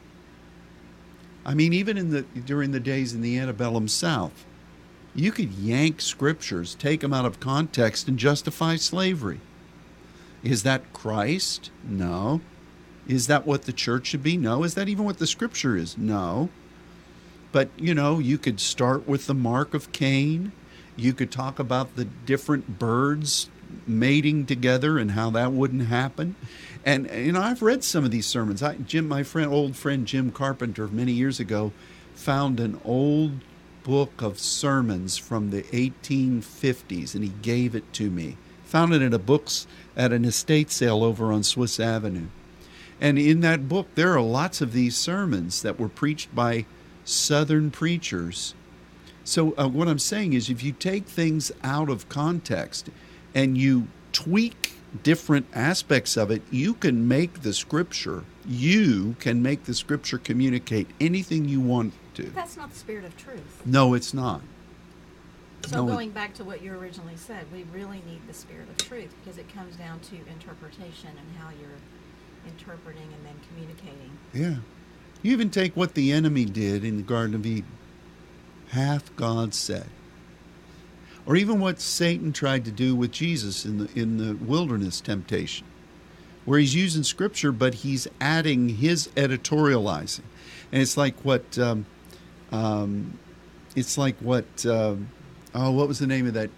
I 1.45 1.53
mean, 1.53 1.71
even 1.71 1.97
in 1.97 2.09
the 2.09 2.23
during 2.23 2.71
the 2.71 2.81
days 2.81 3.13
in 3.13 3.21
the 3.21 3.39
antebellum 3.39 3.87
South, 3.87 4.45
you 5.15 5.31
could 5.31 5.53
yank 5.53 6.01
scriptures, 6.01 6.75
take 6.75 6.99
them 6.99 7.13
out 7.13 7.25
of 7.25 7.39
context, 7.39 8.09
and 8.09 8.19
justify 8.19 8.75
slavery. 8.75 9.39
Is 10.43 10.63
that 10.63 10.91
Christ? 10.91 11.71
No. 11.87 12.41
Is 13.09 13.27
that 13.27 13.45
what 13.45 13.63
the 13.63 13.73
church 13.73 14.07
should 14.07 14.23
be? 14.23 14.37
No. 14.37 14.63
Is 14.63 14.75
that 14.75 14.87
even 14.87 15.03
what 15.03 15.17
the 15.17 15.27
scripture 15.27 15.75
is? 15.75 15.97
No. 15.97 16.49
But, 17.51 17.69
you 17.75 17.95
know, 17.95 18.19
you 18.19 18.37
could 18.37 18.59
start 18.59 19.07
with 19.07 19.25
the 19.25 19.33
mark 19.33 19.73
of 19.73 19.91
Cain. 19.91 20.51
You 20.95 21.13
could 21.13 21.31
talk 21.31 21.57
about 21.57 21.95
the 21.95 22.05
different 22.05 22.77
birds 22.77 23.49
mating 23.87 24.45
together 24.45 24.99
and 24.99 25.11
how 25.11 25.31
that 25.31 25.51
wouldn't 25.51 25.87
happen. 25.87 26.35
And 26.85 27.09
you 27.11 27.31
know, 27.31 27.41
I've 27.41 27.61
read 27.61 27.83
some 27.83 28.05
of 28.05 28.11
these 28.11 28.27
sermons. 28.27 28.63
I, 28.63 28.75
Jim, 28.75 29.07
my 29.07 29.23
friend, 29.23 29.51
old 29.51 29.75
friend 29.75 30.05
Jim 30.05 30.31
Carpenter, 30.31 30.87
many 30.87 31.11
years 31.11 31.39
ago, 31.39 31.71
found 32.13 32.59
an 32.59 32.79
old 32.83 33.31
book 33.83 34.21
of 34.21 34.39
sermons 34.39 35.17
from 35.17 35.49
the 35.49 35.63
1850s, 35.63 37.15
and 37.15 37.23
he 37.23 37.31
gave 37.41 37.75
it 37.75 37.91
to 37.93 38.09
me. 38.09 38.37
Found 38.65 38.93
it 38.93 39.01
in 39.01 39.13
a 39.13 39.19
books 39.19 39.65
at 39.97 40.13
an 40.13 40.25
estate 40.25 40.69
sale 40.69 41.03
over 41.03 41.31
on 41.31 41.43
Swiss 41.43 41.79
Avenue. 41.79 42.27
And 43.01 43.17
in 43.17 43.41
that 43.41 43.69
book, 43.69 43.87
there 43.95 44.13
are 44.13 44.21
lots 44.21 44.61
of 44.61 44.73
these 44.73 44.97
sermons 44.97 45.61
that 45.61 45.79
were 45.79 45.89
preached 45.89 46.33
by 46.35 46.65
Southern 47.05 47.71
preachers. 47.71 48.53
So, 49.23 49.53
uh, 49.57 49.67
what 49.67 49.87
I'm 49.87 49.99
saying 49.99 50.33
is, 50.33 50.49
if 50.49 50.63
you 50.63 50.71
take 50.71 51.05
things 51.05 51.51
out 51.63 51.89
of 51.89 52.09
context 52.09 52.89
and 53.33 53.57
you 53.57 53.87
tweak 54.11 54.73
different 55.03 55.45
aspects 55.53 56.17
of 56.17 56.31
it, 56.31 56.41
you 56.51 56.73
can 56.73 57.07
make 57.07 57.41
the 57.41 57.53
scripture, 57.53 58.23
you 58.45 59.15
can 59.19 59.41
make 59.41 59.65
the 59.65 59.73
scripture 59.73 60.17
communicate 60.17 60.87
anything 60.99 61.45
you 61.45 61.61
want 61.61 61.93
to. 62.15 62.23
That's 62.23 62.57
not 62.57 62.71
the 62.71 62.75
spirit 62.77 63.05
of 63.05 63.15
truth. 63.17 63.61
No, 63.65 63.93
it's 63.93 64.13
not. 64.13 64.41
So 65.67 65.85
No, 65.85 65.93
going 65.93 66.11
back 66.11 66.33
to 66.35 66.43
what 66.43 66.61
you 66.61 66.73
originally 66.73 67.17
said, 67.17 67.45
we 67.53 67.65
really 67.73 68.01
need 68.07 68.21
the 68.27 68.33
spirit 68.33 68.67
of 68.69 68.77
truth 68.77 69.13
because 69.23 69.37
it 69.37 69.53
comes 69.53 69.75
down 69.75 69.99
to 70.01 70.15
interpretation 70.31 71.09
and 71.09 71.37
how 71.37 71.49
you're 71.49 71.77
interpreting 72.49 73.07
and 73.13 73.25
then 73.25 73.35
communicating. 73.47 74.17
Yeah. 74.33 74.55
You 75.21 75.31
even 75.33 75.49
take 75.49 75.75
what 75.75 75.93
the 75.93 76.11
enemy 76.11 76.45
did 76.45 76.83
in 76.83 76.97
the 76.97 77.03
Garden 77.03 77.35
of 77.35 77.45
Eden. 77.45 77.71
Hath 78.69 79.15
God 79.15 79.53
said. 79.53 79.87
Or 81.25 81.35
even 81.35 81.59
what 81.59 81.79
Satan 81.79 82.33
tried 82.33 82.65
to 82.65 82.71
do 82.71 82.95
with 82.95 83.11
Jesus 83.11 83.65
in 83.65 83.77
the 83.77 83.89
in 83.99 84.17
the 84.17 84.33
wilderness 84.43 85.01
temptation. 85.01 85.67
Where 86.45 86.59
he's 86.59 86.73
using 86.73 87.03
scripture, 87.03 87.51
but 87.51 87.75
he's 87.75 88.07
adding 88.19 88.69
his 88.69 89.09
editorializing. 89.09 90.23
And 90.71 90.81
it's 90.81 90.97
like 90.97 91.15
what 91.23 91.57
um, 91.59 91.85
um, 92.51 93.19
it's 93.75 93.97
like 93.97 94.17
what 94.19 94.65
um 94.65 95.09
oh 95.53 95.71
what 95.71 95.87
was 95.87 95.99
the 95.99 96.07
name 96.07 96.27
of 96.27 96.33
that 96.33 96.49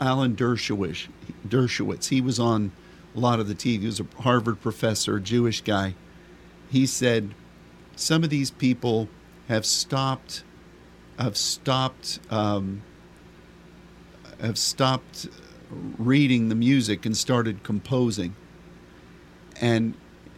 Alan 0.00 0.34
Dershowitz 0.34 1.08
Dershowitz 1.46 2.08
he 2.08 2.20
was 2.20 2.38
on 2.38 2.72
a 3.14 3.20
lot 3.20 3.40
of 3.40 3.48
the 3.48 3.54
TV 3.54 3.80
he 3.80 3.86
was 3.86 4.00
a 4.00 4.06
Harvard 4.20 4.60
professor 4.60 5.18
Jewish 5.18 5.62
guy. 5.62 5.94
He 6.70 6.86
said 6.86 7.34
some 7.96 8.22
of 8.22 8.30
these 8.30 8.50
people 8.50 9.08
have 9.48 9.64
stopped 9.66 10.44
have 11.18 11.36
stopped 11.36 12.20
um, 12.30 12.82
have 14.40 14.58
stopped 14.58 15.28
reading 15.70 16.48
the 16.48 16.54
music 16.54 17.04
and 17.04 17.16
started 17.16 17.62
composing. 17.62 18.34
And 19.60 19.94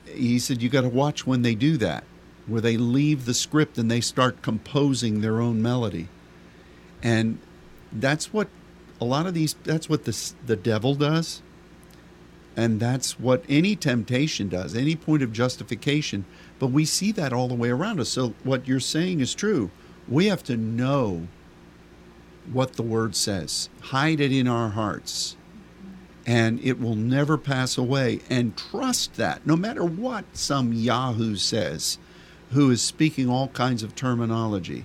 he 0.07 0.39
said 0.39 0.63
you 0.63 0.69
got 0.69 0.81
to 0.83 0.89
watch 0.89 1.27
when 1.27 1.43
they 1.43 1.55
do 1.55 1.77
that 1.77 2.05
where 2.47 2.61
they 2.61 2.77
leave 2.77 3.27
the 3.27 3.35
script 3.35 3.79
and 3.79 3.91
they 3.91 4.01
start 4.01 4.43
composing 4.43 5.21
their 5.21 5.41
own 5.41 5.63
melody. 5.63 6.09
And 7.03 7.39
that's 7.93 8.33
what 8.33 8.49
a 9.01 9.05
lot 9.05 9.27
of 9.27 9.35
these 9.35 9.55
that's 9.65 9.89
what 9.89 10.05
the 10.05 10.33
the 10.45 10.57
devil 10.57 10.95
does 10.95 11.43
and 12.57 12.81
that's 12.81 13.19
what 13.19 13.45
any 13.49 13.77
temptation 13.77 14.49
does 14.49 14.75
any 14.75 14.97
point 14.97 15.23
of 15.23 15.33
justification. 15.33 16.25
But 16.59 16.69
we 16.69 16.85
see 16.85 17.13
that 17.13 17.33
all 17.33 17.49
the 17.49 17.55
way 17.55 17.71
around 17.71 18.01
us. 18.01 18.11
So 18.11 18.35
what 18.45 18.69
you're 18.69 18.81
saying 18.81 19.21
is 19.21 19.35
true. 19.35 19.71
We 20.09 20.27
have 20.27 20.43
to 20.45 20.57
know 20.57 21.29
what 22.53 22.75
the 22.75 22.83
word 22.83 23.15
says. 23.17 23.71
Hide 23.81 24.21
it 24.21 24.33
in 24.33 24.49
our 24.49 24.71
hearts. 24.71 25.37
And 26.27 26.61
it 26.63 26.79
will 26.81 26.97
never 26.97 27.39
pass 27.39 27.79
away. 27.79 28.21
And 28.29 28.57
trust 28.57 29.15
that. 29.15 29.47
No 29.47 29.57
matter 29.57 29.85
what 29.85 30.25
some 30.35 30.73
yahoo 30.73 31.37
says 31.37 31.99
who 32.51 32.71
is 32.71 32.83
speaking 32.83 33.31
all 33.31 33.49
kinds 33.49 33.83
of 33.83 33.95
terminology 33.95 34.85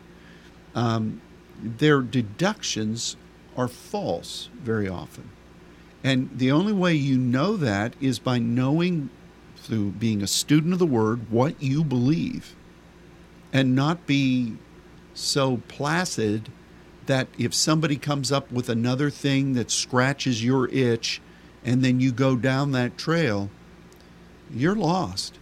um, 0.76 1.22
their 1.62 2.02
deductions 2.02 3.16
are 3.58 3.70
false 3.70 4.50
very 4.62 4.88
often. 4.88 5.30
And 6.06 6.30
the 6.38 6.52
only 6.52 6.72
way 6.72 6.94
you 6.94 7.18
know 7.18 7.58
that 7.58 7.96
is 8.00 8.20
by 8.20 8.38
knowing, 8.38 9.10
through 9.58 9.90
being 9.94 10.22
a 10.22 10.28
student 10.28 10.72
of 10.72 10.78
the 10.78 10.86
Word, 10.86 11.32
what 11.32 11.60
you 11.64 11.84
believe. 11.84 12.56
And 13.52 13.74
not 13.74 14.06
be 14.06 14.58
so 15.16 15.64
placid 15.68 16.50
that 17.08 17.28
if 17.40 17.56
somebody 17.56 17.96
comes 17.96 18.32
up 18.32 18.52
with 18.52 18.70
another 18.70 19.10
thing 19.10 19.54
that 19.54 19.72
scratches 19.72 20.44
your 20.44 20.70
itch 20.70 21.24
and 21.64 21.84
then 21.84 22.00
you 22.00 22.12
go 22.12 22.36
down 22.36 22.72
that 22.74 23.00
trail, 23.00 23.50
you're 24.54 24.76
lost. 24.76 25.40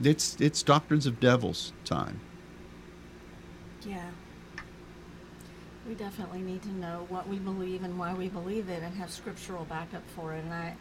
It's, 0.00 0.36
it's 0.40 0.62
doctrines 0.62 1.04
of 1.04 1.18
devils 1.18 1.72
time. 1.84 2.20
Yeah. 3.84 4.10
We 5.86 5.94
definitely 5.94 6.40
need 6.40 6.62
to 6.62 6.70
know 6.72 7.04
what 7.10 7.28
we 7.28 7.38
believe 7.38 7.82
and 7.82 7.98
why 7.98 8.14
we 8.14 8.28
believe 8.28 8.68
it 8.70 8.82
and 8.82 8.94
have 8.94 9.10
scriptural 9.10 9.64
backup 9.66 10.02
for 10.16 10.32
it. 10.32 10.42
And 10.44 10.52
I, 10.52 10.76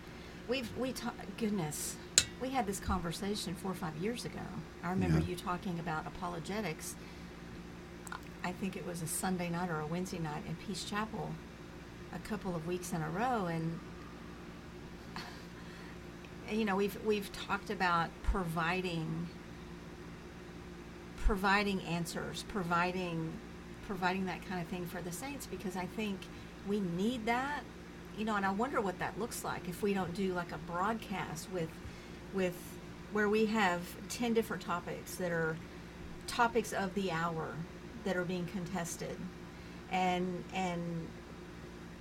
we've, 0.47 0.70
we 0.78 0.93
ta- 0.93 1.14
goodness, 1.38 1.97
we 2.41 2.49
had 2.49 2.66
this 2.66 2.80
conversation 2.80 3.54
four 3.56 3.72
or 3.72 3.76
five 3.76 3.95
years 3.97 4.24
ago. 4.24 4.39
I 4.82 4.91
remember 4.91 5.20
Yeah. 5.20 5.26
you 5.28 5.36
talking 5.36 5.78
about 5.80 6.08
apologetics. 6.08 6.95
I 8.45 8.51
think 8.54 8.76
it 8.78 8.86
was 8.86 9.01
a 9.01 9.08
Sunday 9.08 9.49
night 9.49 9.70
or 9.70 9.80
a 9.82 9.86
Wednesday 9.86 10.20
night 10.20 10.43
in 10.47 10.56
Peace 10.56 10.84
Chapel 10.86 11.32
a 12.16 12.20
couple 12.20 12.56
of 12.56 12.66
weeks 12.66 12.93
in 12.93 13.01
a 13.01 13.10
row. 13.10 13.47
And, 13.47 13.80
you 16.51 16.64
know, 16.64 16.76
we've, 16.78 16.97
we've 17.06 17.32
talked 17.34 17.70
about 17.70 18.10
providing 18.24 19.28
providing 21.26 21.80
answers, 21.84 22.43
providing 22.49 23.32
providing 23.88 24.26
that 24.26 24.46
kind 24.48 24.62
of 24.62 24.68
thing 24.68 24.86
for 24.86 25.02
the 25.02 25.12
saints 25.12 25.46
because 25.46 25.76
I 25.76 25.86
think 25.86 26.20
we 26.68 26.80
need 26.80 27.26
that. 27.26 27.62
You 28.18 28.26
know, 28.26 28.36
and 28.36 28.46
I 28.46 28.52
wonder 28.52 28.80
what 28.80 29.00
that 29.00 29.20
looks 29.20 29.44
like 29.44 29.68
if 29.68 29.82
we 29.82 29.94
don't 29.94 30.14
do 30.14 30.34
like 30.34 30.52
a 30.52 30.58
broadcast 30.60 31.52
with 31.52 31.70
with 32.34 32.56
where 33.12 33.30
we 33.30 33.46
have 33.46 33.82
10 34.10 34.34
different 34.34 34.64
topics 34.64 35.16
that 35.16 35.32
are 35.32 35.56
topics 36.26 36.74
of 36.74 36.94
the 36.96 37.12
hour 37.12 37.54
that 38.04 38.16
are 38.16 38.26
being 38.26 38.46
contested. 38.46 39.18
And 39.92 40.44
and 40.54 41.08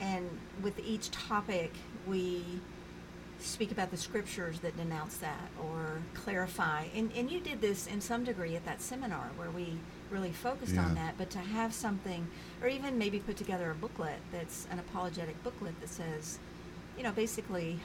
and 0.01 0.29
with 0.63 0.79
each 0.81 1.11
topic 1.11 1.73
we 2.07 2.45
speak 3.45 3.73
about 3.73 3.91
the 3.91 3.97
scriptures 3.97 4.61
that 4.61 4.77
denounce 4.77 5.17
that 5.19 5.51
or 5.61 6.01
clarify. 6.15 6.87
And, 6.95 7.11
and 7.17 7.31
you 7.31 7.41
did 7.41 7.61
this 7.61 7.87
in 7.87 8.01
some 8.01 8.25
degree 8.25 8.57
at 8.57 8.65
that 8.65 8.81
seminar 8.81 9.31
where 9.37 9.51
we 9.51 9.79
really 10.13 10.33
focused 10.33 10.77
on 10.77 10.95
that. 10.95 11.15
But 11.19 11.31
to 11.31 11.39
have 11.39 11.73
something, 11.73 12.29
or 12.63 12.69
even 12.69 12.99
maybe 12.99 13.19
put 13.19 13.37
together 13.37 13.71
a 13.71 13.75
booklet 13.75 14.19
that's 14.31 14.69
an 14.71 14.79
apologetic 14.79 15.43
booklet 15.43 15.81
that 15.81 15.89
says, 15.89 16.39
you 16.97 17.03
know, 17.03 17.13
basically, 17.13 17.81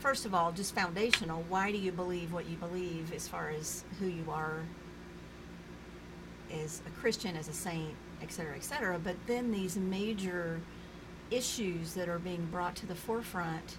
first 0.00 0.26
of 0.26 0.34
all, 0.34 0.52
just 0.52 0.74
foundational. 0.74 1.44
Why 1.48 1.70
do 1.70 1.78
you 1.78 1.92
believe 1.92 2.32
what 2.32 2.48
you 2.48 2.56
believe 2.56 3.12
as 3.14 3.28
far 3.28 3.50
as 3.50 3.84
who 4.00 4.06
you 4.06 4.24
are 4.28 4.62
as 6.52 6.82
a 6.86 6.90
Christian, 7.00 7.36
as 7.36 7.48
a 7.48 7.52
saint, 7.52 7.94
et 8.22 8.32
cetera, 8.32 8.56
et 8.56 8.64
cetera. 8.64 8.98
But 8.98 9.16
then 9.26 9.52
these 9.52 9.76
major 9.76 10.60
issues 11.30 11.94
that 11.94 12.08
are 12.08 12.18
being 12.18 12.46
brought 12.50 12.74
to 12.76 12.86
the 12.86 12.94
forefront 12.94 13.76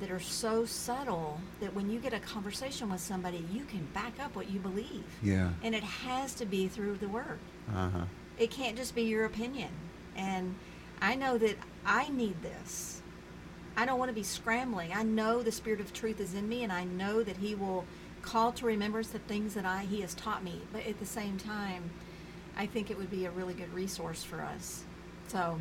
that 0.00 0.10
are 0.10 0.20
so 0.20 0.64
subtle 0.64 1.40
that 1.60 1.74
when 1.74 1.90
you 1.90 1.98
get 1.98 2.12
a 2.12 2.18
conversation 2.18 2.90
with 2.90 3.00
somebody, 3.00 3.44
you 3.52 3.64
can 3.64 3.86
back 3.94 4.14
up 4.20 4.34
what 4.34 4.50
you 4.50 4.58
believe. 4.58 5.04
Yeah. 5.22 5.50
And 5.62 5.74
it 5.74 5.82
has 5.82 6.34
to 6.34 6.46
be 6.46 6.68
through 6.68 6.96
the 6.96 7.08
word. 7.08 7.38
Uh 7.74 7.88
huh. 7.88 8.04
It 8.38 8.50
can't 8.50 8.76
just 8.76 8.94
be 8.94 9.02
your 9.02 9.24
opinion. 9.24 9.70
And 10.16 10.54
I 11.00 11.14
know 11.14 11.38
that 11.38 11.56
I 11.86 12.08
need 12.08 12.42
this. 12.42 13.00
I 13.76 13.86
don't 13.86 13.98
want 13.98 14.10
to 14.10 14.14
be 14.14 14.22
scrambling. 14.22 14.92
I 14.92 15.02
know 15.02 15.42
the 15.42 15.52
spirit 15.52 15.80
of 15.80 15.92
truth 15.92 16.20
is 16.20 16.34
in 16.34 16.48
me 16.48 16.62
and 16.62 16.72
I 16.72 16.84
know 16.84 17.22
that 17.22 17.36
he 17.38 17.54
will 17.54 17.84
call 18.20 18.52
to 18.52 18.66
remembrance 18.66 19.08
the 19.08 19.18
things 19.18 19.54
that 19.54 19.64
I 19.64 19.82
he 19.84 20.00
has 20.02 20.14
taught 20.14 20.44
me. 20.44 20.60
But 20.72 20.86
at 20.86 20.98
the 20.98 21.06
same 21.06 21.38
time, 21.38 21.90
I 22.56 22.66
think 22.66 22.90
it 22.90 22.98
would 22.98 23.10
be 23.10 23.24
a 23.24 23.30
really 23.30 23.54
good 23.54 23.72
resource 23.72 24.22
for 24.22 24.42
us. 24.42 24.84
So 25.28 25.58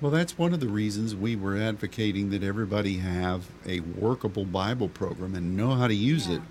Well, 0.00 0.10
that's 0.10 0.38
one 0.38 0.54
of 0.54 0.60
the 0.60 0.68
reasons 0.68 1.14
we 1.14 1.36
were 1.36 1.56
advocating 1.56 2.30
that 2.30 2.42
everybody 2.42 2.98
have 2.98 3.48
a 3.66 3.80
workable 3.80 4.46
Bible 4.46 4.88
program 4.88 5.34
and 5.34 5.56
know 5.56 5.74
how 5.74 5.88
to 5.88 5.94
use 5.94 6.26
Yeah. 6.26 6.36
it 6.36 6.42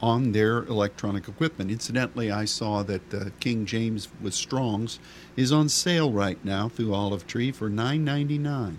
on 0.00 0.32
their 0.32 0.64
electronic 0.64 1.28
equipment. 1.28 1.70
Incidentally, 1.70 2.30
I 2.30 2.44
saw 2.44 2.82
that 2.84 3.14
uh, 3.14 3.24
King 3.40 3.66
James 3.66 4.08
with 4.20 4.34
Strong's 4.34 4.98
is 5.36 5.52
on 5.52 5.68
sale 5.68 6.12
right 6.12 6.42
now 6.44 6.68
through 6.68 6.94
Olive 6.94 7.26
Tree 7.26 7.50
for 7.52 7.68
nine 7.68 8.04
ninety 8.04 8.38
nine. 8.38 8.78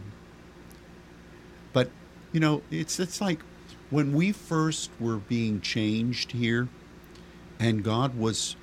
But 1.73 1.89
you 2.31 2.39
know, 2.39 2.61
it's 2.71 2.99
it's 2.99 3.19
like 3.21 3.41
when 3.89 4.13
we 4.13 4.31
first 4.31 4.89
were 4.99 5.17
being 5.17 5.59
changed 5.61 6.31
here, 6.31 6.67
and 7.59 7.83
God 7.83 8.17
was 8.17 8.55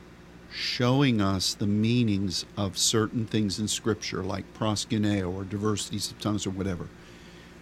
showing 0.53 1.21
us 1.21 1.55
the 1.55 1.67
meanings 1.67 2.45
of 2.57 2.77
certain 2.77 3.27
things 3.27 3.59
in 3.59 3.69
Scripture, 3.69 4.23
like 4.23 4.53
proskuneo 4.55 5.33
or 5.33 5.45
diversities 5.45 6.11
of 6.11 6.19
tongues 6.19 6.47
or 6.47 6.51
whatever. 6.51 6.89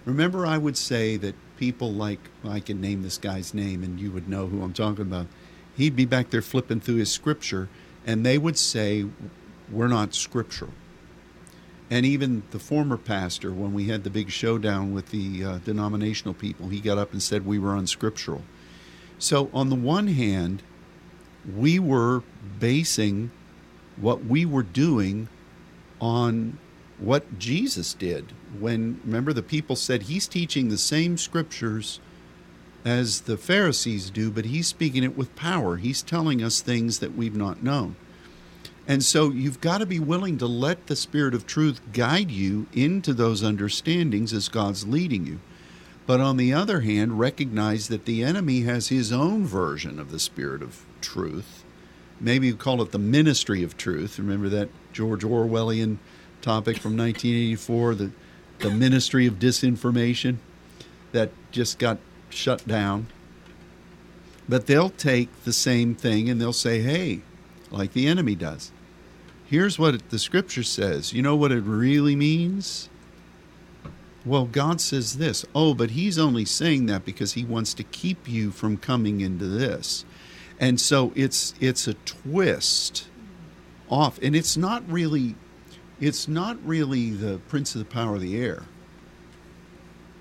Remember, 0.05 0.47
I 0.47 0.59
would 0.59 0.77
say 0.77 1.17
that 1.19 1.35
people 1.59 1.93
like 1.93 2.21
I 2.45 2.61
can 2.61 2.81
name 2.81 3.03
this 3.03 3.19
guy's 3.19 3.53
name, 3.53 3.83
and 3.83 4.01
you 4.01 4.11
would 4.11 4.29
know 4.29 4.47
who 4.47 4.63
I'm 4.63 4.73
talking 4.73 5.03
about. 5.03 5.27
He'd 5.77 5.97
be 5.97 6.07
back 6.07 6.31
there 6.31 6.43
flipping 6.43 6.81
through 6.81 6.97
his 6.97 7.13
Scripture, 7.13 7.69
and 8.07 8.25
they 8.25 8.39
would 8.39 8.57
say, 8.57 9.07
"We're 9.71 9.89
not 9.89 10.15
scriptural." 10.15 10.73
And 11.91 12.05
even 12.05 12.43
the 12.51 12.59
former 12.59 12.97
pastor, 12.97 13.51
when 13.53 13.73
we 13.73 13.85
had 13.85 14.05
the 14.05 14.11
big 14.11 14.31
showdown 14.31 14.93
with 14.93 15.11
the 15.11 15.45
uh, 15.45 15.59
denominational 15.59 16.35
people, 16.35 16.69
he 16.69 16.81
got 16.81 16.99
up 16.99 17.13
and 17.13 17.23
said 17.23 17.47
we 17.47 17.59
were 17.59 17.75
unscriptural. 17.75 18.43
So, 19.19 19.51
on 19.53 19.69
the 19.69 19.75
one 19.75 20.09
hand, 20.09 20.63
we 21.57 21.79
were 21.79 22.23
basing 22.59 23.31
what 23.97 24.25
we 24.25 24.45
were 24.45 24.63
doing 24.63 25.29
on 26.01 26.59
what 26.99 27.39
Jesus 27.39 27.95
did. 27.95 28.33
When, 28.59 29.01
remember, 29.05 29.33
the 29.33 29.43
people 29.43 29.77
said 29.77 30.03
he's 30.03 30.27
teaching 30.27 30.69
the 30.69 30.79
same 30.79 31.17
scriptures 31.17 32.01
as 32.85 33.23
the 33.23 33.37
Pharisees 33.37 34.11
do, 34.11 34.31
but 34.31 34.47
he's 34.47 34.67
speaking 34.67 35.05
it 35.05 35.17
with 35.17 35.35
power. 35.37 35.77
He's 35.77 36.03
telling 36.03 36.43
us 36.43 36.61
things 36.61 36.99
that 37.01 37.17
we've 37.17 37.37
not 37.37 37.63
known. 37.63 37.97
And 38.87 39.05
so 39.05 39.31
you've 39.31 39.61
got 39.61 39.79
to 39.79 39.87
be 39.87 40.01
willing 40.01 40.39
to 40.39 40.47
let 40.47 40.87
the 40.87 40.97
Spirit 40.97 41.35
of 41.35 41.47
truth 41.47 41.81
guide 41.93 42.31
you 42.31 42.67
into 42.73 43.13
those 43.13 43.43
understandings 43.43 44.33
as 44.33 44.49
God's 44.49 44.87
leading 44.87 45.27
you. 45.27 45.41
But 46.07 46.21
on 46.21 46.39
the 46.39 46.55
other 46.55 46.81
hand, 46.81 47.19
recognize 47.19 47.89
that 47.89 48.07
the 48.07 48.25
enemy 48.25 48.63
has 48.63 48.89
his 48.89 49.13
own 49.13 49.45
version 49.45 49.99
of 49.99 50.11
the 50.11 50.19
Spirit 50.19 50.63
of 50.63 50.87
truth. 51.01 51.65
Maybe 52.21 52.49
you 52.49 52.57
call 52.57 52.83
it 52.83 52.91
the 52.91 52.99
ministry 52.99 53.63
of 53.63 53.77
truth. 53.77 54.19
Remember 54.19 54.49
that 54.49 54.69
George 54.93 55.23
Orwellian 55.23 55.99
topic 56.43 56.79
from 56.79 56.97
1984, 56.97 57.95
the, 57.95 58.11
the 58.59 58.71
ministry 58.71 59.27
of 59.27 59.35
disinformation 59.35 60.37
that 61.13 61.31
just 61.53 61.79
got 61.79 61.99
shut 62.31 62.67
down. 62.67 63.07
But 64.49 64.67
they'll 64.67 64.91
take 64.91 65.45
the 65.45 65.53
same 65.53 65.95
thing 65.95 66.29
and 66.29 66.41
they'll 66.41 66.53
say, 66.53 66.81
hey, 66.81 67.21
like 67.71 67.93
the 67.93 68.07
enemy 68.07 68.35
does. 68.35 68.73
Here's 69.47 69.79
what 69.79 70.11
the 70.11 70.19
scripture 70.19 70.63
says. 70.63 71.13
You 71.13 71.23
know 71.23 71.37
what 71.37 71.53
it 71.53 71.63
really 71.63 72.17
means? 72.17 72.89
Well, 74.25 74.47
God 74.47 74.81
says 74.81 75.19
this. 75.19 75.47
Oh, 75.55 75.75
but 75.75 75.91
he's 75.91 76.19
only 76.19 76.45
saying 76.45 76.87
that 76.87 77.05
because 77.05 77.33
he 77.33 77.45
wants 77.45 77.73
to 77.75 77.83
keep 77.83 78.29
you 78.29 78.51
from 78.51 78.77
coming 78.77 79.21
into 79.21 79.47
this. 79.47 80.05
And 80.61 80.81
so 80.81 81.13
it's 81.15 81.55
it's 81.61 81.87
a 81.87 81.95
twist 81.95 83.09
off 83.89 84.19
and 84.23 84.37
it's 84.37 84.57
not 84.57 84.83
really 84.91 85.35
it's 86.01 86.29
not 86.29 86.57
really 86.65 87.11
the 87.11 87.39
prince 87.49 87.75
of 87.75 87.81
the 87.81 87.85
power 87.85 88.17
of 88.17 88.21
the 88.21 88.37
air. 88.37 88.65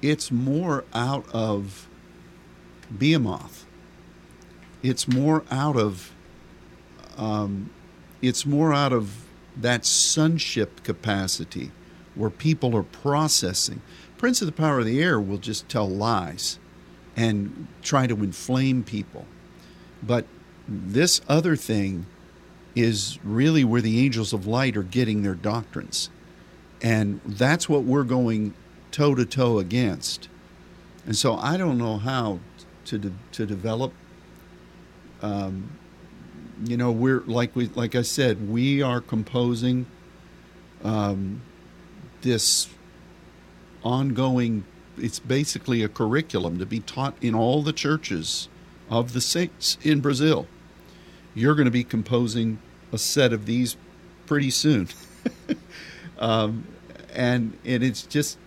It's 0.01 0.31
more 0.31 0.85
out 0.93 1.25
of 1.33 1.87
Behemoth. 2.95 3.65
It's 4.83 5.07
more 5.07 5.43
out 5.51 5.75
of 5.75 6.13
um, 7.17 7.71
it's 8.21 8.45
more 8.45 8.73
out 8.73 8.93
of 8.93 9.25
that 9.55 9.85
sonship 9.85 10.83
capacity 10.83 11.71
where 12.15 12.29
people 12.29 12.75
are 12.75 12.83
processing. 12.83 13.81
Prince 14.17 14.41
of 14.41 14.47
the 14.47 14.51
Power 14.51 14.79
of 14.79 14.85
the 14.85 15.01
Air 15.01 15.19
will 15.19 15.37
just 15.37 15.67
tell 15.69 15.87
lies 15.87 16.59
and 17.15 17.67
try 17.81 18.07
to 18.07 18.15
inflame 18.15 18.83
people. 18.83 19.25
But 20.03 20.25
this 20.67 21.21
other 21.27 21.55
thing 21.55 22.05
is 22.75 23.17
really 23.23 23.63
where 23.63 23.81
the 23.81 24.03
angels 24.03 24.33
of 24.33 24.45
light 24.45 24.77
are 24.77 24.83
getting 24.83 25.23
their 25.23 25.35
doctrines. 25.35 26.09
And 26.81 27.21
that's 27.25 27.67
what 27.67 27.83
we're 27.83 28.03
going 28.03 28.53
toe 28.91 29.15
to 29.15 29.25
toe 29.25 29.57
against. 29.57 30.29
And 31.05 31.15
so 31.15 31.35
I 31.35 31.57
don't 31.57 31.77
know 31.77 31.97
how 31.97 32.39
to, 32.85 32.97
de- 32.97 33.13
to 33.31 33.45
develop 33.45 33.93
um, 35.21 35.71
you 36.63 36.77
know 36.77 36.91
we're 36.91 37.21
like 37.21 37.55
we 37.55 37.67
like 37.67 37.95
I 37.95 38.01
said 38.01 38.49
we 38.49 38.81
are 38.81 39.01
composing 39.01 39.85
um, 40.83 41.41
this 42.21 42.69
ongoing 43.83 44.65
it's 44.97 45.19
basically 45.19 45.83
a 45.83 45.89
curriculum 45.89 46.57
to 46.57 46.65
be 46.65 46.79
taught 46.79 47.15
in 47.21 47.35
all 47.35 47.61
the 47.61 47.73
churches 47.73 48.49
of 48.89 49.13
the 49.13 49.21
saints 49.21 49.77
in 49.83 49.99
Brazil 49.99 50.47
you're 51.35 51.55
going 51.55 51.65
to 51.65 51.71
be 51.71 51.83
composing 51.83 52.59
a 52.91 52.97
set 52.97 53.33
of 53.33 53.45
these 53.45 53.75
pretty 54.25 54.49
soon 54.49 54.87
um, 56.19 56.67
and 57.13 57.57
and 57.65 57.83
it's 57.83 58.03
just 58.03 58.37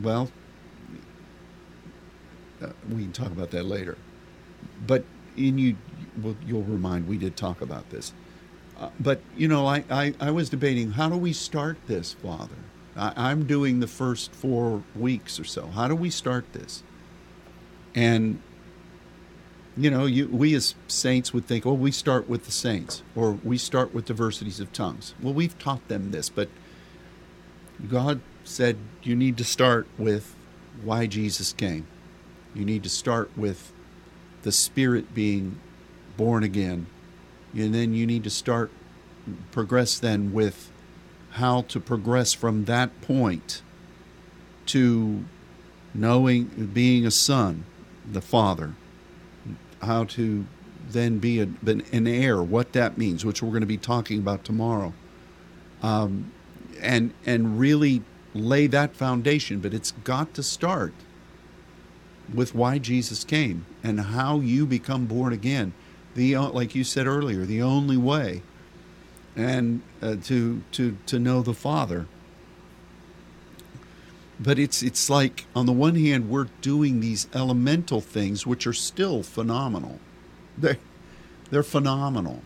well 0.00 0.30
uh, 2.62 2.68
we 2.90 3.02
can 3.02 3.12
talk 3.12 3.28
about 3.28 3.50
that 3.50 3.64
later 3.64 3.96
but 4.86 5.04
in 5.36 5.58
you 5.58 5.76
well, 6.22 6.36
you'll 6.46 6.62
remind 6.62 7.06
we 7.06 7.18
did 7.18 7.36
talk 7.36 7.60
about 7.60 7.90
this. 7.90 8.12
Uh, 8.78 8.90
but 9.00 9.20
you 9.36 9.48
know, 9.48 9.66
I, 9.66 9.84
I, 9.90 10.14
I 10.20 10.30
was 10.30 10.48
debating 10.48 10.92
how 10.92 11.08
do 11.08 11.16
we 11.16 11.32
start 11.32 11.78
this, 11.86 12.14
Father? 12.14 12.56
I, 12.96 13.12
I'm 13.16 13.46
doing 13.46 13.80
the 13.80 13.86
first 13.86 14.32
four 14.32 14.82
weeks 14.94 15.40
or 15.40 15.44
so. 15.44 15.66
How 15.68 15.88
do 15.88 15.94
we 15.94 16.10
start 16.10 16.52
this? 16.52 16.82
And 17.94 18.40
you 19.78 19.90
know, 19.90 20.06
you, 20.06 20.26
we 20.26 20.54
as 20.54 20.74
saints 20.88 21.32
would 21.32 21.46
think, 21.46 21.64
well, 21.64 21.76
we 21.76 21.92
start 21.92 22.28
with 22.28 22.46
the 22.46 22.50
saints, 22.50 23.02
or 23.14 23.32
we 23.44 23.56
start 23.56 23.94
with 23.94 24.06
diversities 24.06 24.58
of 24.58 24.72
tongues. 24.72 25.14
Well, 25.22 25.32
we've 25.32 25.56
taught 25.58 25.86
them 25.86 26.10
this, 26.10 26.28
but 26.28 26.48
God 27.88 28.20
said 28.42 28.76
you 29.04 29.14
need 29.14 29.36
to 29.38 29.44
start 29.44 29.86
with 29.96 30.34
why 30.82 31.06
Jesus 31.06 31.52
came. 31.52 31.86
You 32.54 32.64
need 32.64 32.82
to 32.82 32.88
start 32.88 33.30
with 33.36 33.72
the 34.42 34.50
Spirit 34.50 35.14
being 35.14 35.60
born 36.16 36.42
again. 36.42 36.86
And 37.54 37.74
then 37.74 37.94
you 37.94 38.06
need 38.06 38.24
to 38.24 38.30
start, 38.30 38.72
progress 39.52 39.98
then 39.98 40.32
with 40.32 40.72
how 41.32 41.62
to 41.62 41.78
progress 41.78 42.32
from 42.32 42.64
that 42.64 43.00
point 43.00 43.62
to 44.66 45.24
knowing, 45.94 46.70
being 46.72 47.06
a 47.06 47.10
son, 47.10 47.64
the 48.10 48.20
Father, 48.20 48.74
how 49.82 50.04
to 50.04 50.46
then 50.90 51.18
be 51.18 51.40
a, 51.40 51.48
an 51.66 52.06
heir, 52.06 52.42
what 52.42 52.72
that 52.72 52.96
means, 52.96 53.24
which 53.24 53.42
we're 53.42 53.50
going 53.50 53.60
to 53.60 53.66
be 53.66 53.76
talking 53.76 54.18
about 54.18 54.44
tomorrow. 54.44 54.92
Um, 55.82 56.32
and, 56.80 57.12
and 57.26 57.58
really 57.58 58.02
lay 58.34 58.66
that 58.68 58.94
foundation, 58.94 59.60
but 59.60 59.74
it's 59.74 59.92
got 59.92 60.34
to 60.34 60.42
start 60.42 60.92
with 62.32 62.54
why 62.54 62.78
Jesus 62.78 63.24
came 63.24 63.66
and 63.82 64.00
how 64.00 64.40
you 64.40 64.66
become 64.66 65.06
born 65.06 65.32
again. 65.32 65.72
The 66.14 66.36
like 66.36 66.74
you 66.74 66.84
said 66.84 67.06
earlier, 67.06 67.44
the 67.44 67.62
only 67.62 67.96
way, 67.96 68.42
and 69.36 69.82
uh, 70.02 70.16
to 70.24 70.62
to 70.72 70.96
to 71.06 71.18
know 71.18 71.42
the 71.42 71.54
Father. 71.54 72.06
But 74.40 74.58
it's 74.58 74.82
it's 74.82 75.10
like 75.10 75.46
on 75.54 75.66
the 75.66 75.72
one 75.72 75.96
hand 75.96 76.30
we're 76.30 76.48
doing 76.60 77.00
these 77.00 77.26
elemental 77.34 78.00
things 78.00 78.46
which 78.46 78.66
are 78.66 78.72
still 78.72 79.22
phenomenal. 79.22 79.98
They 80.56 80.78
they're 81.50 81.62
phenomenal. 81.62 82.42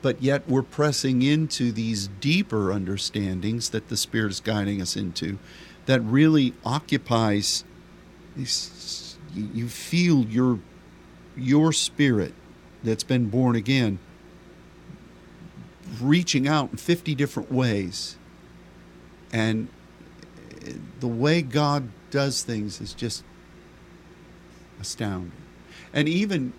But 0.00 0.20
yet 0.20 0.48
we're 0.48 0.62
pressing 0.62 1.22
into 1.22 1.70
these 1.70 2.08
deeper 2.08 2.72
understandings 2.72 3.70
that 3.70 3.88
the 3.88 3.96
Spirit 3.96 4.32
is 4.32 4.40
guiding 4.40 4.82
us 4.82 4.96
into 4.96 5.38
that 5.86 6.00
really 6.00 6.54
occupies 6.64 7.64
you 9.34 9.68
feel 9.68 10.24
your 10.24 10.58
your 11.36 11.72
spirit 11.72 12.34
that's 12.82 13.04
been 13.04 13.28
born 13.28 13.56
again 13.56 13.98
reaching 16.00 16.48
out 16.48 16.70
in 16.70 16.76
50 16.76 17.14
different 17.14 17.50
ways 17.52 18.16
and 19.32 19.68
the 21.00 21.08
way 21.08 21.42
god 21.42 21.88
does 22.10 22.42
things 22.42 22.80
is 22.80 22.94
just 22.94 23.24
astounding 24.80 25.32
and 25.92 26.08
even 26.08 26.52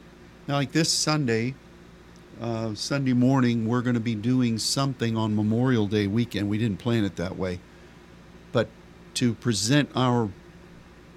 like 0.47 0.71
this 0.71 0.91
sunday 0.91 1.53
uh, 2.41 2.73
Sunday 2.73 3.13
morning 3.13 3.67
we're 3.67 3.81
going 3.81 3.93
to 3.93 3.99
be 3.99 4.15
doing 4.15 4.57
something 4.57 5.15
on 5.15 5.35
Memorial 5.35 5.87
Day 5.87 6.07
weekend. 6.07 6.49
We 6.49 6.57
didn't 6.57 6.79
plan 6.79 7.03
it 7.03 7.15
that 7.17 7.37
way, 7.37 7.59
but 8.51 8.67
to 9.15 9.33
present 9.35 9.89
our 9.95 10.29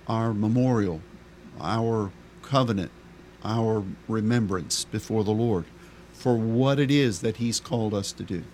our 0.06 0.32
memorial, 0.32 1.00
our 1.60 2.12
covenant, 2.42 2.92
our 3.44 3.84
remembrance 4.06 4.84
before 4.84 5.24
the 5.24 5.32
Lord 5.32 5.64
for 6.12 6.36
what 6.36 6.78
it 6.78 6.90
is 6.90 7.20
that 7.20 7.38
He's 7.38 7.58
called 7.58 7.92
us 7.92 8.12
to 8.12 8.22
do. 8.22 8.44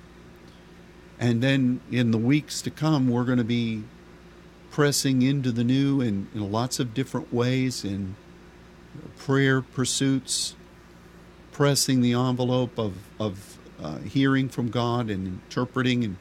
And 1.19 1.43
then 1.43 1.81
in 1.91 2.11
the 2.11 2.19
weeks 2.19 2.63
to 2.63 2.71
come, 2.71 3.09
we're 3.09 3.25
going 3.25 3.39
to 3.39 3.45
be 3.45 3.85
pressing 4.73 5.21
into 5.21 5.53
the 5.53 5.63
new 5.63 6.01
in, 6.01 6.27
in 6.35 6.51
lots 6.51 6.81
of 6.81 6.95
different 6.95 7.33
ways 7.33 7.85
in 7.85 8.17
prayer 9.19 9.61
pursuits, 9.61 10.57
pressing 11.53 12.01
the 12.01 12.15
envelope 12.15 12.79
of, 12.79 12.95
of 13.21 13.59
uh, 13.81 13.99
hearing 13.99 14.49
from 14.49 14.71
God 14.71 15.11
and 15.11 15.27
interpreting 15.27 16.03
and 16.05 16.17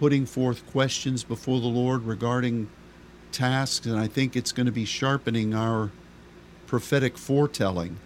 putting 0.00 0.24
forth 0.24 0.66
questions 0.70 1.22
before 1.22 1.60
the 1.60 1.66
Lord 1.66 2.04
regarding 2.04 2.68
tasks. 3.30 3.84
And 3.86 3.98
I 3.98 4.06
think 4.06 4.36
it's 4.36 4.52
going 4.52 4.66
to 4.66 4.72
be 4.72 4.86
sharpening 4.86 5.54
our 5.54 5.90
prophetic 6.66 7.18
foretelling. 7.18 7.98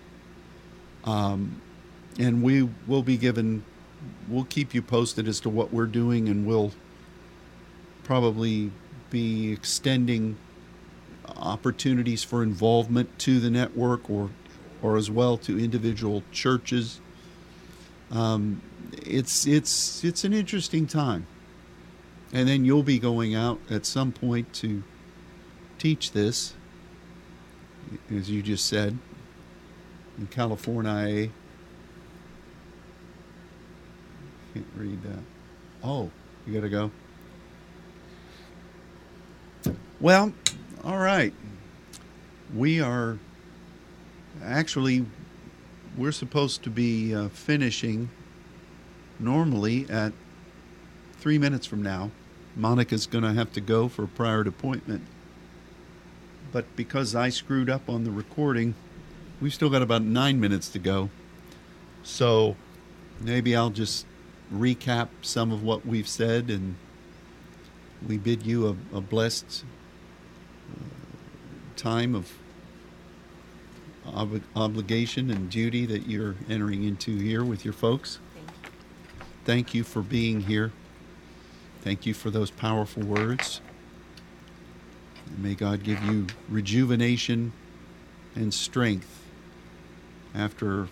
Um, 1.04 1.62
and 2.18 2.42
we 2.42 2.68
will 2.88 3.04
be 3.04 3.16
given, 3.16 3.64
we'll 4.28 4.44
keep 4.44 4.74
you 4.74 4.82
posted 4.82 5.28
as 5.28 5.38
to 5.40 5.48
what 5.48 5.72
we're 5.72 5.86
doing, 5.86 6.28
and 6.28 6.44
we'll 6.44 6.72
probably 8.02 8.72
be 9.10 9.52
extending 9.52 10.36
opportunities 11.36 12.22
for 12.22 12.42
involvement 12.42 13.18
to 13.20 13.40
the 13.40 13.50
network 13.50 14.08
or 14.08 14.30
or 14.82 14.96
as 14.96 15.10
well 15.10 15.36
to 15.38 15.58
individual 15.58 16.22
churches. 16.32 17.00
Um, 18.10 18.62
it's 19.04 19.46
it's 19.46 20.04
it's 20.04 20.24
an 20.24 20.32
interesting 20.32 20.86
time, 20.86 21.26
and 22.32 22.48
then 22.48 22.64
you'll 22.64 22.82
be 22.82 22.98
going 22.98 23.34
out 23.34 23.58
at 23.70 23.86
some 23.86 24.12
point 24.12 24.52
to 24.54 24.82
teach 25.78 26.12
this, 26.12 26.54
as 28.10 28.30
you 28.30 28.42
just 28.42 28.66
said, 28.66 28.98
in 30.18 30.26
California. 30.28 31.30
Can't 34.54 34.66
read 34.76 35.02
that. 35.02 35.22
Oh, 35.82 36.10
you 36.46 36.54
got 36.54 36.62
to 36.62 36.68
go. 36.68 36.90
Well, 39.98 40.34
all 40.84 40.98
right. 40.98 41.32
We 42.54 42.80
are 42.82 43.18
actually 44.44 45.06
we're 45.96 46.12
supposed 46.12 46.62
to 46.64 46.70
be 46.70 47.14
uh, 47.14 47.28
finishing 47.30 48.10
normally 49.18 49.86
at 49.88 50.12
three 51.14 51.38
minutes 51.38 51.66
from 51.66 51.82
now. 51.82 52.10
Monica's 52.54 53.06
going 53.06 53.24
to 53.24 53.32
have 53.32 53.52
to 53.52 53.60
go 53.62 53.88
for 53.88 54.04
a 54.04 54.08
prior 54.08 54.42
appointment. 54.42 55.02
But 56.52 56.76
because 56.76 57.14
I 57.14 57.30
screwed 57.30 57.70
up 57.70 57.88
on 57.88 58.04
the 58.04 58.10
recording, 58.10 58.74
we've 59.40 59.54
still 59.54 59.70
got 59.70 59.80
about 59.80 60.02
nine 60.02 60.38
minutes 60.38 60.68
to 60.70 60.78
go. 60.78 61.08
So 62.02 62.56
maybe 63.18 63.56
I'll 63.56 63.70
just 63.70 64.04
recap 64.52 65.08
some 65.22 65.52
of 65.52 65.62
what 65.62 65.86
we've 65.86 66.06
said 66.06 66.50
and 66.50 66.76
we 68.06 68.18
bid 68.18 68.44
you 68.44 68.68
a, 68.92 68.98
a 68.98 69.00
blessed 69.00 69.64
time 71.76 72.14
of 72.14 72.32
ob- 74.06 74.42
obligation 74.54 75.30
and 75.30 75.50
duty 75.50 75.86
that 75.86 76.06
you're 76.06 76.34
entering 76.48 76.84
into 76.84 77.16
here 77.16 77.44
with 77.44 77.64
your 77.64 77.74
folks. 77.74 78.18
Thank 78.34 78.48
you. 78.64 78.70
Thank 79.44 79.74
you 79.74 79.84
for 79.84 80.02
being 80.02 80.40
here. 80.40 80.72
Thank 81.82 82.06
you 82.06 82.14
for 82.14 82.30
those 82.30 82.50
powerful 82.50 83.02
words. 83.02 83.60
And 85.26 85.38
may 85.38 85.54
God 85.54 85.82
give 85.82 86.02
you 86.04 86.26
rejuvenation 86.48 87.52
and 88.34 88.52
strength 88.52 89.22
after 90.34 90.88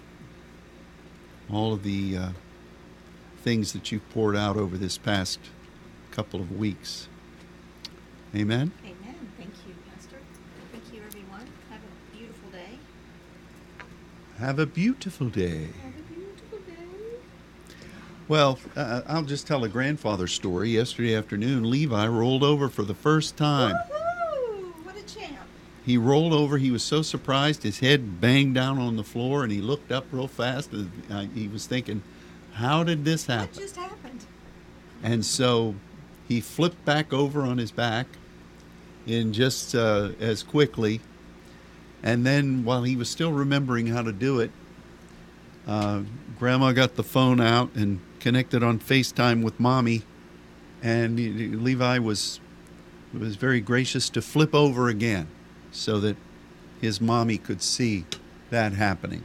all 1.52 1.72
of 1.72 1.82
the 1.82 2.16
uh, 2.16 2.28
things 3.42 3.72
that 3.72 3.92
you've 3.92 4.08
poured 4.10 4.36
out 4.36 4.56
over 4.56 4.78
this 4.78 4.96
past 4.96 5.38
couple 6.10 6.40
of 6.40 6.56
weeks. 6.56 7.08
Amen. 8.34 8.72
Amen. 8.82 9.30
Thank 9.36 9.52
you, 9.66 9.74
Pastor. 9.92 10.16
Thank 10.72 10.84
you, 10.92 11.02
everyone. 11.06 11.46
Have 11.70 11.80
a 11.80 12.16
beautiful 12.16 12.50
day. 12.50 12.78
Have 14.38 14.58
a 14.58 14.66
beautiful 14.66 15.28
day. 15.28 15.68
Have 15.82 15.94
a 15.98 16.12
beautiful 16.12 16.58
day. 16.58 17.18
Well, 18.26 18.58
uh, 18.74 19.02
I'll 19.06 19.22
just 19.22 19.46
tell 19.46 19.64
a 19.64 19.68
grandfather 19.68 20.26
story. 20.26 20.70
Yesterday 20.70 21.14
afternoon, 21.14 21.70
Levi 21.70 22.06
rolled 22.08 22.42
over 22.42 22.68
for 22.68 22.82
the 22.82 22.94
first 22.94 23.36
time. 23.36 23.76
Woohoo! 23.76 24.84
What 24.84 24.96
a 24.96 25.02
champ. 25.02 25.36
He 25.86 25.96
rolled 25.96 26.32
over. 26.32 26.58
He 26.58 26.70
was 26.72 26.82
so 26.82 27.02
surprised. 27.02 27.62
His 27.62 27.78
head 27.78 28.20
banged 28.20 28.54
down 28.54 28.78
on 28.78 28.96
the 28.96 29.04
floor, 29.04 29.44
and 29.44 29.52
he 29.52 29.60
looked 29.60 29.92
up 29.92 30.06
real 30.10 30.28
fast. 30.28 30.72
And 30.72 30.90
uh, 31.10 31.26
he 31.34 31.46
was 31.46 31.66
thinking, 31.66 32.02
"How 32.54 32.82
did 32.82 33.04
this 33.04 33.28
What 33.28 33.38
happen?" 33.38 33.58
just 33.60 33.76
happened? 33.76 34.24
And 35.02 35.24
so 35.24 35.76
he 36.26 36.40
flipped 36.40 36.84
back 36.84 37.12
over 37.12 37.42
on 37.42 37.58
his 37.58 37.70
back 37.70 38.06
in 39.06 39.32
just 39.32 39.74
uh, 39.74 40.10
as 40.18 40.42
quickly. 40.42 41.00
And 42.04 42.26
then, 42.26 42.64
while 42.64 42.82
he 42.82 42.96
was 42.96 43.08
still 43.08 43.32
remembering 43.32 43.86
how 43.86 44.02
to 44.02 44.12
do 44.12 44.38
it, 44.38 44.50
uh, 45.66 46.02
Grandma 46.38 46.72
got 46.72 46.96
the 46.96 47.02
phone 47.02 47.40
out 47.40 47.70
and 47.74 47.98
connected 48.20 48.62
on 48.62 48.78
FaceTime 48.78 49.42
with 49.42 49.58
Mommy. 49.58 50.02
And 50.82 51.18
Levi 51.64 51.98
was 51.98 52.40
was 53.18 53.36
very 53.36 53.60
gracious 53.60 54.10
to 54.10 54.20
flip 54.20 54.54
over 54.54 54.88
again, 54.88 55.28
so 55.72 55.98
that 56.00 56.16
his 56.78 57.00
mommy 57.00 57.38
could 57.38 57.62
see 57.62 58.04
that 58.50 58.74
happening. 58.74 59.24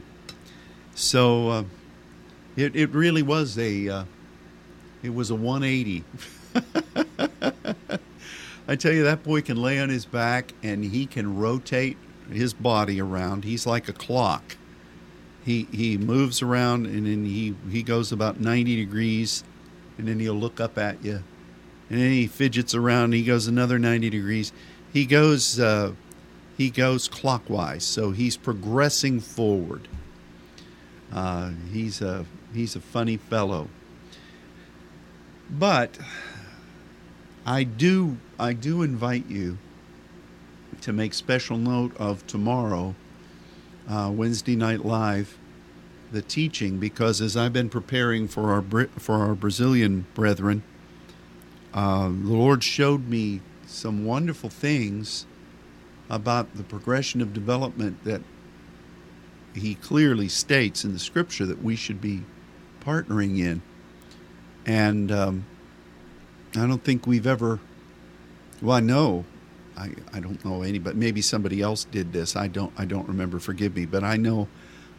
So 0.94 1.48
uh, 1.50 1.64
it 2.56 2.74
it 2.74 2.90
really 2.92 3.22
was 3.22 3.58
a 3.58 3.88
uh, 3.90 4.04
it 5.02 5.14
was 5.14 5.28
a 5.30 5.34
180. 5.34 6.02
I 8.68 8.76
tell 8.76 8.92
you, 8.92 9.02
that 9.02 9.22
boy 9.22 9.42
can 9.42 9.60
lay 9.60 9.78
on 9.80 9.90
his 9.90 10.06
back 10.06 10.54
and 10.62 10.82
he 10.84 11.04
can 11.04 11.36
rotate 11.36 11.98
his 12.32 12.52
body 12.52 13.00
around. 13.00 13.44
He's 13.44 13.66
like 13.66 13.88
a 13.88 13.92
clock. 13.92 14.56
He 15.44 15.66
he 15.72 15.96
moves 15.96 16.42
around 16.42 16.86
and 16.86 17.06
then 17.06 17.24
he 17.24 17.54
he 17.70 17.82
goes 17.82 18.12
about 18.12 18.40
90 18.40 18.76
degrees, 18.76 19.44
and 19.98 20.06
then 20.06 20.20
he'll 20.20 20.34
look 20.34 20.60
up 20.60 20.78
at 20.78 21.02
you, 21.04 21.22
and 21.88 22.00
then 22.00 22.10
he 22.10 22.26
fidgets 22.26 22.74
around. 22.74 23.12
He 23.12 23.24
goes 23.24 23.46
another 23.46 23.78
90 23.78 24.10
degrees. 24.10 24.52
He 24.92 25.06
goes 25.06 25.58
uh, 25.58 25.92
he 26.56 26.68
goes 26.68 27.08
clockwise, 27.08 27.84
so 27.84 28.10
he's 28.10 28.36
progressing 28.36 29.20
forward. 29.20 29.88
Uh, 31.12 31.52
he's 31.72 32.02
a 32.02 32.26
he's 32.52 32.76
a 32.76 32.80
funny 32.80 33.16
fellow. 33.16 33.68
But 35.48 35.98
I 37.46 37.64
do 37.64 38.18
I 38.38 38.52
do 38.52 38.82
invite 38.82 39.26
you 39.28 39.58
to 40.82 40.92
make 40.92 41.14
special 41.14 41.56
note 41.58 41.96
of 41.96 42.26
tomorrow, 42.26 42.94
uh, 43.88 44.10
Wednesday 44.12 44.56
night 44.56 44.84
live, 44.84 45.38
the 46.12 46.22
teaching 46.22 46.78
because 46.78 47.20
as 47.20 47.36
I've 47.36 47.52
been 47.52 47.68
preparing 47.68 48.26
for 48.26 48.50
our 48.52 48.88
for 48.98 49.16
our 49.16 49.34
Brazilian 49.34 50.06
brethren, 50.14 50.62
uh, 51.72 52.08
the 52.08 52.32
Lord 52.32 52.64
showed 52.64 53.08
me 53.08 53.40
some 53.66 54.04
wonderful 54.04 54.50
things 54.50 55.26
about 56.08 56.56
the 56.56 56.64
progression 56.64 57.20
of 57.20 57.32
development 57.32 58.02
that 58.04 58.22
He 59.54 59.74
clearly 59.76 60.28
states 60.28 60.84
in 60.84 60.92
the 60.92 60.98
Scripture 60.98 61.46
that 61.46 61.62
we 61.62 61.76
should 61.76 62.00
be 62.00 62.24
partnering 62.84 63.38
in 63.38 63.62
and 64.66 65.10
um, 65.10 65.44
I 66.54 66.66
don't 66.66 66.82
think 66.82 67.06
we've 67.06 67.26
ever. 67.26 67.60
Well, 68.60 68.76
I 68.76 68.80
know, 68.80 69.24
I, 69.80 69.90
I 70.12 70.20
don't 70.20 70.44
know 70.44 70.62
any, 70.62 70.78
but 70.78 70.94
maybe 70.94 71.22
somebody 71.22 71.62
else 71.62 71.84
did 71.84 72.12
this. 72.12 72.36
I 72.36 72.48
don't 72.48 72.72
I 72.76 72.84
don't 72.84 73.08
remember. 73.08 73.38
Forgive 73.38 73.74
me, 73.74 73.86
but 73.86 74.04
I 74.04 74.16
know 74.16 74.48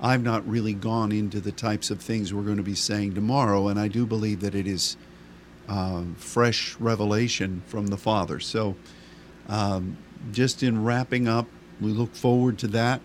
I've 0.01 0.23
not 0.23 0.47
really 0.47 0.73
gone 0.73 1.11
into 1.11 1.39
the 1.39 1.51
types 1.51 1.91
of 1.91 2.01
things 2.01 2.33
we're 2.33 2.41
going 2.41 2.57
to 2.57 2.63
be 2.63 2.75
saying 2.75 3.13
tomorrow, 3.13 3.67
and 3.67 3.79
I 3.79 3.87
do 3.87 4.05
believe 4.05 4.41
that 4.41 4.55
it 4.55 4.65
is 4.65 4.97
uh, 5.69 6.03
fresh 6.17 6.75
revelation 6.79 7.61
from 7.67 7.87
the 7.87 7.97
Father. 7.97 8.39
So, 8.39 8.75
um, 9.47 9.97
just 10.31 10.63
in 10.63 10.83
wrapping 10.83 11.27
up, 11.27 11.47
we 11.79 11.91
look 11.91 12.15
forward 12.15 12.57
to 12.59 12.67
that. 12.69 13.01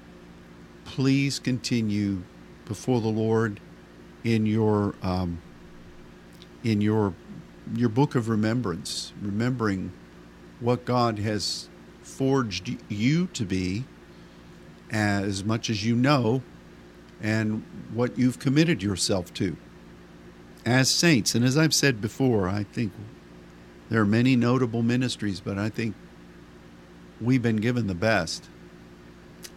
Please 0.86 1.38
continue 1.38 2.22
before 2.64 3.00
the 3.00 3.08
Lord 3.08 3.60
in 4.24 4.46
your. 4.46 4.94
Um, 5.02 5.42
in 6.64 6.80
your 6.80 7.14
your 7.74 7.88
book 7.88 8.14
of 8.14 8.28
remembrance, 8.28 9.12
remembering 9.20 9.92
what 10.60 10.84
God 10.84 11.18
has 11.18 11.68
forged 12.02 12.76
you 12.88 13.26
to 13.28 13.44
be, 13.44 13.84
as 14.90 15.44
much 15.44 15.68
as 15.68 15.84
you 15.84 15.96
know, 15.96 16.42
and 17.20 17.64
what 17.92 18.18
you've 18.18 18.38
committed 18.38 18.82
yourself 18.82 19.32
to 19.34 19.56
as 20.66 20.90
saints. 20.90 21.34
And 21.34 21.44
as 21.44 21.56
I've 21.56 21.72
said 21.72 22.00
before, 22.00 22.48
I 22.48 22.64
think 22.64 22.92
there 23.88 24.00
are 24.00 24.06
many 24.06 24.34
notable 24.34 24.82
ministries, 24.82 25.40
but 25.40 25.56
I 25.56 25.68
think 25.68 25.94
we've 27.20 27.42
been 27.42 27.56
given 27.56 27.86
the 27.86 27.94
best. 27.94 28.48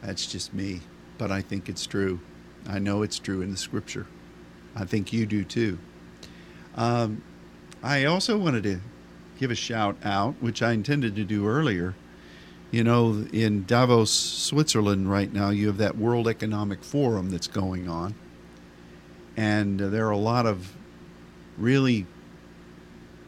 That's 0.02 0.28
just 0.28 0.54
me, 0.54 0.82
but 1.18 1.32
I 1.32 1.41
think 1.41 1.68
it's 1.68 1.88
true. 1.88 2.20
I 2.68 2.78
know 2.78 3.02
it's 3.02 3.18
true 3.18 3.41
in 3.41 3.52
the 3.52 3.58
scripture. 3.58 4.06
I 4.76 4.86
think 4.86 5.12
you 5.12 5.26
do 5.26 5.43
too. 5.43 5.80
Um, 6.76 7.24
I 7.82 8.06
also 8.06 8.38
wanted 8.38 8.64
to 8.64 8.80
give 9.40 9.52
a 9.52 9.56
shout 9.56 9.96
out, 10.04 10.36
which 10.42 10.62
I 10.62 10.74
intended 10.74 11.16
to 11.16 11.24
do 11.24 11.48
earlier. 11.48 11.96
You 12.72 12.84
know, 12.84 13.26
in 13.32 13.66
Davos, 13.66 14.12
Switzerland, 14.12 15.10
right 15.10 15.32
now, 15.32 15.50
you 15.50 15.68
have 15.68 15.78
that 15.78 15.98
World 15.98 16.28
Economic 16.28 16.84
Forum 16.84 17.30
that's 17.32 17.48
going 17.48 17.88
on. 17.88 18.14
And 19.38 19.82
uh, 19.82 19.88
there 19.88 20.06
are 20.08 20.12
a 20.12 20.18
lot 20.18 20.46
of 20.46 20.76
really 21.58 22.06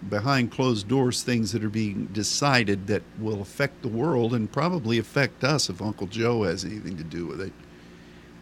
behind 0.09 0.51
closed 0.51 0.87
doors 0.87 1.23
things 1.23 1.53
that 1.53 1.63
are 1.63 1.69
being 1.69 2.07
decided 2.07 2.87
that 2.87 3.03
will 3.19 3.41
affect 3.41 3.81
the 3.81 3.87
world 3.87 4.33
and 4.33 4.51
probably 4.51 4.97
affect 4.97 5.43
us 5.43 5.69
if 5.69 5.81
Uncle 5.81 6.07
Joe 6.07 6.43
has 6.43 6.65
anything 6.65 6.97
to 6.97 7.03
do 7.03 7.25
with 7.25 7.39
it. 7.39 7.53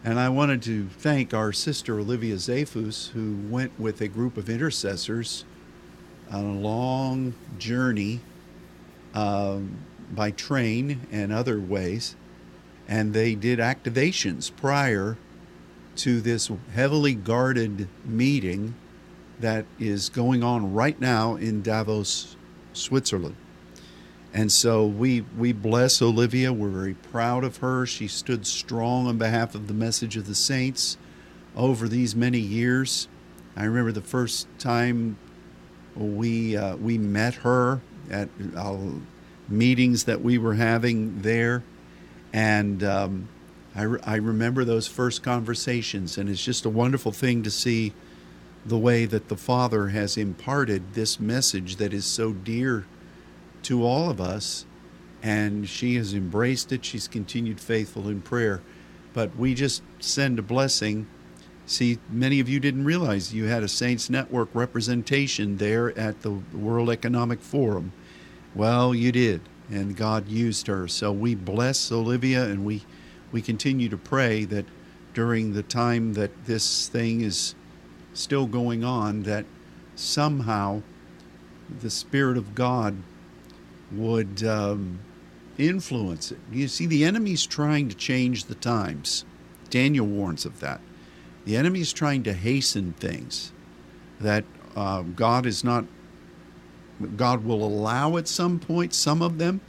And 0.02 0.18
I 0.18 0.30
wanted 0.30 0.62
to 0.62 0.88
thank 0.88 1.32
our 1.34 1.52
sister 1.52 1.98
Olivia 2.00 2.36
Zafus, 2.36 3.10
who 3.10 3.36
went 3.48 3.78
with 3.78 4.00
a 4.00 4.08
group 4.08 4.36
of 4.36 4.48
intercessors 4.48 5.44
on 6.30 6.44
a 6.44 6.52
long 6.52 7.34
journey 7.58 8.20
um, 9.14 9.78
by 10.10 10.30
train 10.30 11.06
and 11.10 11.32
other 11.32 11.60
ways. 11.60 12.16
And 12.88 13.14
they 13.14 13.34
did 13.34 13.58
activations 13.58 14.54
prior 14.54 15.16
to 15.96 16.20
this 16.20 16.50
heavily 16.74 17.14
guarded 17.14 17.88
meeting 18.04 18.74
that 19.40 19.64
is 19.78 20.08
going 20.08 20.42
on 20.42 20.72
right 20.74 21.00
now 21.00 21.36
in 21.36 21.62
Davos, 21.62 22.36
Switzerland. 22.72 23.36
And 24.32 24.52
so 24.52 24.86
we, 24.86 25.22
we 25.36 25.52
bless 25.52 26.00
Olivia. 26.00 26.52
We're 26.52 26.68
very 26.68 26.94
proud 26.94 27.42
of 27.42 27.58
her. 27.58 27.84
She 27.86 28.06
stood 28.06 28.46
strong 28.46 29.06
on 29.06 29.18
behalf 29.18 29.54
of 29.54 29.66
the 29.66 29.74
message 29.74 30.16
of 30.16 30.26
the 30.26 30.34
saints 30.34 30.96
over 31.56 31.88
these 31.88 32.14
many 32.14 32.38
years. 32.38 33.08
I 33.56 33.64
remember 33.64 33.92
the 33.92 34.00
first 34.00 34.46
time 34.58 35.16
we, 35.96 36.56
uh, 36.56 36.76
we 36.76 36.98
met 36.98 37.34
her 37.34 37.80
at 38.10 38.28
uh, 38.56 38.76
meetings 39.48 40.04
that 40.04 40.20
we 40.20 40.38
were 40.38 40.54
having 40.54 41.22
there. 41.22 41.62
And 42.32 42.82
um, 42.82 43.28
I, 43.74 43.82
re- 43.82 44.00
I 44.04 44.16
remember 44.16 44.64
those 44.64 44.86
first 44.86 45.22
conversations, 45.22 46.18
and 46.18 46.28
it's 46.28 46.44
just 46.44 46.64
a 46.64 46.70
wonderful 46.70 47.12
thing 47.12 47.42
to 47.42 47.50
see 47.50 47.92
the 48.64 48.78
way 48.78 49.06
that 49.06 49.28
the 49.28 49.36
Father 49.36 49.88
has 49.88 50.16
imparted 50.16 50.94
this 50.94 51.18
message 51.18 51.76
that 51.76 51.92
is 51.92 52.04
so 52.04 52.32
dear 52.32 52.86
to 53.62 53.84
all 53.84 54.10
of 54.10 54.20
us. 54.20 54.66
And 55.22 55.68
she 55.68 55.96
has 55.96 56.14
embraced 56.14 56.72
it. 56.72 56.84
She's 56.84 57.06
continued 57.06 57.60
faithful 57.60 58.08
in 58.08 58.22
prayer. 58.22 58.62
But 59.12 59.36
we 59.36 59.54
just 59.54 59.82
send 59.98 60.38
a 60.38 60.42
blessing. 60.42 61.06
See, 61.70 62.00
many 62.10 62.40
of 62.40 62.48
you 62.48 62.58
didn't 62.58 62.84
realize 62.84 63.32
you 63.32 63.44
had 63.44 63.62
a 63.62 63.68
Saints 63.68 64.10
Network 64.10 64.48
representation 64.54 65.58
there 65.58 65.96
at 65.96 66.22
the 66.22 66.32
World 66.52 66.90
Economic 66.90 67.40
Forum. 67.40 67.92
Well, 68.56 68.92
you 68.92 69.12
did, 69.12 69.42
and 69.70 69.96
God 69.96 70.26
used 70.26 70.66
her. 70.66 70.88
So 70.88 71.12
we 71.12 71.36
bless 71.36 71.92
Olivia 71.92 72.42
and 72.46 72.64
we, 72.64 72.82
we 73.30 73.40
continue 73.40 73.88
to 73.88 73.96
pray 73.96 74.44
that 74.46 74.64
during 75.14 75.52
the 75.52 75.62
time 75.62 76.14
that 76.14 76.44
this 76.44 76.88
thing 76.88 77.20
is 77.20 77.54
still 78.14 78.46
going 78.46 78.82
on 78.82 79.22
that 79.22 79.44
somehow 79.94 80.82
the 81.82 81.90
Spirit 81.90 82.36
of 82.36 82.56
God 82.56 82.96
would 83.92 84.42
um, 84.42 84.98
influence 85.56 86.32
it. 86.32 86.40
You 86.50 86.66
see, 86.66 86.86
the 86.86 87.04
enemy's 87.04 87.46
trying 87.46 87.88
to 87.90 87.94
change 87.94 88.46
the 88.46 88.56
times. 88.56 89.24
Daniel 89.70 90.06
warns 90.06 90.44
of 90.44 90.58
that. 90.58 90.80
The 91.44 91.56
enemy 91.56 91.80
is 91.80 91.92
trying 91.92 92.22
to 92.24 92.32
hasten 92.32 92.92
things 92.94 93.52
that 94.20 94.44
uh, 94.76 95.02
God 95.02 95.46
is 95.46 95.64
not, 95.64 95.84
God 97.16 97.44
will 97.44 97.64
allow 97.64 98.16
at 98.16 98.28
some 98.28 98.58
point, 98.58 98.94
some 98.94 99.22
of 99.22 99.38
them. 99.38 99.60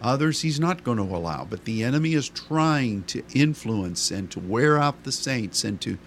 Others 0.00 0.42
he's 0.42 0.58
not 0.58 0.82
going 0.82 0.96
to 0.96 1.02
allow. 1.02 1.44
But 1.44 1.64
the 1.66 1.82
enemy 1.82 2.14
is 2.14 2.28
trying 2.28 3.02
to 3.04 3.22
influence 3.34 4.10
and 4.10 4.30
to 4.30 4.40
wear 4.40 4.78
out 4.78 5.04
the 5.04 5.12
saints 5.12 5.62
and 5.64 5.80
to 5.82 5.98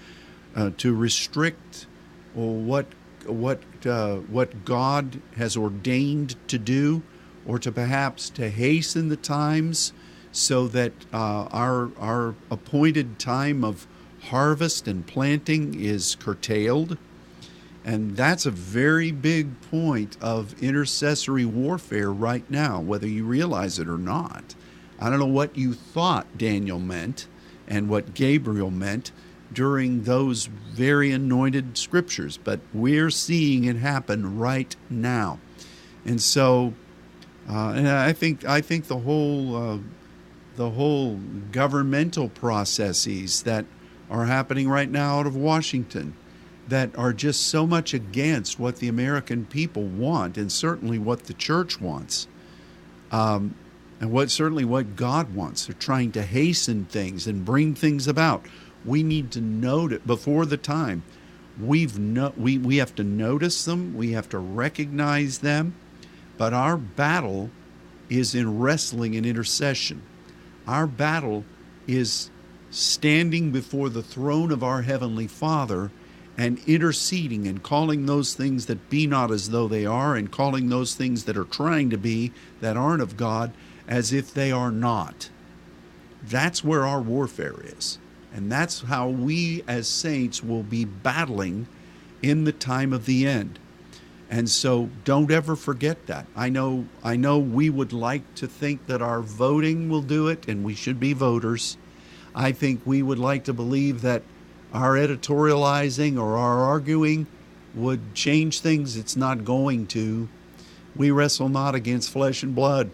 uh, 0.55 0.71
to 0.77 0.95
restrict 0.95 1.85
what 2.33 2.87
what 3.25 3.61
uh, 3.85 4.17
what 4.17 4.65
God 4.65 5.21
has 5.35 5.55
ordained 5.55 6.35
to 6.47 6.57
do, 6.57 7.03
or 7.45 7.59
to 7.59 7.71
perhaps 7.71 8.29
to 8.31 8.49
hasten 8.49 9.09
the 9.09 9.15
times 9.15 9.93
so 10.31 10.67
that 10.67 10.93
uh, 11.13 11.47
our 11.51 11.91
our 11.99 12.35
appointed 12.49 13.19
time 13.19 13.63
of 13.63 13.87
harvest 14.29 14.87
and 14.87 15.05
planting 15.05 15.79
is 15.79 16.15
curtailed. 16.15 16.97
And 17.85 18.15
that's 18.15 18.45
a 18.45 18.51
very 18.51 19.11
big 19.11 19.59
point 19.69 20.15
of 20.21 20.61
intercessory 20.63 21.45
warfare 21.45 22.11
right 22.11 22.49
now, 22.49 22.79
whether 22.79 23.07
you 23.07 23.25
realize 23.25 23.77
it 23.77 23.89
or 23.89 23.97
not. 23.97 24.55
I 24.99 25.09
don't 25.09 25.19
know 25.19 25.25
what 25.25 25.57
you 25.57 25.73
thought 25.73 26.37
Daniel 26.37 26.79
meant 26.79 27.27
and 27.67 27.89
what 27.89 28.13
Gabriel 28.13 28.71
meant, 28.71 29.11
during 29.53 30.03
those 30.03 30.45
very 30.45 31.11
anointed 31.11 31.77
scriptures, 31.77 32.37
but 32.43 32.59
we're 32.73 33.09
seeing 33.09 33.65
it 33.65 33.75
happen 33.77 34.37
right 34.37 34.75
now. 34.89 35.39
And 36.05 36.21
so, 36.21 36.73
uh, 37.49 37.73
and 37.75 37.87
I 37.87 38.13
think 38.13 38.45
I 38.45 38.61
think 38.61 38.87
the 38.87 38.99
whole 38.99 39.55
uh, 39.55 39.77
the 40.55 40.71
whole 40.71 41.19
governmental 41.51 42.29
processes 42.29 43.43
that 43.43 43.65
are 44.09 44.25
happening 44.25 44.69
right 44.69 44.89
now 44.89 45.19
out 45.19 45.27
of 45.27 45.35
Washington 45.35 46.15
that 46.67 46.95
are 46.97 47.13
just 47.13 47.47
so 47.47 47.67
much 47.67 47.93
against 47.93 48.59
what 48.59 48.77
the 48.77 48.87
American 48.87 49.45
people 49.45 49.83
want, 49.83 50.37
and 50.37 50.51
certainly 50.51 50.97
what 50.97 51.25
the 51.25 51.33
church 51.33 51.81
wants, 51.81 52.27
um, 53.11 53.55
and 53.99 54.11
what 54.11 54.31
certainly 54.31 54.63
what 54.63 54.95
God 54.95 55.35
wants. 55.35 55.65
They're 55.65 55.75
trying 55.75 56.11
to 56.13 56.21
hasten 56.21 56.85
things 56.85 57.27
and 57.27 57.43
bring 57.43 57.75
things 57.75 58.07
about 58.07 58.45
we 58.85 59.03
need 59.03 59.31
to 59.31 59.41
note 59.41 59.93
it 59.93 60.05
before 60.05 60.45
the 60.45 60.57
time. 60.57 61.03
We've 61.59 61.97
no, 61.99 62.33
we, 62.35 62.57
we 62.57 62.77
have 62.77 62.95
to 62.95 63.03
notice 63.03 63.65
them, 63.65 63.95
we 63.95 64.11
have 64.13 64.27
to 64.29 64.39
recognize 64.39 65.39
them, 65.39 65.75
but 66.37 66.53
our 66.53 66.77
battle 66.77 67.49
is 68.09 68.33
in 68.33 68.59
wrestling 68.59 69.15
and 69.15 69.25
intercession. 69.25 70.01
Our 70.67 70.87
battle 70.87 71.45
is 71.87 72.29
standing 72.73 73.51
before 73.51 73.89
the 73.89 74.03
throne 74.03 74.51
of 74.51 74.63
our 74.63 74.81
Heavenly 74.81 75.27
Father 75.27 75.91
and 76.37 76.59
interceding 76.65 77.47
and 77.47 77.61
calling 77.61 78.05
those 78.05 78.33
things 78.33 78.65
that 78.65 78.89
be 78.89 79.05
not 79.05 79.29
as 79.31 79.51
though 79.51 79.67
they 79.67 79.85
are, 79.85 80.15
and 80.15 80.31
calling 80.31 80.69
those 80.69 80.95
things 80.95 81.25
that 81.25 81.37
are 81.37 81.43
trying 81.43 81.91
to 81.91 81.97
be 81.97 82.31
that 82.59 82.75
aren't 82.75 83.03
of 83.03 83.15
God 83.15 83.53
as 83.87 84.11
if 84.11 84.33
they 84.33 84.51
are 84.51 84.71
not. 84.71 85.29
That's 86.23 86.63
where 86.63 86.85
our 86.85 87.01
warfare 87.01 87.57
is. 87.63 87.99
And 88.33 88.51
that's 88.51 88.81
how 88.81 89.09
we 89.09 89.63
as 89.67 89.87
saints 89.87 90.43
will 90.43 90.63
be 90.63 90.85
battling 90.85 91.67
in 92.23 92.45
the 92.45 92.51
time 92.51 92.93
of 92.93 93.05
the 93.05 93.27
end. 93.27 93.59
And 94.31 94.49
so 94.49 94.89
don't 95.03 95.29
ever 95.29 95.55
forget 95.55 96.07
that. 96.07 96.25
I 96.35 96.49
know 96.49 96.87
I 97.03 97.15
know 97.15 97.37
we 97.37 97.69
would 97.69 97.93
like 97.93 98.33
to 98.35 98.47
think 98.47 98.87
that 98.87 99.03
our 99.03 99.21
voting 99.21 99.89
will 99.89 100.01
do 100.01 100.27
it 100.27 100.47
and 100.47 100.63
we 100.63 100.73
should 100.73 100.99
be 100.99 101.13
voters. 101.13 101.77
I 102.35 102.51
think 102.51 102.81
we 102.85 103.01
would 103.01 103.19
like 103.19 103.43
to 103.45 103.53
believe 103.53 104.01
that 104.01 104.23
our 104.73 104.93
editorializing 104.93 106.19
or 106.19 106.37
our 106.37 106.59
arguing 106.61 107.27
would 107.75 108.15
change 108.15 108.59
things. 108.59 108.97
It's 108.97 109.15
not 109.15 109.45
going 109.45 109.87
to. 109.87 110.27
We 110.95 111.11
wrestle 111.11 111.49
not 111.49 111.75
against 111.75 112.11
flesh 112.11 112.43
and 112.43 112.55
blood. 112.55 112.89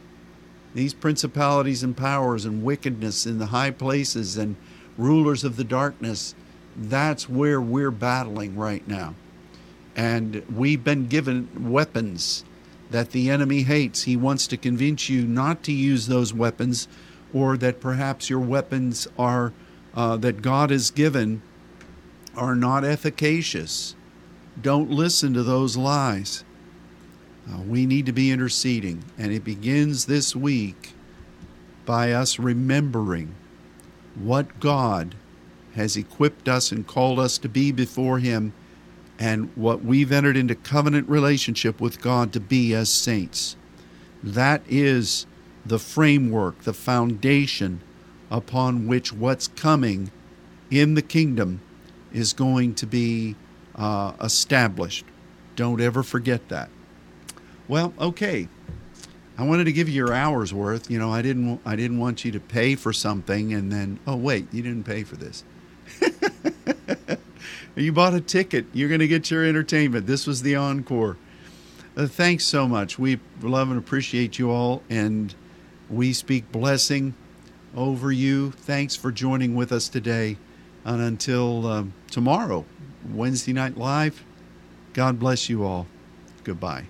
These 0.74 0.94
principalities 0.94 1.84
and 1.84 1.96
powers 1.96 2.46
and 2.46 2.64
wickedness 2.64 3.26
in 3.26 3.40
the 3.40 3.48
high 3.48 3.72
places 3.72 4.38
and 4.38 4.56
rulers 4.98 5.44
of 5.44 5.56
the 5.56 5.64
darkness, 5.64 6.36
that's 6.76 7.28
where 7.28 7.60
we're 7.60 7.92
battling 7.92 8.56
right 8.56 8.88
now. 8.88 9.16
And 9.96 10.44
we've 10.54 10.84
been 10.84 11.08
given 11.08 11.72
weapons 11.72 12.46
that 12.92 13.12
the 13.12 13.30
enemy 13.30 13.64
hates. 13.64 14.04
He 14.04 14.16
wants 14.16 14.48
to 14.48 14.58
convince 14.58 15.10
you 15.10 15.26
not 15.26 15.64
to 15.64 15.72
use 15.72 16.08
those 16.08 16.34
weapons, 16.34 16.88
or 17.34 17.58
that 17.58 17.80
perhaps 17.80 18.30
your 18.30 18.40
weapons 18.40 19.08
are 19.18 19.54
uh, 19.94 20.18
that 20.18 20.42
God 20.42 20.70
has 20.70 20.92
given 20.92 21.42
are 22.36 22.56
not 22.56 22.84
efficacious. 22.84 23.96
Don't 24.62 24.90
listen 24.90 25.34
to 25.34 25.44
those 25.44 25.78
lies. 25.78 26.44
Uh, 27.50 27.62
we 27.62 27.86
need 27.86 28.06
to 28.06 28.12
be 28.12 28.32
interceding, 28.32 29.04
and 29.18 29.32
it 29.32 29.44
begins 29.44 30.06
this 30.06 30.36
week 30.36 30.94
by 31.86 32.12
us 32.12 32.38
remembering 32.38 33.36
what 34.16 34.60
God 34.60 35.16
has 35.76 35.98
equipped 35.98 36.48
us 36.48 36.72
and 36.72 36.86
called 36.86 37.20
us 37.20 37.38
to 37.40 37.50
be 37.50 37.72
before 37.72 38.20
Him, 38.20 38.54
and 39.18 39.50
what 39.56 39.84
we've 39.84 40.12
entered 40.12 40.38
into 40.38 40.56
covenant 40.56 41.10
relationship 41.10 41.82
with 41.82 42.02
God 42.02 42.32
to 42.34 42.40
be 42.40 42.74
as 42.74 42.92
saints. 42.92 43.56
That 44.24 44.62
is 44.68 45.26
the 45.66 45.80
framework, 45.80 46.62
the 46.64 46.74
foundation 46.74 47.82
upon 48.32 48.88
which 48.88 49.12
what's 49.12 49.47
coming 49.47 50.12
in 50.70 50.93
the 50.93 51.01
kingdom 51.01 51.62
is 52.14 52.34
going 52.34 52.76
to 52.76 52.86
be 52.86 53.36
uh, 53.76 54.14
established. 54.22 55.05
Don't 55.55 55.82
ever 55.82 56.03
forget 56.03 56.49
that. 56.49 56.70
Well, 57.68 57.93
okay. 57.99 58.47
I 59.38 59.43
wanted 59.43 59.66
to 59.66 59.72
give 59.72 59.88
you 59.88 59.95
your 59.95 60.14
hours 60.14 60.53
worth. 60.53 60.91
You 60.91 60.99
know, 60.99 61.14
I 61.14 61.22
didn't. 61.22 61.62
I 61.66 61.76
didn't 61.76 61.99
want 61.99 62.26
you 62.26 62.32
to 62.32 62.39
pay 62.39 62.76
for 62.76 62.91
something 62.91 63.53
and 63.53 63.72
then, 63.72 63.99
oh 64.05 64.18
wait, 64.18 64.47
you 64.51 64.62
didn't 64.62 64.84
pay 64.84 65.03
for 65.03 65.16
this. 65.16 65.43
you 67.76 67.93
bought 67.93 68.14
a 68.14 68.22
ticket. 68.22 68.66
You're 68.74 68.89
going 68.89 68.99
to 68.99 69.07
get 69.07 69.32
your 69.32 69.45
entertainment. 69.45 70.07
This 70.07 70.28
was 70.28 70.41
the 70.41 70.55
encore. 70.55 71.18
Uh, 71.95 72.07
thanks 72.07 72.45
so 72.45 72.68
much. 72.68 72.99
We 72.99 73.20
love 73.41 73.70
and 73.70 73.80
appreciate 73.80 74.39
you 74.39 74.51
all, 74.51 74.84
and 74.89 75.34
we 75.90 76.14
speak 76.14 76.52
blessing 76.52 77.14
over 77.76 78.12
you. 78.12 78.52
Thanks 78.52 78.96
for 78.96 79.12
joining 79.12 79.56
with 79.56 79.72
us 79.72 79.90
today. 79.90 80.38
And 80.86 81.02
until 81.02 81.68
um, 81.68 81.94
tomorrow, 82.10 82.66
Wednesday 83.12 83.54
Night 83.54 83.78
Live, 83.78 84.24
God 84.94 85.20
bless 85.20 85.50
you 85.50 85.64
all. 85.64 85.88
Goodbye. 86.44 86.86